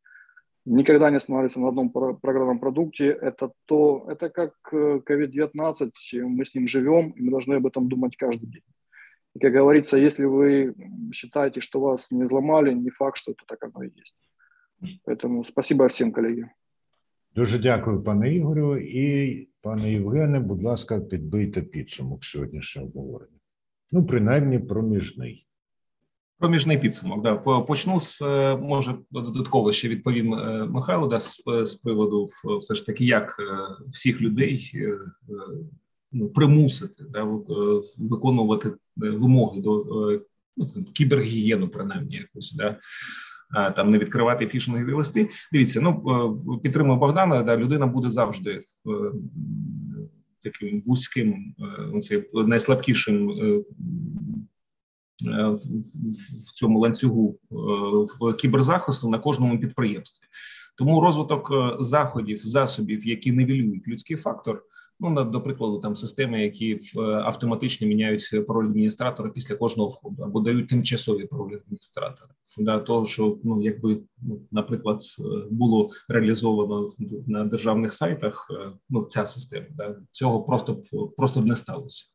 никогда 0.64 1.10
не 1.10 1.16
останавливается 1.16 1.60
на 1.60 1.68
одном 1.68 1.90
программном 1.90 2.58
продукте. 2.58 3.06
Это 3.06 3.52
то, 3.66 4.06
это 4.08 4.28
как 4.28 4.54
COVID-19, 4.72 5.90
э, 6.12 6.22
мы 6.22 6.44
с 6.44 6.54
ним 6.54 6.66
живем, 6.66 7.10
и 7.10 7.22
мы 7.22 7.30
должны 7.30 7.54
об 7.54 7.66
этом 7.66 7.88
думать 7.88 8.16
каждый 8.16 8.46
день. 8.46 8.62
И, 9.34 9.38
как 9.38 9.52
говорится, 9.52 9.96
если 9.96 10.24
вы 10.24 10.74
считаете, 11.12 11.60
что 11.60 11.80
вас 11.80 12.10
не 12.10 12.24
взломали, 12.24 12.72
не 12.72 12.90
факт, 12.90 13.16
что 13.18 13.32
это 13.32 13.44
так 13.46 13.62
оно 13.64 13.84
и 13.84 13.90
есть. 13.94 14.14
Поэтому 15.04 15.44
спасибо 15.44 15.88
всем, 15.88 16.12
коллеги. 16.12 16.50
Дуже 17.34 17.58
дякую, 17.58 18.02
пане 18.02 18.34
Ігорю. 18.34 18.76
І 18.76 19.48
пане 19.60 19.92
Євгене, 19.92 20.40
будь 20.40 20.62
ласка, 20.62 21.00
підбийте 21.00 21.62
підсумок 21.62 22.24
сьогоднішнього 22.24 22.88
обговорення. 22.88 23.38
Ну, 23.92 24.06
принаймні, 24.06 24.58
проміжний. 24.58 25.46
Проміжний 26.39 26.77
підсумок. 26.77 27.21
Да. 27.21 27.35
Почну 27.35 27.99
з 27.99 28.21
е, 28.21 28.57
може 28.57 28.95
додатково 29.11 29.71
ще 29.71 29.87
відповім 29.89 30.33
е, 30.33 30.65
Михайло 30.65 31.07
да, 31.07 31.19
з, 31.19 31.43
з 31.63 31.75
приводу 31.75 32.27
все 32.59 32.75
ж 32.75 32.85
таки, 32.85 33.05
як 33.05 33.37
е, 33.39 33.83
всіх 33.87 34.21
людей 34.21 34.71
ну, 36.11 36.29
примусити 36.29 37.03
да, 37.09 37.23
виконувати 37.97 38.71
вимоги 38.95 39.61
до 39.61 39.85
ну, 40.57 40.67
кібергігієну, 40.93 41.67
принаймні 41.67 42.15
якось. 42.15 42.53
Да. 42.53 42.79
Там 43.71 43.91
не 43.91 43.97
відкривати 43.97 44.47
фішингові 44.47 44.93
листи. 44.93 45.29
Дивіться, 45.51 45.81
ну 45.81 46.59
підтримую 46.63 46.99
Богдана. 46.99 47.43
Да, 47.43 47.57
людина 47.57 47.87
буде 47.87 48.09
завжди 48.09 48.61
таким 50.43 50.81
вузьким, 50.85 51.55
найслабкішим 52.33 53.31
в 55.21 56.51
цьому 56.53 56.79
ланцюгу 56.79 57.35
в 58.19 58.33
кіберзахисту 58.33 59.09
на 59.09 59.19
кожному 59.19 59.59
підприємстві. 59.59 60.27
Тому 60.77 61.01
розвиток 61.01 61.51
заходів, 61.79 62.37
засобів, 62.37 63.07
які 63.07 63.31
нивелюють 63.31 63.87
людський 63.87 64.17
фактор. 64.17 64.63
Ну, 64.99 65.23
до 65.23 65.41
прикладу, 65.41 65.79
там 65.79 65.95
системи, 65.95 66.43
які 66.43 66.79
автоматично 67.01 67.87
міняють 67.87 68.47
пароль 68.47 68.65
адміністратора 68.65 69.29
після 69.29 69.55
кожного 69.55 69.89
входу, 69.89 70.23
або 70.23 70.39
дають 70.39 70.67
тимчасові 70.67 71.25
паролі 71.25 71.55
адміністратора. 71.55 72.29
Да, 72.57 72.79
того, 72.79 73.05
що 73.05 73.37
ну, 73.43 73.61
якби 73.63 73.99
ну, 74.21 74.41
наприклад, 74.51 75.01
було 75.51 75.89
реалізовано 76.07 76.87
на 77.27 77.45
державних 77.45 77.93
сайтах. 77.93 78.47
Ну, 78.89 79.03
ця 79.03 79.25
система 79.25 79.65
да, 79.75 79.95
цього 80.11 80.43
просто 80.43 80.81
просто 81.17 81.41
б 81.41 81.45
не 81.45 81.55
сталося. 81.55 82.05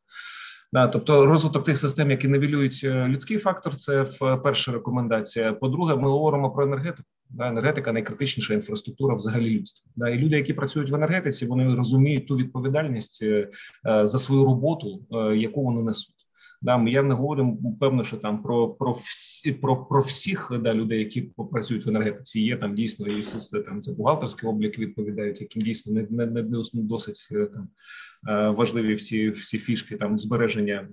Да, 0.73 0.87
тобто 0.87 1.25
розвиток 1.25 1.63
тих 1.63 1.77
систем, 1.77 2.11
які 2.11 2.27
невілюють 2.27 2.83
людський 2.83 3.37
фактор, 3.37 3.75
це 3.75 4.05
перша 4.43 4.71
рекомендація. 4.71 5.53
По-друге, 5.53 5.95
ми 5.95 6.09
говоримо 6.09 6.51
про 6.51 6.63
енергетику. 6.63 7.09
Да, 7.29 7.47
енергетика 7.47 7.93
найкритичніша 7.93 8.53
інфраструктура 8.53 9.15
взагалі 9.15 9.49
людства. 9.49 9.91
Да, 9.95 10.09
і 10.09 10.19
люди, 10.19 10.35
які 10.35 10.53
працюють 10.53 10.89
в 10.89 10.95
енергетиці, 10.95 11.45
вони 11.45 11.75
розуміють 11.75 12.27
ту 12.27 12.35
відповідальність 12.35 13.23
е, 13.23 13.49
за 13.83 14.19
свою 14.19 14.45
роботу, 14.45 15.01
е, 15.11 15.37
яку 15.37 15.63
вони 15.63 15.83
несуть. 15.83 16.15
Да, 16.61 16.83
я 16.87 17.03
не 17.03 17.13
говорю 17.13 17.57
певно, 17.79 18.03
що 18.03 18.17
там 18.17 18.43
про 18.43 18.69
про 18.69 18.91
всі 18.91 19.51
про, 19.51 19.85
про 19.85 19.99
всіх 19.99 20.51
да, 20.61 20.73
людей, 20.73 20.99
які 20.99 21.21
працюють 21.51 21.85
в 21.85 21.89
енергетиці. 21.89 22.41
Є 22.41 22.57
там 22.57 22.75
дійсно 22.75 23.07
і 23.07 23.21
там 23.65 23.81
це 23.81 23.93
бухгалтерський 23.93 24.49
облік 24.49 24.79
відповідають, 24.79 25.41
яким 25.41 25.61
дійсно 25.61 25.93
не 25.93 26.25
не, 26.25 26.43
не 26.43 26.63
досить 26.73 27.27
е, 27.31 27.45
там 27.45 27.69
важливі 28.27 28.93
всі 28.93 29.29
всі 29.29 29.57
фішки 29.57 29.97
там 29.97 30.19
збереження 30.19 30.87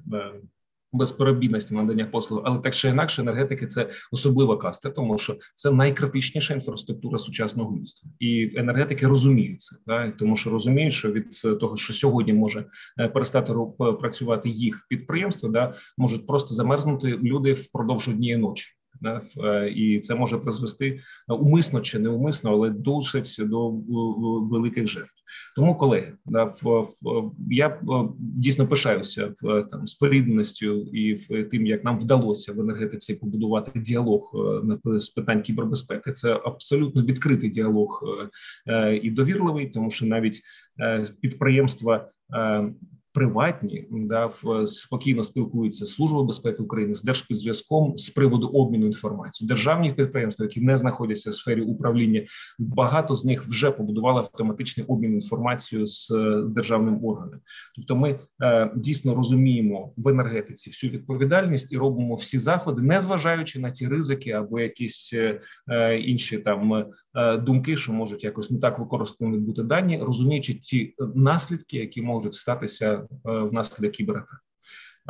безперебійності 0.92 1.74
надання 1.74 2.04
послуг, 2.04 2.42
але 2.44 2.58
так 2.58 2.74
чи 2.74 2.88
інакше 2.88 3.22
енергетики 3.22 3.66
це 3.66 3.88
особлива 4.12 4.56
каста, 4.56 4.90
тому 4.90 5.18
що 5.18 5.36
це 5.54 5.70
найкритичніша 5.70 6.54
інфраструктура 6.54 7.18
сучасного 7.18 7.76
людства, 7.76 8.10
і 8.18 8.52
енергетики 8.56 9.06
розуміють 9.06 9.60
це, 9.60 9.76
да? 9.86 10.10
тому 10.10 10.36
що 10.36 10.50
розуміють, 10.50 10.92
що 10.92 11.12
від 11.12 11.30
того, 11.60 11.76
що 11.76 11.92
сьогодні 11.92 12.32
може 12.32 12.64
е, 13.00 13.08
перестати 13.08 13.54
працювати 14.00 14.48
їх 14.48 14.86
підприємство, 14.88 15.48
да 15.48 15.74
можуть 15.98 16.26
просто 16.26 16.54
замерзнути 16.54 17.08
люди 17.08 17.52
впродовж 17.52 18.08
однієї 18.08 18.38
ночі. 18.38 18.75
Е, 19.44 19.70
і 19.70 20.00
це 20.00 20.14
може 20.14 20.38
призвести 20.38 20.88
е, 20.88 21.34
умисно 21.34 21.80
чи 21.80 21.98
неумисно, 21.98 22.52
але 22.52 22.70
досить 22.70 23.36
до 23.38 23.70
великих 24.40 24.86
жертв. 24.86 25.14
Тому, 25.56 25.74
колеги, 25.74 26.12
я 27.50 27.68
е, 27.68 27.78
дійсно 28.18 28.68
пишаюся 28.68 29.34
в 29.42 29.62
там 29.62 29.86
спорідненістю 29.86 30.72
і 30.82 31.14
в 31.14 31.44
тим, 31.44 31.66
як 31.66 31.84
нам 31.84 31.98
вдалося 31.98 32.52
в 32.52 32.60
енергетиці 32.60 33.14
побудувати 33.14 33.80
діалог 33.80 34.32
з 34.84 35.08
питань 35.08 35.42
кібербезпеки. 35.42 36.12
Це 36.12 36.40
абсолютно 36.44 37.02
відкритий 37.02 37.50
діалог 37.50 38.04
і 39.02 39.10
довірливий, 39.10 39.66
тому 39.66 39.90
що 39.90 40.06
навіть 40.06 40.40
підприємства 41.20 42.08
приватні 43.16 43.86
да 43.90 44.30
спокійно 44.66 45.22
спілкуються 45.22 45.84
з 45.84 45.92
службою 45.92 46.24
безпеки 46.24 46.62
України 46.62 46.94
з 46.94 47.02
держспецзв'язком 47.02 47.98
з 47.98 48.10
приводу 48.10 48.46
обміну 48.46 48.86
інформацією. 48.86 49.48
Державні 49.48 49.92
підприємства, 49.92 50.44
які 50.44 50.60
не 50.60 50.76
знаходяться 50.76 51.30
в 51.30 51.34
сфері 51.34 51.60
управління, 51.60 52.22
багато 52.58 53.14
з 53.14 53.24
них 53.24 53.44
вже 53.44 53.70
побудували 53.70 54.18
автоматичний 54.18 54.86
обмін 54.86 55.14
інформацією 55.14 55.86
з 55.86 56.10
е, 56.10 56.42
державним 56.48 57.04
органом. 57.04 57.40
Тобто, 57.76 57.96
ми 57.96 58.18
е, 58.42 58.70
дійсно 58.76 59.14
розуміємо 59.14 59.92
в 59.96 60.08
енергетиці 60.08 60.70
всю 60.70 60.92
відповідальність 60.92 61.72
і 61.72 61.78
робимо 61.78 62.14
всі 62.14 62.38
заходи, 62.38 62.82
не 62.82 63.00
зважаючи 63.00 63.60
на 63.60 63.70
ті 63.70 63.88
ризики 63.88 64.30
або 64.30 64.60
якісь 64.60 65.10
е, 65.14 65.40
е 65.70 65.98
інші 65.98 66.38
там 66.38 66.72
е, 67.14 67.36
думки, 67.36 67.76
що 67.76 67.92
можуть 67.92 68.24
якось 68.24 68.50
не 68.50 68.58
так 68.58 68.78
використані 68.78 69.38
бути 69.38 69.62
дані, 69.62 70.00
розуміючи 70.02 70.54
ті 70.54 70.94
наслідки, 71.14 71.76
які 71.76 72.02
можуть 72.02 72.34
статися. 72.34 73.05
Е, 73.28 73.38
внаслідок 73.38 73.92
кібератак. 73.92 74.44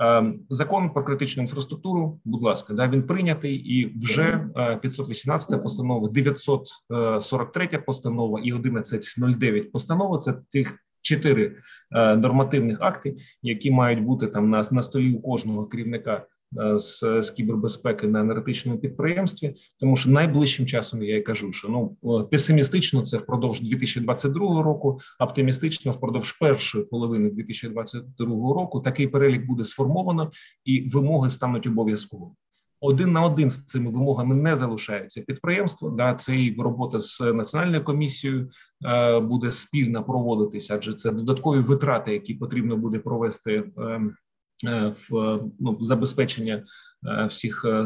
Е, 0.03 0.33
закон 0.51 0.91
про 0.91 1.05
критичну 1.05 1.43
інфраструктуру, 1.43 2.21
будь 2.25 2.43
ласка, 2.43 2.75
да 2.75 2.89
він 2.89 3.03
прийнятий 3.03 3.55
і 3.55 3.99
вже 3.99 4.49
518 4.83 5.53
е, 5.53 5.59
постанова, 5.59 6.09
943 6.09 7.69
постанова 7.87 8.41
і 8.41 8.53
1109 8.53 9.73
постанова. 9.73 10.19
Це 10.19 10.35
тих 10.51 10.79
чотири 11.03 11.57
нормативних 11.93 12.79
акти, 12.81 13.17
які 13.43 13.71
мають 13.71 14.03
бути 14.03 14.27
там 14.27 14.51
на, 14.51 14.65
на 14.71 14.83
столі 14.83 15.15
у 15.15 15.21
кожного 15.21 15.67
керівника 15.67 16.27
Е, 16.36 16.36
з, 16.77 17.23
з 17.23 17.31
кібербезпеки 17.31 18.07
на 18.07 18.21
енергетичному 18.21 18.79
підприємстві, 18.79 19.55
тому 19.81 19.97
що 19.97 20.11
найближчим 20.11 20.67
часом 20.67 21.03
я 21.03 21.17
і 21.17 21.23
кажу, 21.23 21.53
що 21.53 21.69
ну 21.69 21.97
песимістично 22.31 23.03
це 23.03 23.19
впродовж 23.19 23.61
2022 23.61 24.63
року, 24.63 25.01
оптимістично 25.21 25.93
впродовж 25.93 26.33
першої 26.33 26.85
половини 26.85 27.31
2022 27.31 28.27
року. 28.55 28.81
Такий 28.81 29.09
перелік 29.09 29.47
буде 29.47 29.65
сформовано, 29.65 30.31
і 30.65 30.89
вимоги 30.89 31.31
стануть 31.31 31.67
обов'язковими. 31.67 32.33
Один 32.81 33.13
на 33.13 33.23
один 33.23 33.51
з 33.51 33.65
цими 33.65 33.91
вимогами 33.91 34.35
не 34.35 34.57
залишається 34.57 35.21
підприємство. 35.21 35.91
Да, 35.91 36.15
це 36.15 36.37
і 36.37 36.57
робота 36.59 36.99
з 36.99 37.21
національною 37.21 37.85
комісією 37.85 38.51
е, 38.87 39.21
буде 39.21 39.51
спільно 39.51 40.05
проводитися, 40.05 40.75
адже 40.75 40.93
це 40.93 41.11
додаткові 41.11 41.61
витрати, 41.61 42.13
які 42.13 42.35
потрібно 42.35 42.77
буде 42.77 42.99
провести 42.99 43.65
е, 43.79 44.01
Е, 44.01 44.01
в 44.65 45.41
ну, 45.61 45.77
забезпечення 45.81 46.65
е, 47.07 47.27
всіх 47.27 47.65
е, 47.65 47.85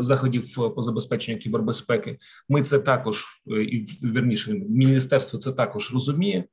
заходів 0.00 0.54
по 0.74 0.82
забезпеченню 0.82 1.38
кібербезпеки. 1.38 2.18
Ми 2.48 2.62
це 2.62 2.78
також 2.78 3.24
і 3.46 3.86
вірніше 4.02 4.52
міністерство 4.54 5.38
це 5.38 5.52
також 5.52 5.92
розуміє, 5.92 6.44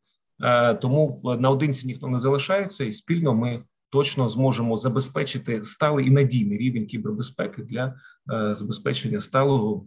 тому 0.82 1.22
наодинці 1.40 1.88
ніхто 1.88 2.08
не 2.08 2.20
залишається, 2.20 2.84
і 2.84 2.94
спільно 2.94 3.36
ми 3.36 3.60
точно 3.90 4.30
зможемо 4.30 4.78
забезпечити 4.78 5.64
сталий 5.64 6.08
і 6.08 6.12
надійний 6.12 6.58
рівень 6.58 6.86
кібербезпеки 6.86 7.62
для 7.62 7.96
е, 8.34 8.56
забезпечення 8.56 9.22
сталого 9.22 9.86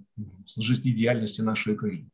життєдіяльності 0.59 1.43
нашої 1.43 1.77
країни. 1.77 2.07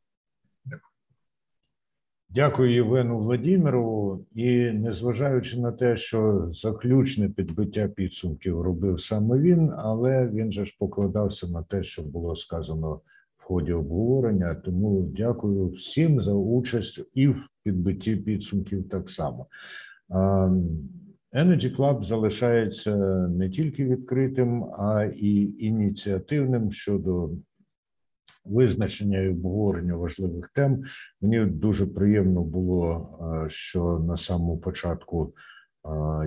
Дякую 2.30 2.72
Євгену 2.72 3.18
Владимирову. 3.18 4.26
І 4.34 4.70
незважаючи 4.72 5.60
на 5.60 5.72
те, 5.72 5.96
що 5.96 6.50
заключне 6.62 7.28
підбиття 7.28 7.88
підсумків 7.88 8.60
робив 8.60 9.00
саме 9.00 9.38
він, 9.38 9.72
але 9.76 10.26
він 10.26 10.52
же 10.52 10.64
ж 10.64 10.76
покладався 10.78 11.46
на 11.46 11.62
те, 11.62 11.82
що 11.82 12.02
було 12.02 12.36
сказано 12.36 13.00
в 13.38 13.42
ході 13.42 13.72
обговорення. 13.72 14.54
Тому 14.54 15.02
дякую 15.16 15.68
всім 15.68 16.22
за 16.22 16.32
участь 16.32 17.00
і 17.14 17.28
в 17.28 17.36
підбитті 17.62 18.16
підсумків 18.16 18.88
так 18.88 19.10
само. 19.10 19.46
Energy 21.32 21.76
Club 21.76 22.04
залишається 22.04 22.96
не 23.28 23.50
тільки 23.50 23.84
відкритим, 23.84 24.64
а 24.64 25.04
і 25.16 25.54
ініціативним 25.58 26.72
щодо 26.72 27.30
визначення 28.50 29.18
і 29.18 29.30
обговорення 29.30 29.96
важливих 29.96 30.50
тем. 30.54 30.82
Мені 31.20 31.44
дуже 31.44 31.86
приємно 31.86 32.42
було, 32.42 33.08
що 33.48 33.98
на 33.98 34.16
самому 34.16 34.58
початку 34.58 35.34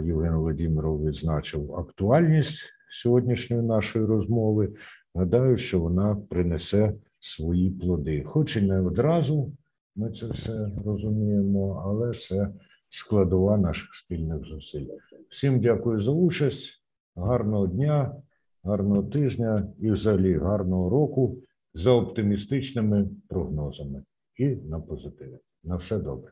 Євген 0.06 0.36
Володимиров 0.36 1.06
відзначив 1.06 1.76
актуальність 1.76 2.74
сьогоднішньої 2.92 3.64
нашої 3.64 4.06
розмови. 4.06 4.74
Гадаю, 5.16 5.58
що 5.58 5.80
вона 5.80 6.18
принесе 6.30 6.94
свої 7.20 7.70
плоди, 7.70 8.24
хоч 8.24 8.58
і 8.58 8.62
не 8.62 8.82
одразу. 8.82 9.54
Ми 9.96 10.12
це 10.12 10.28
все 10.28 10.72
розуміємо, 10.86 11.84
але 11.86 12.14
це 12.14 12.50
складова 12.90 13.58
наших 13.58 13.96
спільних 13.96 14.46
зусиль. 14.46 14.86
Всім 15.30 15.60
дякую 15.60 16.02
за 16.02 16.12
участь, 16.12 16.82
гарного 17.16 17.68
дня, 17.68 18.16
гарного 18.64 19.04
тижня 19.04 19.68
і, 19.80 19.92
взагалі, 19.92 20.38
гарного 20.38 20.90
року 20.90 21.38
за 21.74 21.92
оптимістичними 21.92 23.08
прогнозами 23.30 24.04
і 24.38 24.46
на 24.46 24.80
позитиві. 24.80 25.40
На 25.64 25.76
все 25.76 25.98
добре. 25.98 26.32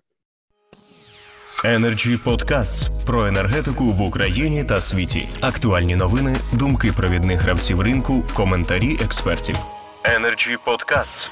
Energy 1.65 2.23
Podcasts 2.23 3.05
про 3.05 3.27
енергетику 3.27 3.83
в 3.83 4.01
Україні 4.01 4.63
та 4.63 4.81
світі. 4.81 5.27
Актуальні 5.41 5.95
новини, 5.95 6.37
думки 6.53 6.91
провідних 6.91 7.41
гравців 7.41 7.81
ринку, 7.81 8.23
коментарі 8.33 8.97
експертів. 9.03 9.55
Energy 10.03 10.57
Podcasts. 10.65 11.29